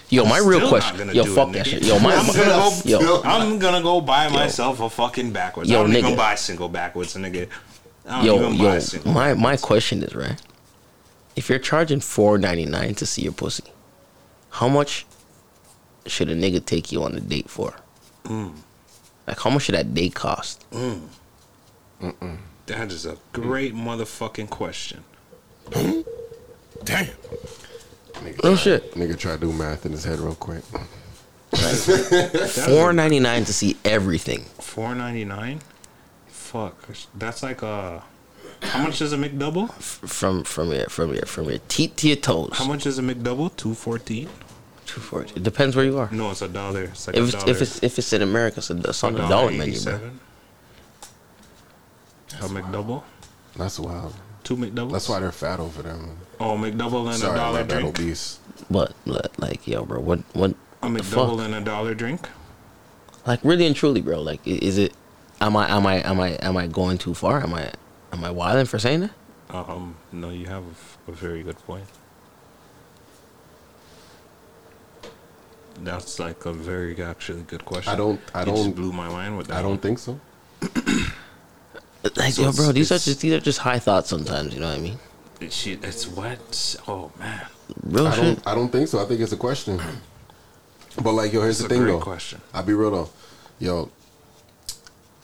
Yo, 0.09 0.23
my 0.25 0.37
I'm 0.39 0.47
real 0.47 0.67
question. 0.69 0.97
Yo, 1.13 1.23
do 1.23 1.31
it, 1.31 1.35
fuck 1.35 1.51
that 1.51 1.65
nigga. 1.65 1.69
shit. 1.69 1.83
Yo, 1.85 1.99
my, 1.99 2.13
I'm 2.15 2.27
my- 2.27 2.33
gonna 2.33 2.45
go. 2.85 2.99
yo, 2.99 3.21
I'm 3.23 3.59
gonna 3.59 3.81
go 3.81 3.99
buy 4.01 4.29
myself 4.29 4.79
a 4.79 4.89
fucking 4.89 5.31
backwards. 5.31 5.69
Yo, 5.69 5.79
I 5.79 5.83
don't 5.83 5.95
even 5.95 6.13
nigga. 6.13 6.17
buy 6.17 6.35
single 6.35 6.69
backwards, 6.69 7.15
nigga. 7.15 7.49
I 8.07 8.25
don't 8.25 8.25
yo, 8.25 8.35
even 8.49 8.57
buy 8.57 8.73
yo. 8.75 8.79
single. 8.79 9.11
My 9.13 9.33
my 9.33 9.57
question 9.57 10.01
is 10.03 10.15
right. 10.15 10.41
If 11.35 11.49
you're 11.49 11.59
charging 11.59 11.99
four 11.99 12.37
ninety 12.37 12.65
nine 12.65 12.95
to 12.95 13.05
see 13.05 13.21
your 13.23 13.33
pussy, 13.33 13.65
how 14.51 14.67
much 14.67 15.05
should 16.05 16.29
a 16.29 16.35
nigga 16.35 16.63
take 16.65 16.91
you 16.91 17.03
on 17.03 17.13
a 17.15 17.19
date 17.19 17.49
for? 17.49 17.75
Mm. 18.23 18.53
Like, 19.27 19.39
how 19.39 19.49
much 19.49 19.63
should 19.63 19.75
that 19.75 19.93
date 19.93 20.15
cost? 20.15 20.65
That 22.67 22.91
is 22.91 23.05
a 23.05 23.17
great 23.33 23.75
motherfucking 23.75 24.49
question. 24.49 25.03
Damn. 25.71 26.03
Nigga 28.13 28.43
Real 28.43 28.53
try- 28.53 28.55
shit. 28.55 28.93
Nigga 28.93 29.17
try 29.17 29.33
to 29.33 29.37
do 29.37 29.51
math 29.53 29.85
in 29.85 29.91
his 29.91 30.03
head 30.05 30.19
real 30.19 30.35
quick. 30.35 30.63
Four 32.65 32.93
ninety 32.93 33.19
nine 33.19 33.45
to 33.45 33.53
see 33.53 33.77
everything. 33.85 34.41
Four 34.59 34.95
ninety 34.95 35.25
nine. 35.25 35.61
Fuck, 36.51 36.75
that's 37.15 37.43
like 37.43 37.61
a. 37.61 38.03
How 38.61 38.83
much 38.83 39.01
is 39.01 39.11
a 39.13 39.17
McDouble? 39.17 39.69
F- 39.69 39.99
From 40.05 40.43
from 40.43 40.71
your 40.71 40.85
from 40.85 41.13
your 41.13 41.25
from 41.25 41.49
your 41.49 41.59
teeth 41.67 41.95
to 41.97 42.07
your 42.07 42.15
toes. 42.17 42.51
How 42.53 42.65
much 42.65 42.85
is 42.85 42.97
a 42.97 43.01
McDouble? 43.03 43.55
Two 43.55 43.73
fourteen. 43.73 44.29
Two 44.85 45.01
forty. 45.01 45.33
It 45.35 45.43
depends 45.43 45.75
where 45.75 45.83
you 45.85 45.97
are. 45.99 46.09
No, 46.11 46.31
it's 46.31 46.41
a 46.41 46.47
dollar. 46.47 46.83
It's 46.85 47.07
like 47.07 47.17
If 47.17 47.21
a 47.21 47.25
it's, 47.25 47.33
dollar. 47.33 47.51
if 47.51 47.61
it's 47.61 47.83
if 47.83 47.99
it's 47.99 48.13
in 48.13 48.21
America, 48.21 48.59
it's, 48.59 48.69
a, 48.69 48.77
it's 48.77 49.03
on 49.03 49.13
the 49.15 49.19
$1.87. 49.23 49.29
dollar 49.29 49.51
menu, 49.51 49.79
bro. 49.81 49.99
A 52.39 52.49
McDouble. 52.49 53.03
That's 53.57 53.79
wild. 53.79 54.13
Two 54.43 54.55
McDoubles. 54.55 54.91
That's 54.93 55.09
why 55.09 55.19
they're 55.19 55.31
fat 55.31 55.59
over 55.59 55.81
there, 55.81 55.95
man. 55.95 56.17
Oh, 56.39 56.55
McDouble 56.55 57.07
and 57.07 57.15
Sorry, 57.17 57.33
a 57.33 57.37
dollar 57.37 57.59
my 57.59 57.63
bad, 57.63 57.79
drink. 57.81 57.99
obese. 57.99 58.39
But 58.69 58.93
li- 59.05 59.19
like, 59.37 59.67
yo, 59.67 59.83
bro, 59.85 59.99
what 59.99 60.19
what 60.33 60.51
A 60.81 60.89
the 60.89 60.99
McDouble 60.99 61.37
fuck? 61.37 61.45
and 61.45 61.55
a 61.55 61.61
dollar 61.61 61.93
drink. 61.93 62.29
Like, 63.25 63.39
really 63.43 63.65
and 63.65 63.75
truly, 63.75 64.01
bro. 64.01 64.21
Like, 64.21 64.39
is 64.47 64.77
it? 64.77 64.93
Am 65.39 65.55
I 65.55 65.69
am 65.69 65.85
I 65.85 65.95
am 66.01 66.19
I 66.19 66.29
am 66.41 66.57
I 66.57 66.67
going 66.67 66.97
too 66.97 67.13
far? 67.13 67.41
Am 67.43 67.53
I 67.53 67.71
am 68.11 68.23
I 68.23 68.31
wilding 68.31 68.65
for 68.65 68.79
saying 68.79 69.01
that? 69.01 69.11
Um, 69.49 69.95
no, 70.11 70.29
you 70.29 70.45
have 70.47 70.63
a, 71.07 71.11
a 71.11 71.13
very 71.13 71.43
good 71.43 71.57
point. 71.65 71.85
That's 75.79 76.19
like 76.19 76.45
a 76.45 76.53
very 76.53 77.01
actually 77.01 77.43
good 77.43 77.63
question. 77.63 77.93
I 77.93 77.95
don't- 77.95 78.19
I 78.33 78.39
You 78.41 78.45
just 78.47 78.63
don't- 78.63 78.75
blew 78.75 78.91
my 78.91 79.07
mind 79.09 79.37
with 79.37 79.47
that. 79.47 79.57
I 79.57 79.61
don't 79.61 79.71
one. 79.71 79.77
think 79.79 79.99
so. 79.99 80.19
Like, 82.15 82.33
So 82.33 82.41
yo, 82.43 82.51
bro, 82.51 82.71
these 82.71 82.91
are 82.91 82.97
just 82.97 83.21
these 83.21 83.33
are 83.33 83.39
just 83.39 83.59
high 83.59 83.79
thoughts 83.79 84.09
sometimes. 84.09 84.53
You 84.53 84.59
know 84.61 84.69
what 84.69 84.77
I 84.77 84.81
mean? 84.81 84.97
It, 85.39 85.53
shit, 85.53 85.83
it's 85.83 86.07
what? 86.07 86.75
Oh 86.87 87.11
man, 87.19 87.45
Real 87.83 88.07
I 88.07 88.11
shit. 88.15 88.23
don't. 88.23 88.47
I 88.47 88.55
don't 88.55 88.69
think 88.71 88.87
so. 88.87 88.99
I 88.99 89.05
think 89.05 89.21
it's 89.21 89.33
a 89.33 89.37
question. 89.37 89.79
But 91.01 91.11
like, 91.13 91.31
yo, 91.31 91.41
here's 91.41 91.59
It's 91.59 91.59
the 91.59 91.65
a 91.65 91.69
thing, 91.69 91.81
great 91.83 91.91
though. 91.91 91.99
question. 91.99 92.41
I'll 92.55 92.63
be 92.63 92.73
real 92.73 92.89
though, 92.91 93.09
yo. 93.59 93.91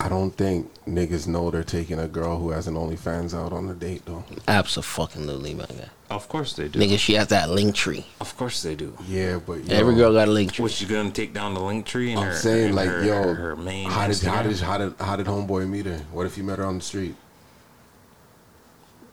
I 0.04 0.10
don't 0.10 0.32
think 0.32 0.70
niggas 0.86 1.28
know 1.28 1.50
they're 1.50 1.64
taking 1.64 1.98
a 1.98 2.10
girl 2.10 2.38
who 2.38 2.50
has 2.50 2.68
an 2.68 2.74
OnlyFans 2.76 3.34
out 3.34 3.54
on 3.54 3.70
a 3.70 3.74
date 3.74 4.02
though. 4.06 4.26
Absolutely, 4.50 5.54
my 5.54 5.66
guy. 5.66 5.88
of 6.10 6.28
course 6.28 6.54
they 6.58 6.68
do. 6.68 6.78
Nigga, 6.78 7.00
she 7.00 7.14
has 7.14 7.28
that 7.28 7.48
Linktree. 7.48 8.04
Of 8.20 8.36
course 8.36 8.62
they 8.64 8.76
do. 8.76 8.98
Yeah, 9.08 9.40
but 9.46 9.64
yo, 9.64 9.74
Every 9.74 9.96
girl 9.96 10.12
got 10.12 10.28
a 10.28 10.32
Linktree. 10.32 10.60
What 10.60 10.82
you 10.82 10.88
gonna 10.88 11.10
take 11.10 11.34
down 11.34 11.54
the 11.54 11.62
Linktree 11.62 12.10
and 12.10 12.20
I'm 12.20 12.26
her? 12.28 12.34
saying 12.34 12.66
and 12.68 12.76
like, 12.76 12.90
her, 12.90 13.06
yo, 13.06 13.14
her, 13.24 13.34
her 13.34 13.56
main. 13.56 13.90
how 13.90 14.08
did 14.08 14.22
how 14.22 14.44
did 14.44 14.60
how 14.60 14.78
did 14.78 14.94
how 15.00 15.16
did 15.16 15.26
homeboy 15.26 15.70
meet 15.70 15.86
her? 15.86 16.00
What 16.12 16.26
if 16.26 16.38
you 16.38 16.44
met 16.44 16.60
her 16.60 16.66
on 16.66 16.80
the 16.80 16.84
street? 16.84 17.16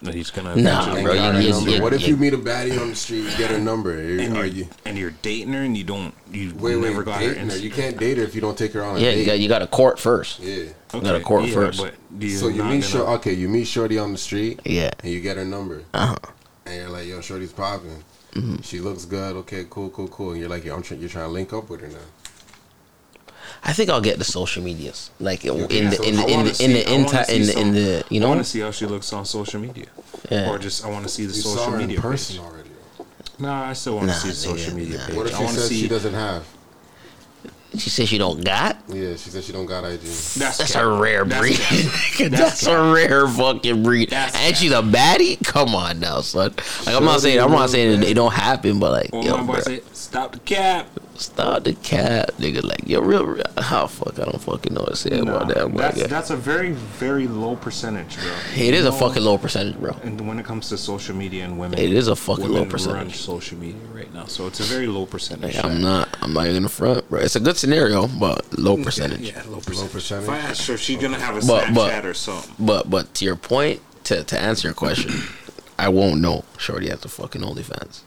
That 0.01 0.13
he's 0.13 0.31
gonna 0.31 0.55
Nah, 0.55 0.81
eventually 0.81 1.03
bro, 1.03 1.13
get 1.13 1.19
got 1.19 1.35
her 1.35 1.41
you- 1.41 1.47
you- 1.47 1.53
number. 1.53 1.69
number. 1.71 1.83
what 1.83 1.93
if 1.93 2.01
you- 2.01 2.07
you 2.09 2.17
meet 2.17 2.33
a 2.33 2.37
baddie 2.37 2.79
on 2.81 2.89
the 2.89 2.95
street, 2.95 3.23
you 3.23 3.37
get 3.37 3.51
her 3.51 3.59
number? 3.59 3.91
Are, 3.93 4.17
and 4.19 4.37
are 4.37 4.45
you're, 4.45 4.65
you 4.65 4.67
and 4.85 4.97
you're 4.97 5.13
dating 5.21 5.53
her 5.53 5.61
and 5.61 5.77
you 5.77 5.83
don't 5.83 6.13
you 6.31 6.53
wait 6.57 6.77
never 6.77 6.97
wait 6.99 7.05
got 7.05 7.21
her 7.21 7.27
dating 7.33 7.49
her? 7.49 7.55
Insta- 7.57 7.61
You 7.61 7.71
can't 7.71 7.97
date 7.97 8.17
her 8.17 8.23
if 8.23 8.33
you 8.35 8.41
don't 8.41 8.57
take 8.57 8.73
her 8.73 8.83
on 8.83 8.97
a 8.97 8.99
Yeah, 8.99 9.11
date. 9.11 9.19
you 9.19 9.25
got 9.25 9.39
you 9.39 9.47
got 9.49 9.59
to 9.59 9.67
court 9.67 9.99
first. 9.99 10.39
yeah. 10.39 10.55
You 10.93 11.01
gotta 11.01 11.19
court 11.21 11.45
yeah, 11.45 11.53
first. 11.53 11.79
But 11.79 11.93
do 12.17 12.27
you 12.27 12.37
So 12.37 12.47
you 12.47 12.57
not 12.57 12.71
meet 12.71 12.81
gonna- 12.81 12.91
short, 12.91 13.09
okay, 13.19 13.33
you 13.33 13.47
meet 13.47 13.65
Shorty 13.65 13.97
on 13.97 14.11
the 14.11 14.17
street, 14.17 14.59
Yeah. 14.65 14.91
and 15.03 15.11
you 15.13 15.21
get 15.21 15.37
her 15.37 15.45
number, 15.45 15.83
Uh 15.93 16.07
huh. 16.07 16.15
and 16.65 16.75
you're 16.75 16.89
like, 16.89 17.07
yo, 17.07 17.21
Shorty's 17.21 17.51
popping. 17.53 18.03
Mm-hmm. 18.35 18.61
She 18.63 18.79
looks 18.79 19.05
good. 19.05 19.35
Okay, 19.37 19.65
cool, 19.69 19.89
cool, 19.89 20.07
cool. 20.07 20.31
And 20.31 20.39
you're 20.39 20.49
like, 20.49 20.63
yo, 20.65 20.73
I'm 20.75 20.81
try- 20.81 20.97
you're 20.97 21.09
trying 21.09 21.25
to 21.27 21.31
link 21.31 21.51
up 21.53 21.69
with 21.69 21.81
her 21.81 21.87
now. 21.87 21.95
I 23.63 23.73
think 23.73 23.89
I'll 23.91 24.01
get 24.01 24.17
the 24.17 24.23
social 24.23 24.63
medias, 24.63 25.11
like 25.19 25.45
in 25.45 25.55
yeah, 25.55 25.65
the 25.67 25.77
in 25.77 25.89
the 25.91 26.03
in 26.07 26.15
the 26.15 26.59
in 26.59 26.73
the 26.73 27.17
I 27.17 27.31
in 27.33 27.45
the, 27.45 27.59
in 27.59 27.71
the 27.73 28.03
you 28.09 28.19
know. 28.19 28.25
I 28.25 28.29
want 28.29 28.39
to 28.41 28.43
see 28.49 28.59
how 28.59 28.71
she 28.71 28.85
looks 28.87 29.13
on 29.13 29.23
social 29.25 29.59
media, 29.59 29.85
Yeah. 30.31 30.49
or 30.49 30.57
just 30.57 30.83
I 30.83 30.89
want 30.89 31.03
to 31.03 31.09
see 31.09 31.25
the 31.27 31.33
You 31.35 31.41
social 31.41 31.63
saw 31.65 31.71
her 31.71 31.79
in 31.79 31.95
person 31.95 32.37
page. 32.37 32.45
already. 32.45 32.69
Nah, 33.37 33.69
I 33.69 33.73
still 33.73 33.95
want 33.97 34.07
to 34.07 34.13
Nah, 34.13 34.19
see 34.19 34.29
the 34.29 34.33
social 34.35 34.75
media 34.75 34.97
nah. 34.97 35.05
page. 35.07 35.15
What 35.15 35.27
if 35.27 35.33
I 35.33 35.37
she 35.37 35.43
want 35.43 35.55
to 35.55 35.59
says 35.61 35.69
see. 35.69 35.81
she 35.81 35.87
doesn't 35.87 36.13
have? 36.13 36.43
She 37.77 37.89
said 37.89 38.07
she 38.09 38.17
don't 38.17 38.43
got. 38.43 38.77
Yeah, 38.89 39.15
she 39.15 39.29
said 39.29 39.43
she 39.45 39.53
don't 39.53 39.65
got 39.65 39.85
IG. 39.85 40.01
That's, 40.01 40.35
That's 40.57 40.75
a 40.75 40.85
rare 40.85 41.23
breed. 41.23 41.55
cap. 41.55 42.31
That's, 42.31 42.65
a 42.67 42.91
rare 42.91 43.25
fucking 43.27 43.81
breed. 43.83 44.09
That's 44.09 44.35
and 44.35 44.57
she's 44.57 44.71
a 44.73 44.81
baddie. 44.81 45.41
Come 45.45 45.73
on 45.73 45.99
now, 46.01 46.19
son. 46.19 46.53
Like 46.85 46.95
I'm 46.95 47.05
not 47.05 47.21
saying 47.21 47.39
I'm 47.39 47.51
not 47.51 47.69
saying 47.69 48.01
bad. 48.01 48.09
it 48.09 48.13
don't 48.15 48.33
happen, 48.33 48.79
but 48.79 48.91
like 48.91 49.09
Well, 49.13 49.23
yo, 49.23 49.37
my 49.37 49.43
boy 49.43 49.53
bro, 49.53 49.61
said, 49.61 49.95
"Stop 49.95 50.33
the 50.33 50.39
cap." 50.39 50.87
Stop 51.15 51.63
the 51.63 51.73
cat, 51.73 52.31
nigga. 52.37 52.63
Like 52.63 52.87
yo, 52.87 53.01
real, 53.01 53.25
real. 53.25 53.43
Oh 53.57 53.87
fuck, 53.87 54.19
I 54.19 54.23
don't 54.25 54.41
fucking 54.41 54.73
know 54.73 54.81
what 54.81 54.89
to 54.91 54.95
say 54.95 55.19
about 55.19 55.47
that. 55.49 55.71
that's 55.75 56.01
guy. 56.01 56.07
that's 56.07 56.29
a 56.29 56.35
very 56.35 56.71
very 56.71 57.27
low 57.27 57.55
percentage, 57.55 58.15
bro. 58.17 58.31
It 58.55 58.73
is 58.73 58.81
You 58.83 58.87
a 58.87 58.91
know, 58.91 58.97
fucking 58.97 59.23
low 59.23 59.37
percentage, 59.37 59.77
bro. 59.79 59.95
And 60.03 60.27
when 60.27 60.39
it 60.39 60.45
comes 60.45 60.69
to 60.69 60.77
social 60.77 61.15
media 61.15 61.45
and 61.45 61.59
women, 61.59 61.77
It 61.79 61.93
is 61.93 62.07
a 62.07 62.15
fucking 62.15 62.45
low 62.45 62.49
women 62.51 62.63
run 62.63 62.69
percentage. 62.69 63.17
social 63.17 63.57
media 63.57 63.81
right 63.93 64.13
now, 64.13 64.25
so 64.25 64.47
it's 64.47 64.59
a 64.59 64.63
very 64.63 64.87
low 64.87 65.05
percentage. 65.05 65.55
Like, 65.55 65.65
I'm 65.65 65.81
not. 65.81 66.09
I'm 66.21 66.33
not 66.33 66.45
even 66.45 66.57
in 66.57 66.63
the 66.63 66.69
front, 66.69 67.09
bro. 67.09 67.19
It's 67.19 67.35
a 67.35 67.39
good 67.39 67.57
scenario, 67.57 68.07
but 68.07 68.57
low 68.57 68.77
percentage. 68.83 69.21
Yeah, 69.21 69.41
low 69.47 69.59
percentage. 69.59 69.91
percentage. 69.91 70.23
If 70.25 70.29
I 70.29 70.37
asked 70.39 70.67
her, 70.67 70.77
she's 70.77 70.97
gonna 71.01 71.19
have 71.19 71.37
a 71.43 71.45
But- 71.45 71.65
Snapchat 71.65 71.73
but- 71.75 72.05
or 72.05 72.13
something. 72.13 72.55
But 72.59 72.89
but 72.89 73.13
to 73.15 73.25
your 73.25 73.35
point, 73.35 73.81
to 74.05 74.23
to 74.23 74.39
answer 74.39 74.67
your 74.67 74.75
question, 74.75 75.11
I 75.77 75.89
won't 75.89 76.21
know. 76.21 76.43
Shorty 76.57 76.89
has 76.89 76.99
the 77.01 77.09
fucking 77.09 77.41
OnlyFans, 77.41 78.01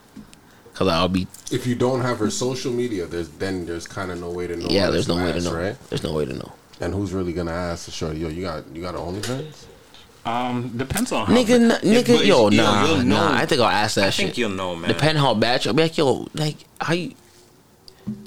cause 0.75 0.87
I'll 0.87 1.07
be 1.07 1.25
If 1.51 1.65
you 1.65 1.73
don't 1.75 2.01
have 2.01 2.19
her 2.19 2.29
social 2.29 2.71
media, 2.71 3.07
there's 3.07 3.29
then 3.29 3.65
there's 3.65 3.87
kind 3.87 4.11
of 4.11 4.19
no 4.19 4.29
way 4.29 4.45
to 4.47 4.55
know. 4.55 4.67
yeah. 4.69 4.89
There's 4.91 5.07
no 5.07 5.17
you 5.17 5.23
way 5.25 5.31
to 5.33 5.41
know. 5.41 5.53
right? 5.55 5.75
There's 5.89 6.03
no 6.03 6.13
way 6.13 6.25
to 6.25 6.33
know. 6.33 6.51
And 6.81 6.93
who's 6.93 7.11
really 7.13 7.33
gonna 7.33 7.51
ask 7.51 7.85
the 7.85 7.91
Shorty? 7.91 8.19
Yo, 8.19 8.27
you 8.29 8.43
got 8.43 8.63
you 8.73 8.81
got 8.83 8.93
an 8.95 9.01
OnlyFans? 9.01 9.65
Um, 10.25 10.69
depends 10.75 11.11
on 11.11 11.27
how 11.27 11.33
Nigga, 11.33 11.47
ba- 11.47 11.53
n- 11.53 11.71
if- 11.71 11.81
nigga, 12.07 12.17
but 12.17 12.25
yo, 12.25 12.49
you'll- 12.49 12.51
nah, 12.51 12.85
you'll 12.87 12.97
know- 13.03 13.29
nah. 13.29 13.35
I 13.37 13.45
think 13.45 13.61
I'll 13.61 13.67
ask 13.67 13.95
that 13.95 14.01
shit. 14.01 14.07
I 14.07 14.09
shit. 14.09 14.25
think 14.25 14.37
you'll 14.39 14.49
know, 14.49 14.75
man. 14.75 14.89
Depend 14.89 15.17
how 15.19 15.33
bad 15.35 15.63
you'll 15.63 15.73
be 15.75 15.83
like, 15.83 15.97
yo, 15.97 16.27
like 16.33 16.57
how 16.81 16.93
you. 16.93 17.13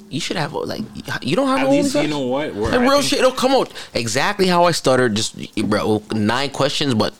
You 0.09 0.19
should 0.19 0.37
have 0.37 0.53
like 0.53 0.81
you 1.21 1.35
don't 1.35 1.47
have 1.47 1.59
At 1.59 1.63
no 1.65 1.69
least 1.71 1.93
you 1.93 2.07
know 2.07 2.19
what. 2.21 2.55
Where 2.55 2.71
Like 2.71 2.79
real 2.81 2.91
think- 2.93 3.03
shit, 3.03 3.19
it'll 3.19 3.31
come 3.31 3.51
out 3.51 3.71
exactly 3.93 4.47
how 4.47 4.63
I 4.63 4.71
stuttered. 4.71 5.13
Just 5.15 5.35
bro, 5.69 6.01
nine 6.13 6.49
questions, 6.49 6.95
but 6.95 7.13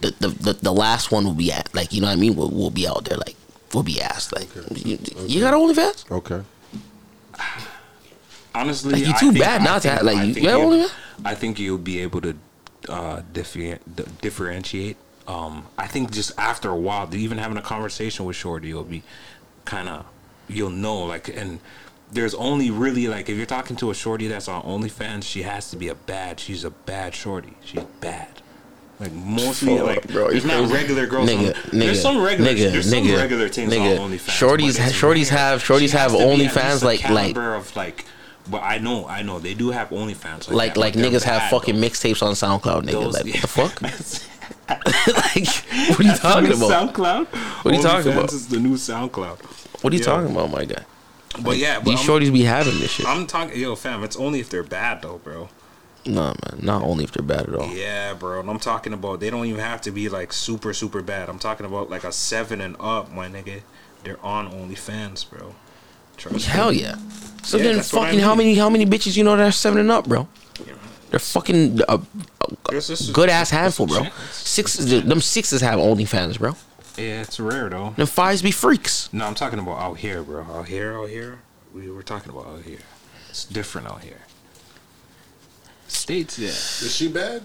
the 0.00 0.14
the, 0.20 0.28
the, 0.28 0.52
the 0.52 0.72
last 0.72 1.10
one 1.10 1.24
will 1.24 1.34
be 1.34 1.50
at 1.50 1.68
like 1.74 1.92
you 1.92 2.00
know 2.00 2.06
what 2.06 2.12
I 2.12 2.16
mean. 2.16 2.36
Will 2.36 2.50
will 2.50 2.70
be 2.70 2.86
out 2.86 3.04
there 3.06 3.18
like 3.18 3.34
will 3.74 3.82
be 3.82 4.00
asked 4.00 4.34
like 4.34 4.48
Okay. 4.56 4.80
you, 4.90 4.98
you 5.26 5.40
got 5.40 5.54
OnlyFans? 5.54 6.10
Okay. 6.10 6.42
honestly, 8.54 8.92
Like, 8.94 9.06
you 9.06 9.12
I 9.14 9.18
too 9.18 9.32
think- 9.32 9.44
bad 9.44 9.60
I 9.60 9.64
not 9.64 9.82
to 9.82 9.90
have- 9.90 10.02
like, 10.02 10.16
I 10.16 10.22
you- 10.24 10.34
think 10.34 10.44
you 10.44 10.50
have 10.50 10.60
you'll- 10.60 10.88
I 11.24 11.34
think 11.34 11.58
you'll 11.58 11.78
be 11.78 12.00
able 12.00 12.20
to 12.22 12.34
uh, 12.88 13.20
differ- 13.34 13.78
differentiate. 14.22 14.96
Um, 15.28 15.66
I 15.78 15.86
think 15.86 16.10
just 16.10 16.32
after 16.38 16.70
a 16.70 16.74
while, 16.76 17.14
even 17.14 17.36
having 17.38 17.58
a 17.58 17.62
conversation 17.62 18.24
with 18.24 18.36
Shorty, 18.36 18.68
you'll 18.68 18.84
be 18.84 19.02
kind 19.66 19.88
of 19.88 20.06
you'll 20.48 20.70
know 20.70 20.98
like 21.04 21.28
and. 21.28 21.60
There's 22.12 22.34
only 22.34 22.72
really 22.72 23.06
like 23.06 23.28
if 23.28 23.36
you're 23.36 23.46
talking 23.46 23.76
to 23.76 23.90
a 23.92 23.94
shorty 23.94 24.26
that's 24.26 24.48
on 24.48 24.62
OnlyFans, 24.64 25.22
she 25.22 25.42
has 25.42 25.70
to 25.70 25.76
be 25.76 25.86
a 25.86 25.94
bad. 25.94 26.40
She's 26.40 26.64
a 26.64 26.70
bad 26.70 27.14
shorty. 27.14 27.52
She's 27.64 27.84
bad. 28.00 28.42
Like 29.00 29.12
mostly 29.12 29.78
Fuck, 29.78 29.86
like 29.86 30.08
bro, 30.08 30.26
you 30.26 30.32
there's 30.32 30.44
not 30.44 30.58
crazy. 30.58 30.74
regular 30.74 31.06
girls. 31.06 31.30
Nigga, 31.30 31.48
on, 31.48 31.54
nigga, 31.54 31.70
there's 31.72 32.02
some 32.02 32.22
regular. 32.22 32.50
nigga, 32.52 32.70
there's 32.70 32.90
some 32.90 32.98
nigga, 33.02 33.16
regular 33.16 33.48
things 33.48 33.72
nigga. 33.72 33.98
on 33.98 34.10
OnlyFans. 34.10 34.18
Shorties 34.28 34.78
ha- 34.78 34.90
shorties 34.90 35.30
rare. 35.30 35.38
have- 35.38 35.62
shorties 35.62 35.92
have 35.92 36.12
to 36.12 36.18
be 36.18 36.22
at 36.44 36.52
OnlyFans 36.52 36.82
like- 36.84 37.08
like- 37.08 37.36
of 37.36 37.74
like. 37.76 38.04
But 38.50 38.62
I 38.62 38.78
know, 38.78 39.06
I 39.06 39.22
know 39.22 39.38
they 39.38 39.54
do 39.54 39.70
have 39.70 39.88
OnlyFans 39.90 40.50
Like 40.50 40.74
that, 40.74 40.80
like 40.80 40.94
but 40.94 41.02
they're 41.02 41.10
niggas 41.12 41.22
have 41.22 41.40
bad, 41.40 41.50
fucking 41.50 41.76
mixtapes 41.76 42.22
on 42.22 42.34
SoundCloud, 42.34 42.82
nigga. 42.84 42.92
Those- 42.92 43.14
like 43.14 43.24
what 43.24 43.40
the 43.40 43.48
fuck? 43.48 43.82
like 45.06 45.46
what 45.88 46.00
are 46.00 46.02
you 46.02 46.16
talking 46.16 46.52
about? 46.52 46.92
SoundCloud. 46.94 47.26
What 47.64 47.72
are 47.74 47.76
you 47.76 47.82
talking 47.82 48.12
OnlyFans 48.12 48.16
about? 48.18 48.32
Is 48.34 48.48
the 48.48 48.60
new 48.60 48.74
SoundCloud. 48.74 49.38
What 49.82 49.92
are 49.92 49.96
you 49.96 50.00
Yeah. 50.00 50.06
talking 50.06 50.30
about, 50.30 50.50
my 50.50 50.64
guy? 50.66 50.84
But 51.42 51.56
yeah, 51.58 51.76
but 51.78 51.86
These 51.86 52.00
I'm, 52.00 52.06
shorties 52.06 52.32
be 52.32 52.42
having 52.42 52.78
this 52.80 52.90
shit. 52.90 53.06
I'm 53.06 53.26
talking, 53.26 53.58
yo, 53.58 53.76
fam. 53.76 54.02
It's 54.04 54.16
only 54.16 54.40
if 54.40 54.50
they're 54.50 54.62
bad 54.64 55.00
though, 55.02 55.18
bro. 55.24 55.48
Nah, 56.06 56.34
man. 56.44 56.60
Not 56.62 56.82
only 56.82 57.04
if 57.04 57.12
they're 57.12 57.22
bad 57.22 57.48
at 57.48 57.54
all. 57.54 57.68
Yeah, 57.74 58.14
bro. 58.14 58.40
And 58.40 58.48
I'm 58.50 58.58
talking 58.58 58.92
about 58.92 59.20
they 59.20 59.30
don't 59.30 59.46
even 59.46 59.60
have 59.60 59.80
to 59.82 59.90
be 59.90 60.08
like 60.08 60.32
super, 60.32 60.72
super 60.72 61.02
bad. 61.02 61.28
I'm 61.28 61.38
talking 61.38 61.66
about 61.66 61.90
like 61.90 62.04
a 62.04 62.12
seven 62.12 62.60
and 62.60 62.76
up, 62.80 63.12
my 63.12 63.28
nigga. 63.28 63.60
They're 64.02 64.24
on 64.24 64.50
OnlyFans, 64.50 65.28
bro. 65.28 65.54
Trust 66.16 66.34
me. 66.36 66.42
Hell 66.42 66.72
yeah. 66.72 66.96
So 67.42 67.56
Yeah, 67.58 67.64
then, 67.64 67.76
what 67.76 67.84
I 67.84 67.88
fucking 68.06 68.20
how 68.20 68.34
many 68.34 68.54
how 68.54 68.70
many 68.70 68.86
bitches 68.86 69.16
you 69.16 69.24
know 69.24 69.36
that 69.36 69.48
are 69.48 69.52
seven 69.52 69.78
and 69.80 69.90
up, 69.90 70.06
bro? 70.08 70.26
They're 71.10 71.18
fucking 71.18 71.82
uh, 71.82 71.84
uh, 71.88 71.98
a, 72.42 72.70
There's 72.70 72.86
just- 72.88 73.12
good 73.12 73.28
ass 73.28 73.50
handful, 73.50 73.86
bro. 73.86 74.06
Sixes, 74.30 75.02
them 75.04 75.20
sixes 75.20 75.60
have 75.60 75.80
OnlyFans, 75.80 76.38
bro. 76.38 76.52
Yeah, 76.96 77.22
it's 77.22 77.40
rare 77.40 77.68
though. 77.68 77.90
Them 77.96 78.06
fives 78.06 78.42
be 78.42 78.50
freaks. 78.52 79.12
No, 79.12 79.24
I'm 79.26 79.34
talking 79.34 79.58
about 79.58 79.78
out 79.80 79.98
here, 79.98 80.22
bro. 80.22 80.42
Out 80.44 80.68
here, 80.68 80.98
out 80.98 81.08
here. 81.08 81.40
We 81.74 81.90
were 81.90 82.02
talking 82.02 82.30
about 82.30 82.46
out 82.46 82.62
here. 82.62 82.78
It's 83.28 83.44
different 83.44 83.88
out 83.88 84.02
here. 84.02 84.20
States, 85.90 86.38
yeah. 86.38 86.48
Is 86.48 86.94
she 86.94 87.08
bad? 87.08 87.42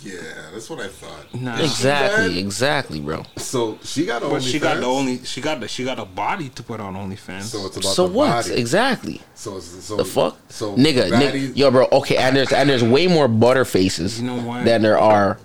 Yeah, 0.00 0.16
that's 0.52 0.68
what 0.68 0.80
I 0.80 0.88
thought. 0.88 1.32
Nah. 1.32 1.60
Exactly, 1.60 2.40
exactly, 2.40 2.98
bro. 2.98 3.22
So 3.36 3.78
she 3.84 4.04
got 4.04 4.22
But 4.22 4.42
she 4.42 4.58
got 4.58 4.78
the 4.80 4.86
only 4.86 5.22
she 5.24 5.40
got 5.40 5.60
the 5.60 5.68
she 5.68 5.84
got 5.84 6.00
a 6.00 6.04
body 6.04 6.48
to 6.50 6.62
put 6.64 6.80
on 6.80 6.94
OnlyFans. 6.94 7.42
So 7.42 7.66
it's 7.66 7.76
about 7.76 7.94
So 7.94 8.08
the 8.08 8.12
what? 8.14 8.28
body. 8.46 8.54
Exactly. 8.54 9.20
So, 9.36 9.60
so 9.60 9.96
The 9.96 10.04
fuck, 10.04 10.36
So 10.48 10.74
nigga, 10.76 11.08
baddies- 11.08 11.50
nigga, 11.50 11.56
yo, 11.56 11.70
bro. 11.70 11.86
Okay, 11.92 12.16
and 12.16 12.36
there's 12.36 12.52
and 12.52 12.68
there's 12.68 12.82
way 12.82 13.06
more 13.06 13.28
butter 13.28 13.64
faces 13.64 14.20
You 14.20 14.26
know 14.26 14.64
than 14.64 14.82
there 14.82 14.98
are 14.98 15.38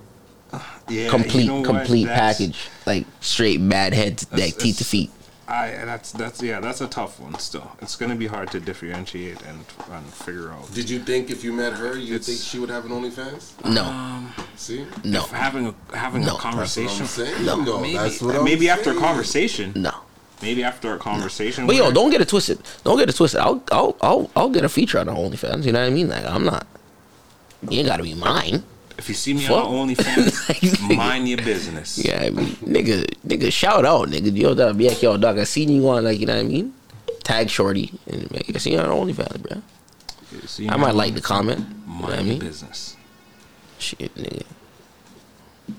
yeah, 0.90 1.10
complete 1.10 1.44
you 1.46 1.52
know 1.52 1.64
complete 1.64 2.06
That's- 2.06 2.38
package, 2.40 2.58
like 2.88 3.06
straight 3.22 3.58
bad 3.70 3.94
head, 3.94 4.18
to, 4.20 4.28
like 4.38 4.58
teeth 4.58 4.78
to 4.80 4.86
feet. 4.86 5.12
I 5.50 5.70
that's 5.86 6.12
that's 6.12 6.42
yeah, 6.44 6.60
that's 6.60 6.82
a 6.82 6.88
tough 6.88 7.20
one. 7.20 7.38
Still, 7.40 7.72
it's 7.82 7.96
gonna 7.96 8.16
be 8.16 8.28
hard 8.28 8.52
to 8.52 8.60
differentiate 8.60 9.42
and 9.44 9.64
and 9.92 10.06
figure 10.08 10.52
out. 10.52 10.74
Did 10.74 10.90
you 10.90 11.00
think 11.00 11.30
if 11.32 11.44
you 11.44 11.54
met 11.54 11.74
her, 11.74 11.98
you 11.98 12.16
It's- 12.16 12.26
think 12.26 12.40
she 12.40 12.60
would 12.60 12.70
have 12.70 12.84
an 12.86 12.92
OnlyFans? 12.92 13.52
No, 13.66 13.84
um, 13.86 14.34
See, 14.58 14.86
no, 15.06 15.22
If 15.22 15.30
having 15.32 15.68
a 15.68 15.96
having 15.96 16.22
No. 16.24 16.28
a 16.28 16.32
that's 16.34 16.44
what 16.44 16.46
I'm 16.46 16.52
conversation. 16.54 17.06
saying. 17.08 17.46
No. 17.46 17.56
No, 17.62 17.80
Maybe, 17.80 17.98
that's 17.98 18.22
what 18.22 18.36
I'm 18.36 18.44
maybe 18.44 18.70
after 18.70 18.92
a 18.92 18.96
conversation. 18.96 19.72
no. 19.76 19.92
Maybe 20.42 20.64
after 20.64 20.94
a 20.94 20.98
conversation. 21.00 21.66
But 21.66 21.76
yo, 21.78 21.86
her. 21.86 21.92
don't 21.92 22.12
get 22.12 22.22
it 22.22 22.28
twisted. 22.30 22.60
Don't 22.84 22.98
get 23.00 23.10
it 23.10 23.16
twisted. 23.16 23.40
I'll 23.40 23.64
I'll 23.72 23.96
I'll, 24.02 24.30
I'll 24.36 24.50
get 24.50 24.64
a 24.66 24.70
feature 24.70 25.00
on 25.00 25.08
the 25.08 25.14
OnlyFans. 25.14 25.64
You 25.66 25.72
know 25.72 25.80
what 25.82 25.88
I 25.88 25.90
mean? 25.92 26.10
Like 26.10 26.26
I'm 26.26 26.44
not. 26.44 26.68
You 27.70 27.80
ain't 27.80 27.88
gotta 27.88 28.04
be 28.04 28.14
mine. 28.14 28.64
If 28.98 29.10
you 29.10 29.16
see 29.16 29.34
me 29.34 29.42
Fuck. 29.42 29.66
on 29.66 29.88
OnlyFans, 29.90 30.80
Like, 30.90 30.98
mind 30.98 31.30
your 31.30 31.38
business. 31.38 32.04
Yeah, 32.04 32.24
I 32.24 32.30
mean, 32.32 32.48
nigga, 32.58 33.06
nigga, 33.28 33.52
shout 33.52 33.86
out, 33.86 34.08
nigga. 34.10 34.36
Yo, 34.36 34.56
dog, 34.56 34.78
be 34.78 34.90
like, 34.90 35.02
yo, 35.02 35.18
dog, 35.18 35.38
I 35.38 35.44
seen 35.44 35.70
you 35.70 35.88
on, 35.90 36.04
like, 36.04 36.20
you 36.20 36.26
know 36.26 36.36
what 36.36 36.46
I 36.46 36.48
mean? 36.48 36.74
Tag 37.24 37.50
Shorty, 37.50 37.92
and 38.08 38.28
be 38.30 38.36
like, 38.38 38.56
I 38.56 38.58
seen 38.58 38.74
you 38.74 38.80
on 38.80 38.90
OnlyFans, 38.90 39.42
bro. 39.42 39.62
You 40.32 40.48
see 40.48 40.68
I 40.70 40.78
might 40.78 40.96
like 40.96 41.14
the 41.14 41.22
comment. 41.22 41.60
You 41.60 41.94
know 41.94 42.02
Mind 42.02 42.14
I 42.14 42.18
your 42.18 42.24
mean? 42.26 42.40
business. 42.40 42.96
Shit, 43.78 44.14
nigga. 44.16 44.44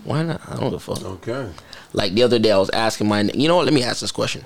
Why 0.04 0.22
not? 0.22 0.40
I 0.48 0.52
don't 0.54 0.64
give 0.70 0.74
a 0.74 0.78
fuck. 0.78 1.02
Okay. 1.04 1.50
Like 1.92 2.12
the 2.12 2.22
other 2.22 2.38
day, 2.38 2.52
I 2.52 2.58
was 2.58 2.70
asking 2.70 3.08
my, 3.08 3.22
you 3.22 3.48
know 3.48 3.56
what? 3.56 3.64
Let 3.64 3.74
me 3.74 3.82
ask 3.82 4.00
this 4.00 4.12
question. 4.12 4.44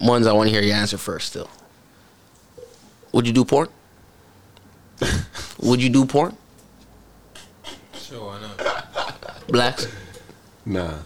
Ones 0.00 0.26
I 0.26 0.32
want 0.32 0.48
to 0.48 0.54
hear 0.54 0.62
your 0.62 0.74
answer 0.76 0.96
first. 0.96 1.28
Still, 1.28 1.50
would 3.12 3.26
you 3.26 3.32
do 3.32 3.44
porn? 3.44 3.68
would 5.60 5.82
you 5.82 5.90
do 5.90 6.06
porn? 6.06 6.36
Sure, 7.94 8.26
why 8.26 8.40
not? 8.40 9.39
Blacks? 9.52 9.88
Nah. 10.64 10.82
Not 10.88 11.02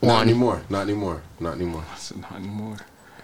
One. 0.00 0.22
anymore. 0.28 0.62
Not 0.68 0.82
anymore. 0.82 1.22
Not 1.38 1.54
anymore. 1.54 1.84
Not 2.16 2.32
anymore. 2.34 2.76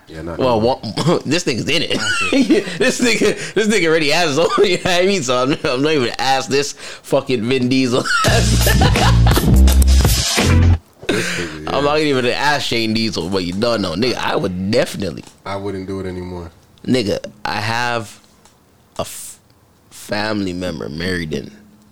Yeah, 0.06 0.22
not 0.22 0.38
Well, 0.38 0.54
anymore. 0.58 0.76
one, 0.80 1.20
this 1.26 1.44
nigga's 1.44 1.68
in 1.68 1.82
it. 1.82 1.90
this 2.78 3.00
nigga, 3.00 3.54
this 3.54 3.66
nigga 3.68 3.86
already 3.88 4.10
has 4.10 4.30
his 4.30 4.38
own. 4.38 4.48
You 4.58 4.76
know 4.76 4.82
what 4.84 5.02
I 5.02 5.06
mean? 5.06 5.22
So 5.22 5.36
I'm, 5.42 5.52
I'm 5.64 5.82
not 5.82 5.90
even 5.92 6.04
gonna 6.08 6.14
ask 6.18 6.48
this 6.48 6.72
fucking 6.72 7.42
Vin 7.42 7.68
Diesel. 7.68 8.04
I'm 11.70 11.84
not 11.84 11.98
even 11.98 12.22
gonna 12.22 12.34
ask 12.34 12.66
Shane 12.66 12.94
Diesel, 12.94 13.28
but 13.28 13.44
you 13.44 13.52
don't 13.52 13.82
know, 13.82 13.94
nigga. 13.94 14.14
I 14.14 14.36
would 14.36 14.70
definitely, 14.70 15.24
I 15.44 15.56
wouldn't 15.56 15.86
do 15.86 16.00
it 16.00 16.06
anymore. 16.06 16.50
nigga. 16.84 17.18
I 17.44 17.60
have 17.60 18.20
a 18.98 19.02
f- 19.02 19.38
family 19.90 20.52
member 20.52 20.88
married 20.88 21.32
in, 21.34 21.50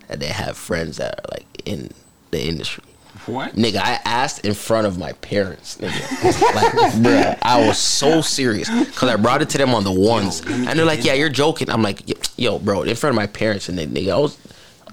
and 0.08 0.20
they 0.20 0.26
have 0.28 0.56
friends 0.56 0.96
that 0.98 1.18
are 1.20 1.28
like 1.32 1.55
in 1.66 1.90
the 2.30 2.42
industry. 2.42 2.84
What? 3.26 3.54
Nigga, 3.56 3.76
I 3.78 3.98
asked 4.04 4.44
in 4.44 4.54
front 4.54 4.86
of 4.86 4.98
my 4.98 5.12
parents, 5.12 5.78
nigga. 5.78 6.54
like, 6.54 6.92
bruh, 6.92 7.38
I 7.42 7.66
was 7.66 7.78
so 7.78 8.20
serious 8.20 8.68
because 8.70 9.08
I 9.08 9.16
brought 9.16 9.42
it 9.42 9.48
to 9.50 9.58
them 9.58 9.74
on 9.74 9.84
the 9.84 9.92
ones, 9.92 10.42
and 10.46 10.68
they're 10.78 10.84
like, 10.84 11.04
"Yeah, 11.04 11.14
you're 11.14 11.28
joking." 11.30 11.68
I'm 11.70 11.82
like, 11.82 12.02
"Yo, 12.38 12.58
bro," 12.58 12.82
in 12.82 12.94
front 12.94 13.12
of 13.12 13.16
my 13.16 13.26
parents, 13.26 13.68
and 13.68 13.76
they, 13.78 13.86
nigga, 13.86 14.12
I 14.12 14.18
was 14.18 14.38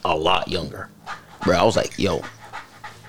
a 0.03 0.15
lot 0.15 0.47
younger, 0.47 0.89
bro. 1.43 1.57
I 1.57 1.63
was 1.63 1.75
like, 1.75 1.99
"Yo, 1.99 2.23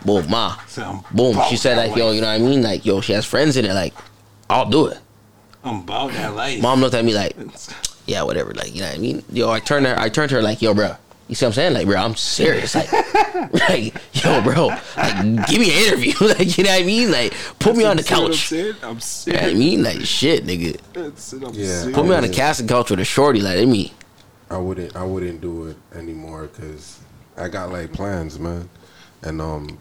boom, 0.04 0.28
ma, 0.28 0.56
So 0.66 1.04
boom." 1.12 1.40
She 1.48 1.56
said 1.56 1.78
that 1.78 1.88
like, 1.90 1.96
"Yo, 1.96 2.10
you 2.10 2.20
know 2.20 2.26
what 2.26 2.34
I 2.34 2.38
mean?" 2.44 2.62
Like, 2.62 2.84
"Yo, 2.84 3.00
she 3.00 3.12
has 3.12 3.24
friends 3.24 3.56
in 3.56 3.64
it." 3.64 3.72
Like, 3.72 3.94
I'll 4.50 4.68
do 4.68 4.88
it. 4.88 4.98
I'm 5.62 5.80
about 5.80 6.12
that 6.12 6.34
life. 6.34 6.60
Mom 6.60 6.80
looked 6.80 6.94
at 6.94 7.04
me 7.04 7.14
like, 7.14 7.34
"Yeah, 8.06 8.22
whatever." 8.24 8.52
Like, 8.52 8.74
you 8.74 8.80
know 8.82 8.88
what 8.88 8.96
I 8.96 9.00
mean? 9.00 9.22
Yo, 9.32 9.50
I 9.50 9.60
turned 9.60 9.86
her, 9.86 9.98
I 9.98 10.08
turned 10.10 10.32
her 10.32 10.42
like, 10.42 10.60
"Yo, 10.60 10.74
bro." 10.74 10.96
You 11.26 11.34
see 11.34 11.46
what 11.46 11.50
I'm 11.50 11.54
saying? 11.54 11.72
Like, 11.74 11.86
bro, 11.86 11.96
I'm 11.96 12.16
serious. 12.16 12.74
Like, 12.74 12.92
like, 13.68 13.94
yo, 14.12 14.42
bro, 14.42 14.66
like, 14.96 15.46
give 15.48 15.58
me 15.58 15.70
an 15.72 15.86
interview. 15.86 16.12
like, 16.28 16.58
you 16.58 16.64
know 16.64 16.70
what 16.70 16.82
I 16.82 16.84
mean? 16.84 17.10
Like, 17.10 17.32
put 17.58 17.76
me 17.76 17.84
on 17.84 17.96
the 17.96 18.02
See 18.02 18.14
what 18.14 18.22
I'm 18.24 18.30
couch. 18.30 18.52
I'm 18.52 19.32
You 19.32 19.32
know 19.40 19.46
what 19.46 19.50
I 19.50 19.58
mean? 19.58 19.82
Like, 19.82 20.00
shit, 20.02 20.44
nigga. 20.44 20.78
That's 20.92 21.32
it, 21.32 21.36
I'm 21.42 21.54
Yeah. 21.54 21.66
serious. 21.66 21.96
Put 21.96 22.04
me 22.06 22.14
on 22.14 22.22
the 22.22 22.28
Yeah. 22.28 22.34
casting 22.34 22.68
couch 22.68 22.90
with 22.90 23.00
a 23.00 23.04
shorty. 23.06 23.40
Like, 23.40 23.58
I 23.58 23.64
mean, 23.64 23.90
I 24.50 24.58
wouldn't. 24.58 24.94
I 24.94 25.02
wouldn't 25.04 25.40
do 25.40 25.68
it 25.68 25.76
anymore 25.96 26.48
because 26.52 26.98
I 27.38 27.48
got 27.48 27.72
like 27.72 27.92
plans, 27.94 28.38
man. 28.38 28.68
And 29.22 29.40
um, 29.40 29.78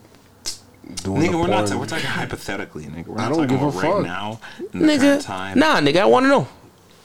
doing 1.04 1.24
Nigga, 1.24 1.42
we're 1.42 1.48
not. 1.48 1.66
porn- 1.68 1.80
We're 1.80 1.86
talking 1.88 2.06
hypothetically, 2.06 2.86
nigga. 2.86 3.08
We're 3.08 3.20
I 3.20 3.28
don't 3.28 3.40
talking 3.40 3.58
give 3.58 3.62
a 3.62 3.68
about 3.68 3.84
right 3.84 3.92
fuck. 3.92 4.04
now. 4.04 4.40
In 4.72 4.80
the 4.80 4.94
nigga. 4.94 5.22
time. 5.22 5.60
Nah, 5.60 5.82
nigga, 5.82 5.98
I 5.98 6.06
want 6.06 6.24
to 6.24 6.30
know. 6.30 6.48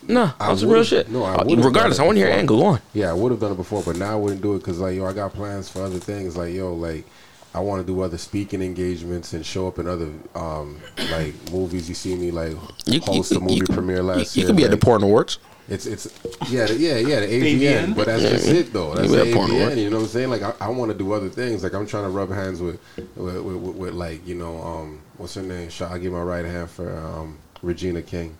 Nah, 0.07 0.31
I 0.39 0.47
that's 0.49 0.63
real 0.63 0.83
shit. 0.83 1.09
no, 1.09 1.23
I 1.23 1.35
Uh, 1.35 1.43
would've 1.45 1.65
Regardless, 1.65 1.99
I 1.99 2.03
want 2.05 2.15
to 2.15 2.19
hear 2.19 2.27
before. 2.27 2.39
angle. 2.39 2.59
Go 2.59 2.65
on. 2.65 2.79
Yeah, 2.93 3.09
I 3.09 3.13
would 3.13 3.31
have 3.31 3.39
done 3.41 3.51
it 3.51 3.57
before, 3.57 3.83
but 3.83 3.95
now 3.97 4.13
I 4.13 4.15
wouldn't 4.15 4.41
do 4.41 4.55
it 4.55 4.59
because 4.59 4.79
like 4.79 4.95
yo, 4.95 5.05
I 5.05 5.13
got 5.13 5.33
plans 5.33 5.69
for 5.69 5.81
other 5.83 5.99
things. 5.99 6.35
Like 6.37 6.53
yo, 6.53 6.73
like 6.73 7.05
I 7.53 7.59
want 7.59 7.85
to 7.85 7.87
do 7.93 8.01
other 8.01 8.17
speaking 8.17 8.61
engagements 8.61 9.33
and 9.33 9.45
show 9.45 9.67
up 9.67 9.77
in 9.79 9.87
other 9.87 10.09
um 10.35 10.79
like 11.11 11.33
movies. 11.51 11.89
You 11.89 11.95
see 11.95 12.15
me 12.15 12.31
like 12.31 12.53
You, 12.85 13.01
host 13.01 13.31
you, 13.31 13.37
a 13.37 13.39
movie 13.41 13.55
you, 13.55 13.63
premiere 13.65 14.01
last 14.03 14.35
you, 14.35 14.41
year. 14.41 14.43
you 14.43 14.47
could 14.53 14.57
be 14.57 14.63
at 14.63 14.69
the 14.71 14.75
like, 14.77 14.81
porn 14.81 15.03
awards. 15.03 15.39
It's 15.67 15.85
it's 15.85 16.07
yeah 16.49 16.65
yeah 16.71 16.97
yeah 16.97 17.19
the 17.19 17.27
AVN, 17.27 17.59
AVN? 17.59 17.95
but 17.95 18.07
that's 18.07 18.23
just 18.23 18.47
it 18.47 18.73
though. 18.73 18.95
That's 18.95 19.11
the 19.11 19.27
at 19.27 19.33
porn 19.35 19.51
AVN. 19.51 19.55
awards. 19.61 19.77
You 19.77 19.89
know 19.91 19.97
what 19.97 20.03
I'm 20.03 20.09
saying? 20.09 20.29
Like 20.31 20.41
I, 20.41 20.53
I 20.61 20.69
want 20.69 20.91
to 20.91 20.97
do 20.97 21.11
other 21.11 21.29
things. 21.29 21.61
Like 21.61 21.73
I'm 21.73 21.85
trying 21.85 22.05
to 22.05 22.09
rub 22.09 22.31
hands 22.31 22.59
with 22.61 22.79
with, 23.15 23.35
with, 23.43 23.55
with, 23.55 23.75
with, 23.75 23.93
like 23.93 24.25
you 24.25 24.33
know 24.35 24.59
um 24.63 24.99
what's 25.17 25.35
her 25.35 25.43
name? 25.43 25.69
Shot. 25.69 25.91
I 25.91 25.99
give 25.99 26.13
my 26.13 26.23
right 26.23 26.45
hand 26.45 26.69
for 26.71 26.89
um 26.97 27.37
Regina 27.61 28.01
King. 28.01 28.35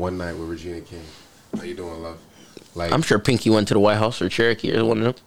One 0.00 0.16
night 0.16 0.32
with 0.32 0.48
Regina 0.48 0.80
King. 0.80 1.02
How 1.54 1.62
you 1.62 1.74
doing, 1.74 2.02
love? 2.02 2.16
Like 2.74 2.90
I'm 2.90 3.02
sure 3.02 3.18
Pinky 3.18 3.50
went 3.50 3.68
to 3.68 3.74
the 3.74 3.80
White 3.80 3.98
House 3.98 4.22
or 4.22 4.30
Cherokee 4.30 4.74
or 4.74 4.82
one 4.86 5.02
of 5.02 5.14
them. 5.14 5.24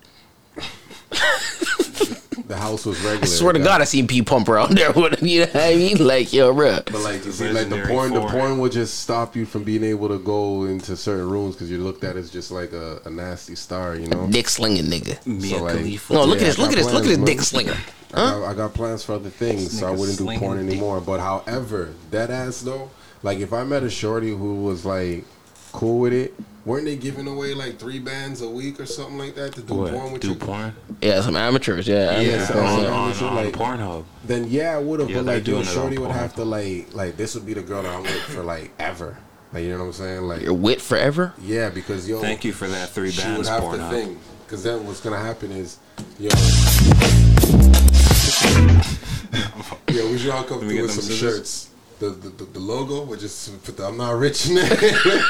the 2.47 2.57
house 2.57 2.83
was 2.83 2.97
regular. 3.01 3.21
I 3.21 3.25
swear 3.27 3.53
to 3.53 3.59
guys. 3.59 3.67
God, 3.67 3.81
I 3.81 3.83
seen 3.83 4.07
P 4.07 4.23
Pump 4.23 4.49
around 4.49 4.75
there. 4.75 4.91
With 4.95 5.19
him, 5.19 5.27
you 5.27 5.41
know 5.41 5.45
what 5.51 5.55
I 5.63 5.75
mean? 5.75 6.03
Like, 6.07 6.33
yo, 6.33 6.51
bro. 6.55 6.79
But 6.85 7.01
like 7.03 7.23
you 7.23 7.31
see, 7.31 7.49
like 7.51 7.69
the 7.69 7.75
Legendary 7.75 7.87
porn, 7.93 8.13
the 8.13 8.19
forehead. 8.21 8.39
porn 8.39 8.57
will 8.57 8.69
just 8.69 8.99
stop 9.01 9.35
you 9.35 9.45
from 9.45 9.63
being 9.63 9.83
able 9.83 10.07
to 10.07 10.17
go 10.17 10.63
into 10.63 10.97
certain 10.97 11.29
rooms 11.29 11.53
because 11.53 11.69
you're 11.69 11.79
looked 11.79 12.03
at 12.03 12.15
as 12.17 12.31
just 12.31 12.49
like 12.49 12.73
a, 12.73 12.99
a 13.05 13.11
nasty 13.11 13.53
star, 13.53 13.95
you 13.95 14.07
know. 14.07 14.25
Dick 14.25 14.49
slinging 14.49 14.85
nigga. 14.85 15.23
Mia 15.27 15.57
So, 15.59 15.63
like- 15.65 15.75
Khalifa. 15.77 16.13
No, 16.13 16.25
look 16.25 16.39
Yeah, 16.41 16.47
at 16.47 16.55
this. 16.55 16.57
I 16.59 16.61
Look 16.63 16.71
at 16.71 16.77
this. 16.77 16.91
Look 16.91 17.03
at 17.03 17.09
this 17.09 17.17
dick 17.19 17.37
man. 17.37 17.45
slinger. 17.45 17.77
I, 18.11 18.15
got, 18.15 18.43
I 18.45 18.53
got 18.55 18.73
plans 18.73 19.03
for 19.03 19.13
other 19.13 19.29
things, 19.29 19.79
so 19.79 19.85
I 19.87 19.91
wouldn't 19.91 20.17
do 20.17 20.23
slinging 20.23 20.39
porn 20.39 20.57
dick. 20.57 20.67
anymore. 20.71 20.99
But 20.99 21.19
however, 21.19 21.93
that 22.09 22.31
ass 22.31 22.61
though, 22.61 22.89
Like 23.23 23.39
if 23.39 23.53
I 23.53 23.63
met 23.63 23.83
a 23.83 23.89
shorty 23.89 24.29
who 24.29 24.63
was 24.63 24.85
like 24.85 25.23
cool 25.71 25.99
with 25.99 26.13
it, 26.13 26.33
weren't 26.65 26.85
they 26.85 26.95
giving 26.97 27.27
away 27.27 27.53
like 27.53 27.79
three 27.79 27.99
bands 27.99 28.41
a 28.41 28.49
week 28.49 28.79
or 28.79 28.85
something 28.85 29.17
like 29.17 29.35
that 29.35 29.53
to 29.53 29.61
do 29.61 29.67
porn 29.73 29.93
What? 29.93 30.11
with 30.11 30.21
Do 30.21 30.27
your 30.29 30.37
porn? 30.37 30.75
Yeah, 31.01 31.21
some 31.21 31.35
amateurs. 31.37 31.87
Yeah, 31.87 32.19
Yeah, 32.19 32.31
amateurs, 32.33 32.47
so 32.49 32.59
on, 32.59 32.85
on, 32.85 33.13
so, 33.13 33.27
on 33.27 33.35
like- 33.35 33.53
Pornhub. 33.53 34.03
Then 34.25 34.49
yeah, 34.49 34.75
I 34.75 34.79
would 34.79 34.99
have. 34.99 35.09
Yeah, 35.09 35.17
but 35.17 35.25
like, 35.25 35.47
yo, 35.47 35.53
doing 35.53 35.61
it 35.63 35.67
shorty 35.67 35.97
would 35.97 36.11
have 36.11 36.35
to 36.35 36.43
like, 36.45 36.93
like 36.93 37.15
this 37.17 37.35
would 37.35 37.45
be 37.45 37.53
the 37.53 37.61
girl 37.61 37.83
that 37.83 37.93
I'm 37.95 38.03
with 38.03 38.11
for 38.23 38.43
like 38.43 38.71
ever. 38.79 39.17
Like 39.53 39.63
you 39.63 39.69
know 39.69 39.79
what 39.79 39.85
I'm 39.85 39.93
saying? 39.93 40.21
Like 40.23 40.41
Your 40.41 40.53
wit 40.53 40.81
forever. 40.81 41.33
yeah, 41.41 41.69
because 41.69 42.09
yo, 42.09 42.19
Thank 42.19 42.43
you 42.43 42.51
for 42.53 42.67
that 42.67 42.89
three 42.89 43.11
she 43.11 43.27
would 43.31 43.47
have 43.47 43.61
porn. 43.61 43.79
to 43.79 43.89
think. 43.89 44.17
Because 44.45 44.63
then 44.63 44.85
what's 44.85 44.99
gonna 44.99 45.17
happen 45.17 45.51
is, 45.51 45.77
yo, 46.19 46.29
yo, 49.89 50.11
we 50.11 50.17
should 50.17 50.31
all 50.31 50.43
come 50.43 50.59
through 50.59 50.81
with 50.81 50.91
some 50.91 51.01
scissors. 51.03 51.17
shirts. 51.19 51.69
The, 52.03 52.09
the, 52.09 52.29
the, 52.29 52.43
the 52.43 52.59
logo, 52.59 53.05
which 53.05 53.23
is 53.23 53.49
put 53.63 53.77
the 53.77 53.85
I'm 53.87 53.95
not 53.95 54.17
rich 54.17 54.49
in 54.49 54.57
it. 54.59 55.23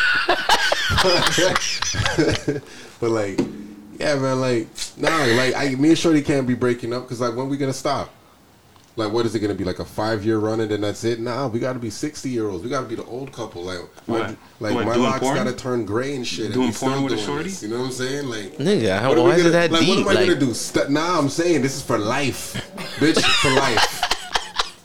but 3.00 3.10
like, 3.12 3.40
yeah, 4.00 4.16
man, 4.16 4.42
like, 4.42 4.68
nah, 4.98 5.24
like, 5.36 5.54
I, 5.56 5.76
me 5.76 5.90
and 5.90 5.98
Shorty 5.98 6.24
can't 6.24 6.48
be 6.48 6.56
breaking 6.56 6.92
up 6.92 7.04
because 7.04 7.22
like, 7.22 7.36
when 7.36 7.48
we 7.48 7.58
gonna 7.58 7.74
stop? 7.74 8.10
Like, 8.96 9.12
what 9.12 9.24
is 9.28 9.36
it 9.36 9.40
gonna 9.40 9.54
be? 9.54 9.64
Like 9.64 9.78
a 9.78 9.86
five 9.86 10.26
year 10.26 10.40
run 10.40 10.62
and 10.62 10.72
then 10.72 10.82
that's 10.82 11.04
it? 11.04 11.20
Nah, 11.20 11.48
we 11.48 11.60
gotta 11.60 11.78
be 11.78 11.92
sixty 11.92 12.30
year 12.32 12.48
olds. 12.50 12.64
We 12.64 12.72
gotta 12.72 12.88
be 12.88 12.96
the 12.96 13.06
old 13.06 13.32
couple. 13.32 13.62
Like, 13.64 13.80
What? 14.08 14.36
like 14.60 14.74
What, 14.74 14.86
my 14.88 14.94
doing 14.96 15.04
locks 15.06 15.20
porn? 15.20 15.36
gotta 15.36 15.54
turn 15.54 15.86
gray 15.86 16.16
and 16.16 16.26
shit. 16.26 16.54
Doing 16.54 16.68
we 16.68 16.72
still 16.74 16.90
porn 16.90 17.04
with 17.04 17.14
a 17.14 17.18
shorty? 17.20 17.44
this, 17.50 17.62
you 17.62 17.70
know 17.70 17.80
what 17.82 17.86
I'm 17.86 17.92
saying? 17.92 18.28
Like, 18.30 18.58
Nigga, 18.58 18.98
how, 19.00 19.10
what 19.10 19.18
are 19.20 19.22
we 19.24 19.30
why 19.30 19.36
is 19.36 19.44
gonna- 19.44 19.50
it 19.50 19.52
that 19.52 19.72
like, 19.72 19.82
deep? 19.82 19.90
What 19.90 20.00
am 20.00 20.08
I 20.18 20.22
like, 20.22 20.28
gonna 20.30 20.40
do? 20.40 20.54
St- 20.56 20.90
nah, 20.90 21.20
I'm 21.20 21.30
saying 21.30 21.62
this 21.62 21.76
is 21.76 21.84
for 21.84 22.00
life, 22.00 22.54
bitch, 22.98 23.22
for 23.42 23.52
life. 23.52 23.92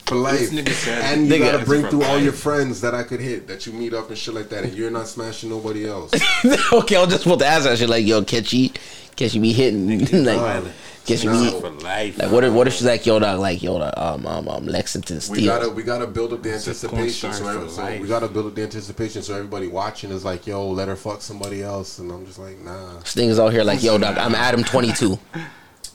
For 0.08 0.14
life, 0.14 0.50
and 0.50 1.26
you 1.28 1.34
Nigga, 1.34 1.52
gotta 1.52 1.64
bring 1.66 1.82
for 1.82 1.90
through 1.90 2.02
all 2.04 2.14
life. 2.14 2.24
your 2.24 2.32
friends 2.32 2.80
that 2.80 2.94
I 2.94 3.02
could 3.02 3.20
hit, 3.20 3.46
that 3.48 3.66
you 3.66 3.72
meet 3.72 3.92
up 3.92 4.08
and 4.08 4.16
shit 4.16 4.34
like 4.34 4.48
that, 4.48 4.64
and 4.64 4.72
you're 4.74 4.90
not 4.90 5.06
smashing 5.06 5.50
nobody 5.50 5.86
else. 5.86 6.12
okay, 6.72 6.96
I 6.96 7.00
was 7.02 7.10
just 7.10 7.26
about 7.26 7.40
to 7.40 7.46
ask 7.46 7.64
that 7.64 7.76
shit. 7.78 7.88
Like, 7.90 8.06
yo, 8.06 8.22
catch 8.24 8.52
you, 8.52 8.70
catch 9.16 9.34
be 9.34 9.52
hitting, 9.52 9.98
like, 10.24 10.64
catch 11.04 11.24
you 11.24 11.30
Nah. 11.30 11.50
be. 11.52 11.60
for 11.60 11.70
life. 11.70 12.18
Like, 12.18 12.30
what 12.30 12.42
if, 12.44 12.52
what 12.54 12.66
if 12.66 12.72
she's 12.74 12.86
like, 12.86 13.04
yo, 13.04 13.18
dog, 13.18 13.38
like, 13.40 13.62
yo, 13.62 13.78
dog, 13.78 13.92
um, 13.98 14.26
um, 14.26 14.48
um, 14.48 14.66
Lexington 14.66 15.20
Steele. 15.20 15.36
We 15.36 15.44
gotta 15.44 15.68
we 15.68 15.82
gotta 15.82 16.06
build 16.06 16.32
up 16.32 16.42
the 16.42 16.54
It's 16.54 16.66
a 16.84 16.88
porn 16.88 17.02
anticipation. 17.02 17.32
So, 17.34 17.48
every- 17.48 17.68
so 17.68 18.00
we 18.00 18.08
gotta 18.08 18.28
build 18.28 18.46
up 18.46 18.54
the 18.54 18.62
anticipation 18.62 19.22
so 19.22 19.34
everybody 19.34 19.66
watching 19.68 20.10
is 20.10 20.24
like, 20.24 20.46
yo, 20.46 20.66
let 20.70 20.88
her 20.88 20.96
fuck 20.96 21.20
somebody 21.20 21.62
else, 21.62 21.98
and 21.98 22.10
I'm 22.10 22.24
just 22.24 22.38
like, 22.38 22.58
nah, 22.60 23.00
This 23.00 23.14
nigga's 23.14 23.38
out 23.38 23.52
here 23.52 23.62
like, 23.64 23.82
yo, 23.82 23.98
dog, 23.98 24.16
I'm 24.16 24.34
Adam 24.34 24.64
22. 24.64 25.18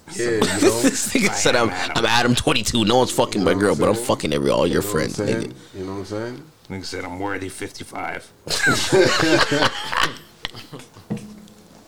yeah, 0.15 0.25
you 0.25 0.39
know. 0.39 0.81
this 0.81 1.13
nigga 1.13 1.33
said, 1.33 1.55
I'm, 1.55 1.69
I'm 1.69 2.05
Adam 2.05 2.35
22. 2.35 2.85
No 2.85 2.97
one's 2.97 3.11
fucking 3.11 3.41
You 3.41 3.45
my 3.45 3.53
girl, 3.53 3.75
but 3.75 3.87
I'm 3.89 3.95
I'm 3.95 4.01
fucking 4.03 4.33
every 4.33 4.49
all 4.49 4.67
your 4.67 4.81
You 4.81 4.87
know 4.87 4.93
friends, 4.93 5.17
nigga. 5.17 5.53
You 5.73 5.85
know 5.85 5.93
what 5.93 5.99
I'm 5.99 6.05
saying? 6.05 6.43
Nigga 6.69 6.85
said 6.85 7.05
I'm 7.05 7.19
worthy 7.19 7.49
55. 7.49 8.31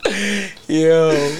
Yo. 0.67 1.35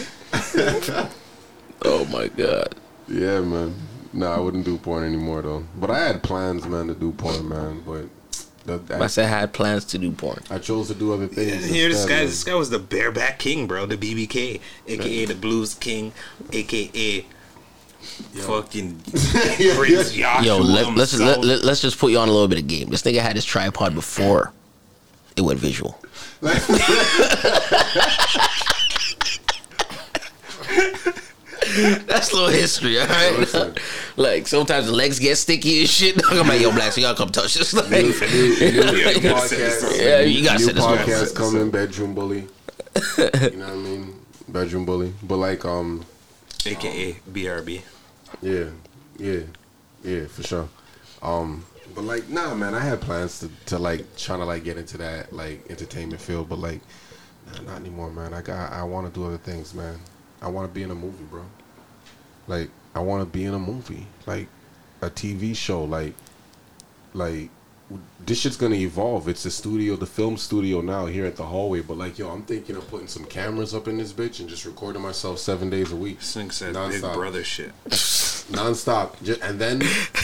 oh 1.84 2.05
my 2.11 2.28
god. 2.30 2.76
Yeah, 3.07 3.41
man. 3.41 3.76
No, 4.13 4.32
I 4.32 4.39
wouldn't 4.39 4.65
do 4.65 4.78
porn 4.78 5.03
anymore 5.03 5.41
though. 5.41 5.65
But 5.78 5.91
I 5.91 5.99
had 5.99 6.23
plans, 6.23 6.65
man, 6.65 6.88
to 6.88 6.95
do 6.95 7.11
porn, 7.11 7.47
man. 7.49 7.84
But 7.86 8.05
that, 8.66 9.01
I 9.01 9.07
said 9.07 9.26
I 9.26 9.39
had 9.39 9.53
plans 9.53 9.86
to 9.86 9.97
do 9.97 10.11
porn. 10.11 10.41
I 10.49 10.59
chose 10.59 10.88
to 10.88 10.95
do 10.95 11.13
other 11.13 11.28
things. 11.28 11.66
Here, 11.66 11.89
this 11.89 12.05
guy, 12.05 12.26
this 12.26 12.43
guy 12.43 12.55
was 12.55 12.70
the 12.70 12.80
bareback 12.80 13.39
king, 13.39 13.68
bro. 13.68 13.86
The 13.86 13.97
BBK, 13.97 14.59
aka 14.88 15.26
the 15.26 15.36
Blues 15.36 15.76
King, 15.76 16.13
aka 16.51 17.26
fucking 18.01 18.99
Prince 19.76 20.13
Joshua. 20.13 20.45
Yo, 20.45 20.57
let, 20.57 20.95
let's 20.95 21.11
just, 21.11 21.22
let, 21.22 21.38
himself. 21.38 21.45
let, 21.45 21.63
let's 21.63 21.82
just 21.82 21.99
put 21.99 22.11
you 22.11 22.20
on 22.20 22.28
a 22.28 22.32
little 22.32 22.47
bit 22.47 22.59
of 22.59 22.68
game. 22.68 22.89
This 22.89 23.03
nigga 23.03 23.22
had 23.22 23.36
his 23.36 23.45
tripod 23.45 23.93
before 23.93 24.51
it 25.36 25.41
went 25.41 25.59
visual. 25.59 25.99
That's 32.07 32.32
a 32.32 32.36
little 32.36 32.49
history, 32.49 32.99
all 32.99 33.07
right? 33.07 33.39
Listen. 33.39 33.76
like 34.17 34.47
sometimes 34.47 34.86
the 34.86 34.93
legs 34.93 35.19
get 35.19 35.36
sticky 35.38 35.82
and 35.82 35.89
shit. 35.89 36.21
I'm 36.30 36.47
like, 36.47 36.61
yo, 36.61 36.71
black, 36.71 36.91
so 36.93 37.01
y'all 37.01 37.15
come 37.15 37.30
touch 37.30 37.55
this. 37.55 37.73
Like, 37.73 37.89
New, 37.89 38.01
new, 38.03 38.11
new, 38.11 38.97
Yeah, 38.97 39.09
you 39.11 39.21
gotta 39.21 39.47
say 39.47 39.55
podcast, 39.57 39.82
this. 39.82 40.01
Yeah, 40.01 40.19
you 40.21 40.43
gotta 40.43 40.59
new 40.59 40.65
say 40.65 40.73
this 40.73 40.84
one. 40.84 40.97
podcast 40.97 41.36
coming, 41.36 41.71
bedroom 41.71 42.13
bully. 42.15 42.38
you 42.39 42.47
know 43.57 43.65
what 43.65 43.69
I 43.69 43.76
mean? 43.76 44.19
Bedroom 44.47 44.86
bully. 44.86 45.13
But 45.23 45.38
like, 45.38 45.65
um, 45.65 46.05
aka 46.65 47.13
BRB. 47.32 47.82
yeah, 48.41 48.65
yeah, 49.17 49.39
yeah, 50.03 50.26
for 50.28 50.43
sure. 50.43 50.69
Um, 51.21 51.65
but 51.93 52.03
like, 52.03 52.30
nah, 52.30 52.53
man, 52.55 52.73
I 52.76 52.80
had 52.80 53.01
plans 53.01 53.39
to, 53.39 53.49
to 53.67 53.80
like 53.80 54.15
trying 54.17 54.39
to 54.39 54.45
like 54.45 54.63
get 54.63 54.78
into 54.78 54.97
that 54.99 55.34
like 55.34 55.65
entertainment 55.69 56.21
field, 56.21 56.47
but 56.49 56.59
like, 56.59 56.82
nah, 57.47 57.61
not 57.61 57.80
anymore, 57.80 58.11
man. 58.11 58.34
I 58.34 58.41
got, 58.41 58.71
I 58.71 58.84
want 58.84 59.11
to 59.11 59.19
do 59.19 59.26
other 59.26 59.38
things, 59.38 59.73
man. 59.73 59.99
I 60.41 60.47
want 60.49 60.67
to 60.69 60.73
be 60.73 60.84
in 60.84 60.91
a 60.91 60.95
movie, 60.95 61.23
bro. 61.23 61.43
Like, 62.48 62.70
I 62.93 63.00
want 63.00 63.22
to 63.22 63.26
be 63.26 63.46
in 63.46 63.54
a 63.54 63.60
movie, 63.60 64.08
like 64.26 64.48
a 65.02 65.10
TV 65.10 65.56
show, 65.56 65.84
like, 65.84 66.14
like 67.14 67.50
this 68.26 68.39
shit's 68.39 68.58
gonna 68.58 68.76
evolve. 68.76 69.28
It's 69.28 69.43
the 69.43 69.52
studio, 69.52 69.96
the 69.96 70.08
film 70.08 70.38
studio 70.38 70.82
now 70.82 71.06
here 71.06 71.26
at 71.26 71.36
the 71.36 71.43
hallway. 71.43 71.82
But 71.82 71.98
like, 71.98 72.18
yo, 72.18 72.30
I'm 72.30 72.41
thinking 72.43 72.76
of 72.76 72.88
putting 72.89 73.08
some 73.08 73.26
cameras 73.26 73.76
up 73.76 73.88
in 73.88 73.98
this 73.98 74.12
bitch 74.12 74.39
and 74.39 74.50
just 74.50 74.66
recording 74.66 75.02
myself 75.04 75.38
seven 75.39 75.70
days 75.70 75.91
a 75.91 75.96
week, 75.96 76.20
This 76.20 76.36
nigga 76.36 76.52
said 76.52 76.68
Big 76.70 76.74
Non-stop. 76.76 77.14
Brother 77.14 77.43
shit. 77.43 77.72
nonstop. 78.52 79.22
Ju- 79.24 79.38
And 79.41 79.60
then 79.60 79.80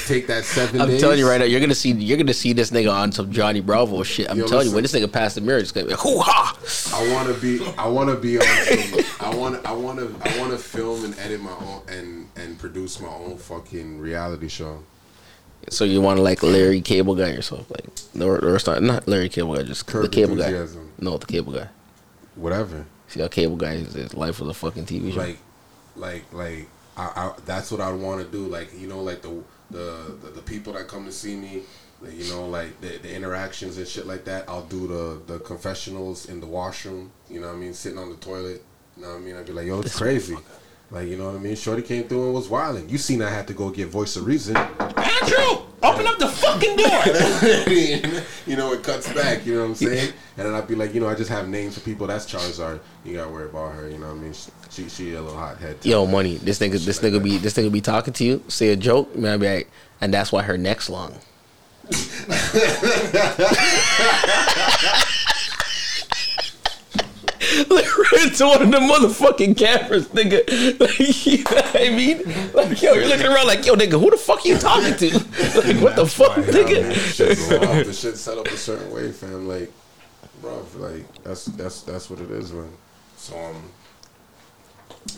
take 0.08 0.28
that 0.28 0.44
7 0.44 0.80
I'm 0.82 0.90
days. 0.90 1.02
telling 1.02 1.18
you 1.20 1.28
right 1.28 1.40
now, 1.40 1.46
you're 1.46 1.60
gonna 1.60 1.76
see 1.76 1.92
you're 1.92 2.18
gonna 2.18 2.34
see 2.34 2.54
this 2.54 2.72
nigga 2.72 2.92
on 2.92 3.12
some 3.12 3.32
Johnny 3.32 3.62
Bravo 3.62 4.02
shit. 4.04 4.30
I'm 4.30 4.38
Yo, 4.40 4.48
telling 4.48 4.68
you, 4.68 4.74
when 4.74 4.84
this 4.84 4.94
nigga 4.94 5.12
passed 5.12 5.36
the 5.36 5.42
mirror, 5.42 5.60
it's 5.60 5.72
gonna 5.72 5.88
be 5.88 5.94
hoo 5.94 6.20
ha. 6.20 6.58
I 6.96 7.14
want 7.14 7.28
to 7.34 7.40
be. 7.40 7.64
I 7.78 7.88
want 7.88 8.10
to 8.10 8.16
be 8.16 8.38
on. 8.40 8.44
Some, 8.46 9.06
I 9.20 9.21
want. 9.42 9.66
I 9.66 9.74
want 9.74 10.00
to. 10.00 10.30
I 10.30 10.40
want 10.40 10.52
to 10.52 10.58
film 10.58 11.06
and 11.06 11.18
edit 11.20 11.42
my 11.42 11.52
own 11.52 11.82
and 11.90 12.30
and 12.36 12.58
produce 12.60 13.00
my 13.00 13.10
own 13.10 13.38
fucking 13.38 14.00
reality 14.00 14.48
show. 14.48 14.84
So 15.70 15.84
you 15.84 16.02
want 16.02 16.18
to 16.18 16.24
like 16.24 16.42
Larry 16.42 16.82
Cable 16.82 17.16
Guy 17.16 17.30
yourself, 17.30 17.70
like 17.70 17.86
or, 18.22 18.44
or 18.44 18.58
not 18.66 18.82
not 18.82 19.08
Larry 19.08 19.30
Cable 19.30 19.56
Guy, 19.56 19.64
just 19.64 19.86
Curb 19.86 20.04
the 20.04 20.10
Cable 20.10 20.36
Guy. 20.36 20.52
No, 21.00 21.18
the 21.18 21.26
Cable 21.26 21.54
Guy. 21.54 21.68
Whatever. 22.36 22.86
See 23.08 23.20
how 23.20 23.28
Cable 23.28 23.58
Guy 23.58 23.78
his, 23.78 23.94
his 23.94 24.14
life 24.14 24.40
was 24.40 24.50
a 24.50 24.54
fucking 24.54 24.86
TV 24.86 25.14
show. 25.14 25.20
like 25.20 25.38
like 25.96 26.34
like 26.34 26.68
I, 26.98 27.04
I 27.04 27.34
that's 27.46 27.72
what 27.72 27.82
I'd 27.82 28.00
want 28.00 28.24
to 28.24 28.32
do 28.32 28.48
like 28.48 28.70
you 28.80 28.88
know 28.88 29.02
like 29.02 29.22
the, 29.22 29.44
the 29.70 30.18
the 30.22 30.30
the 30.30 30.42
people 30.42 30.74
that 30.74 30.88
come 30.88 31.06
to 31.06 31.12
see 31.12 31.36
me 31.36 31.64
you 32.10 32.30
know 32.32 32.48
like 32.48 32.80
the, 32.82 32.98
the 32.98 33.14
interactions 33.14 33.78
and 33.78 33.88
shit 33.88 34.08
like 34.08 34.26
that 34.26 34.50
I'll 34.50 34.64
do 34.64 34.88
the 34.88 35.22
the 35.34 35.40
confessionals 35.40 36.28
in 36.28 36.40
the 36.40 36.48
washroom 36.48 37.12
you 37.30 37.40
know 37.40 37.48
what 37.48 37.56
I 37.56 37.60
mean 37.60 37.74
sitting 37.74 38.00
on 38.00 38.10
the 38.10 38.16
toilet 38.16 38.64
you 38.98 39.04
know 39.04 39.10
what 39.10 39.18
I 39.18 39.20
mean? 39.20 39.36
I'd 39.36 39.46
be 39.46 39.54
like 39.54 39.68
yo 39.68 39.80
it's 39.80 39.98
crazy. 39.98 40.38
like 40.90 41.08
you 41.08 41.18
know 41.18 41.28
what 41.28 41.36
I 41.36 41.40
mean? 41.40 41.56
Shorty 41.56 41.82
came 41.82 42.08
through 42.08 42.26
and 42.26 42.34
was 42.34 42.50
wilding 42.50 42.90
you 42.90 42.98
seen 42.98 43.22
I 43.22 43.30
had 43.30 43.48
to 43.48 43.54
go 43.54 43.70
get 43.70 43.90
voice 43.90 44.16
of 44.16 44.26
reason. 44.26 44.58
Andrew, 44.58 45.64
open 45.84 46.08
up 46.08 46.18
the 46.20 46.28
fucking 46.28 46.78
door. 46.78 48.22
you 48.46 48.56
know 48.56 48.74
it 48.74 48.84
cuts 48.84 49.12
back 49.14 49.46
you 49.46 49.56
know 49.56 49.62
what 49.62 49.70
I'm 49.70 49.76
saying? 49.76 50.14
And 50.38 50.48
then 50.48 50.54
I'd 50.54 50.68
be 50.68 50.76
like 50.76 50.94
you 50.94 51.00
know 51.00 51.08
I 51.08 51.16
just 51.16 51.30
have 51.30 51.48
names 51.48 51.78
for 51.78 51.82
people. 51.82 52.08
That's 52.08 52.26
Charizard. 52.26 52.80
You 53.04 53.16
gotta 53.16 53.30
worry 53.30 53.50
about 53.50 53.74
her 53.76 53.90
you 53.90 53.98
know 53.98 54.08
what 54.08 54.18
I 54.18 54.20
mean? 54.20 54.34
She 54.72 54.88
she 54.88 55.14
a 55.14 55.22
little 55.22 55.38
hot 55.38 55.58
head 55.58 55.82
too. 55.82 55.90
Yo, 55.90 56.06
money. 56.06 56.38
This 56.38 56.60
nigga, 56.60 56.84
this 56.86 57.00
nigga 57.00 57.22
be, 57.22 57.38
this 57.38 57.56
nigga 57.56 57.72
be 57.72 57.82
talking 57.82 58.14
to 58.14 58.24
you, 58.24 58.42
say 58.48 58.70
a 58.70 58.78
joke, 58.78 59.14
man, 59.16 59.40
be 59.40 59.54
like, 59.54 59.70
and 60.00 60.14
that's 60.14 60.32
why 60.32 60.44
her 60.44 60.58
neck's 60.58 60.90
long. 60.90 61.20
Like 67.70 67.98
right 67.98 68.24
into 68.24 68.46
one 68.46 68.62
of 68.62 68.72
the 68.72 68.78
motherfucking 68.78 69.58
cameras, 69.58 70.08
nigga. 70.10 70.42
Like, 70.82 71.26
you 71.26 71.44
know 71.44 71.52
what 71.52 71.76
I 71.76 71.90
mean? 71.90 72.18
Like, 72.54 72.82
yo, 72.82 72.94
you're 72.94 73.08
looking 73.08 73.28
around 73.28 73.48
like, 73.48 73.66
yo, 73.66 73.76
nigga, 73.76 74.00
who 74.00 74.10
the 74.10 74.18
fuck 74.18 74.46
are 74.46 74.48
you 74.48 74.58
talking 74.58 74.96
to? 74.96 75.10
Like, 75.62 75.82
what 75.82 75.96
the 75.96 76.06
fuck, 76.06 76.38
man, 76.38 76.48
nigga? 76.48 76.94
shit 76.94 77.38
the 77.86 77.94
shit 77.94 78.18
set 78.18 78.38
up 78.38 78.48
a 78.48 78.58
certain 78.58 78.92
way, 78.92 79.12
fam. 79.12 79.48
Like, 79.48 79.72
bro, 80.42 80.66
like 80.78 81.24
that's 81.24 81.46
that's 81.46 81.82
that's 81.82 82.10
what 82.10 82.20
it 82.20 82.32
is, 82.32 82.52
man. 82.52 82.72
So 83.18 83.38
um, 83.38 83.62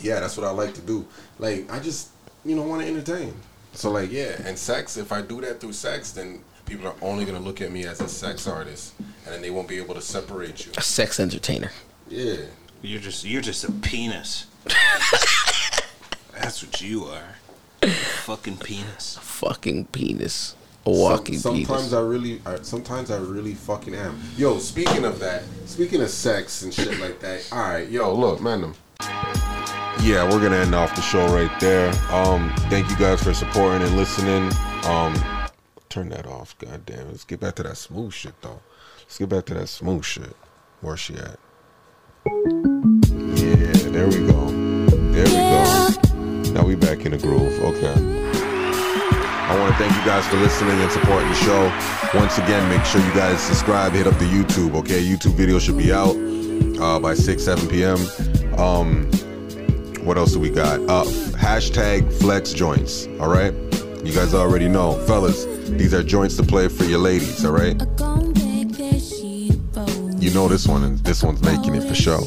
yeah, 0.00 0.20
that's 0.20 0.36
what 0.36 0.46
I 0.46 0.50
like 0.50 0.74
to 0.74 0.80
do. 0.80 1.06
Like, 1.38 1.70
I 1.72 1.78
just 1.78 2.10
you 2.44 2.56
know 2.56 2.62
want 2.62 2.82
to 2.82 2.88
entertain. 2.88 3.34
So 3.72 3.90
like, 3.90 4.10
yeah, 4.10 4.40
and 4.44 4.58
sex. 4.58 4.96
If 4.96 5.12
I 5.12 5.22
do 5.22 5.40
that 5.42 5.60
through 5.60 5.72
sex, 5.72 6.12
then 6.12 6.42
people 6.66 6.86
are 6.88 6.96
only 7.00 7.24
gonna 7.24 7.40
look 7.40 7.60
at 7.60 7.70
me 7.70 7.86
as 7.86 8.00
a 8.00 8.08
sex 8.08 8.46
artist, 8.46 8.94
and 8.98 9.34
then 9.34 9.42
they 9.42 9.50
won't 9.50 9.68
be 9.68 9.78
able 9.78 9.94
to 9.94 10.00
separate 10.02 10.66
you. 10.66 10.72
A 10.76 10.82
sex 10.82 11.18
entertainer. 11.20 11.70
Yeah, 12.08 12.36
You're 12.82 13.00
just 13.00 13.24
you're 13.24 13.42
just 13.42 13.64
a 13.64 13.72
penis. 13.72 14.46
That's 16.32 16.62
what 16.64 16.80
you 16.80 17.04
are. 17.04 17.36
Fucking 18.24 18.58
penis. 18.58 19.18
Fucking 19.20 19.86
penis. 19.86 20.54
A 20.86 20.90
walking 20.90 21.38
Some- 21.38 21.56
sometimes 21.64 21.82
penis. 21.88 21.92
I 21.94 22.00
really, 22.00 22.42
I, 22.44 22.56
sometimes 22.62 23.10
I 23.10 23.16
really 23.18 23.54
fucking 23.54 23.94
am. 23.94 24.20
Yo, 24.36 24.58
speaking 24.58 25.04
of 25.04 25.18
that, 25.20 25.42
speaking 25.66 26.02
of 26.02 26.10
sex 26.10 26.62
and 26.62 26.72
shit 26.74 26.98
like 27.00 27.20
that. 27.20 27.48
All 27.52 27.58
right, 27.58 27.88
yo, 27.88 28.14
look, 28.14 28.40
man. 28.42 28.74
Yeah, 30.02 30.24
we're 30.30 30.40
gonna 30.42 30.56
end 30.56 30.74
off 30.74 30.94
the 30.94 31.00
show 31.00 31.26
right 31.28 31.50
there. 31.60 31.88
Um, 32.10 32.52
thank 32.68 32.90
you 32.90 32.96
guys 32.96 33.22
for 33.22 33.32
supporting 33.32 33.82
and 33.86 33.96
listening. 33.96 34.52
Um, 34.84 35.14
turn 35.88 36.10
that 36.10 36.26
off. 36.26 36.56
God 36.58 36.84
damn. 36.84 37.08
Let's 37.08 37.24
get 37.24 37.40
back 37.40 37.54
to 37.56 37.62
that 37.62 37.76
smooth 37.78 38.12
shit 38.12 38.34
though. 38.42 38.60
Let's 39.00 39.16
get 39.18 39.30
back 39.30 39.46
to 39.46 39.54
that 39.54 39.68
smooth 39.68 40.04
shit. 40.04 40.36
Where's 40.82 41.00
she 41.00 41.14
at? 41.14 41.38
Yeah, 42.26 43.72
there 43.90 44.06
we 44.08 44.26
go. 44.26 44.46
There 45.12 45.24
we 45.24 45.32
go. 45.32 46.52
Now 46.52 46.64
we 46.64 46.74
back 46.74 47.04
in 47.04 47.12
the 47.12 47.18
groove. 47.18 47.62
Okay. 47.62 47.94
I 49.46 49.58
want 49.58 49.72
to 49.72 49.78
thank 49.78 49.94
you 49.94 50.04
guys 50.06 50.26
for 50.28 50.36
listening 50.36 50.80
and 50.80 50.90
supporting 50.90 51.28
the 51.28 51.34
show. 51.34 52.18
Once 52.18 52.38
again, 52.38 52.66
make 52.70 52.82
sure 52.86 53.02
you 53.02 53.12
guys 53.12 53.42
subscribe, 53.42 53.92
hit 53.92 54.06
up 54.06 54.18
the 54.18 54.24
YouTube, 54.24 54.74
okay? 54.76 55.02
YouTube 55.02 55.34
video 55.34 55.58
should 55.58 55.76
be 55.76 55.92
out 55.92 56.16
uh, 56.80 56.98
by 56.98 57.12
6, 57.12 57.42
7 57.44 57.68
p.m. 57.68 57.98
Um, 58.58 59.10
what 60.02 60.16
else 60.16 60.32
do 60.32 60.40
we 60.40 60.48
got? 60.48 60.80
Uh, 60.88 61.04
hashtag 61.36 62.10
flex 62.20 62.54
joints, 62.54 63.06
all 63.20 63.28
right? 63.28 63.52
You 64.02 64.14
guys 64.14 64.32
already 64.32 64.68
know. 64.68 64.94
Fellas, 65.06 65.44
these 65.68 65.92
are 65.92 66.02
joints 66.02 66.36
to 66.36 66.42
play 66.42 66.68
for 66.68 66.84
your 66.84 67.00
ladies, 67.00 67.44
all 67.44 67.52
right? 67.52 67.76
You 70.24 70.32
know 70.32 70.48
this 70.48 70.66
one, 70.66 70.82
and 70.84 70.98
this 71.00 71.22
one's 71.22 71.42
making 71.42 71.74
it 71.74 71.82
for 71.86 71.94
sure. 71.94 72.18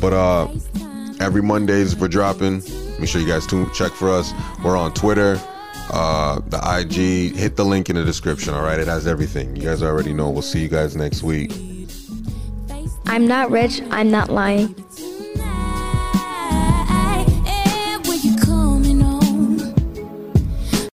But 0.00 0.14
uh, 0.14 0.48
every 1.20 1.42
Mondays 1.42 1.94
we're 1.94 2.08
dropping. 2.08 2.62
Make 2.98 3.06
sure 3.06 3.20
you 3.20 3.26
guys 3.26 3.46
tune 3.46 3.70
check 3.74 3.92
for 3.92 4.08
us. 4.08 4.32
We're 4.64 4.74
on 4.74 4.94
Twitter, 4.94 5.38
uh, 5.92 6.40
the 6.46 6.56
IG. 6.56 7.36
Hit 7.36 7.56
the 7.56 7.66
link 7.66 7.90
in 7.90 7.96
the 7.96 8.04
description. 8.04 8.54
All 8.54 8.62
right, 8.62 8.80
it 8.80 8.86
has 8.86 9.06
everything. 9.06 9.56
You 9.56 9.64
guys 9.64 9.82
already 9.82 10.14
know. 10.14 10.30
We'll 10.30 10.40
see 10.40 10.62
you 10.62 10.68
guys 10.68 10.96
next 10.96 11.22
week. 11.22 11.52
I'm 13.04 13.26
not 13.26 13.50
rich, 13.50 13.82
I'm 13.90 14.10
not 14.10 14.30
lying. 14.30 14.74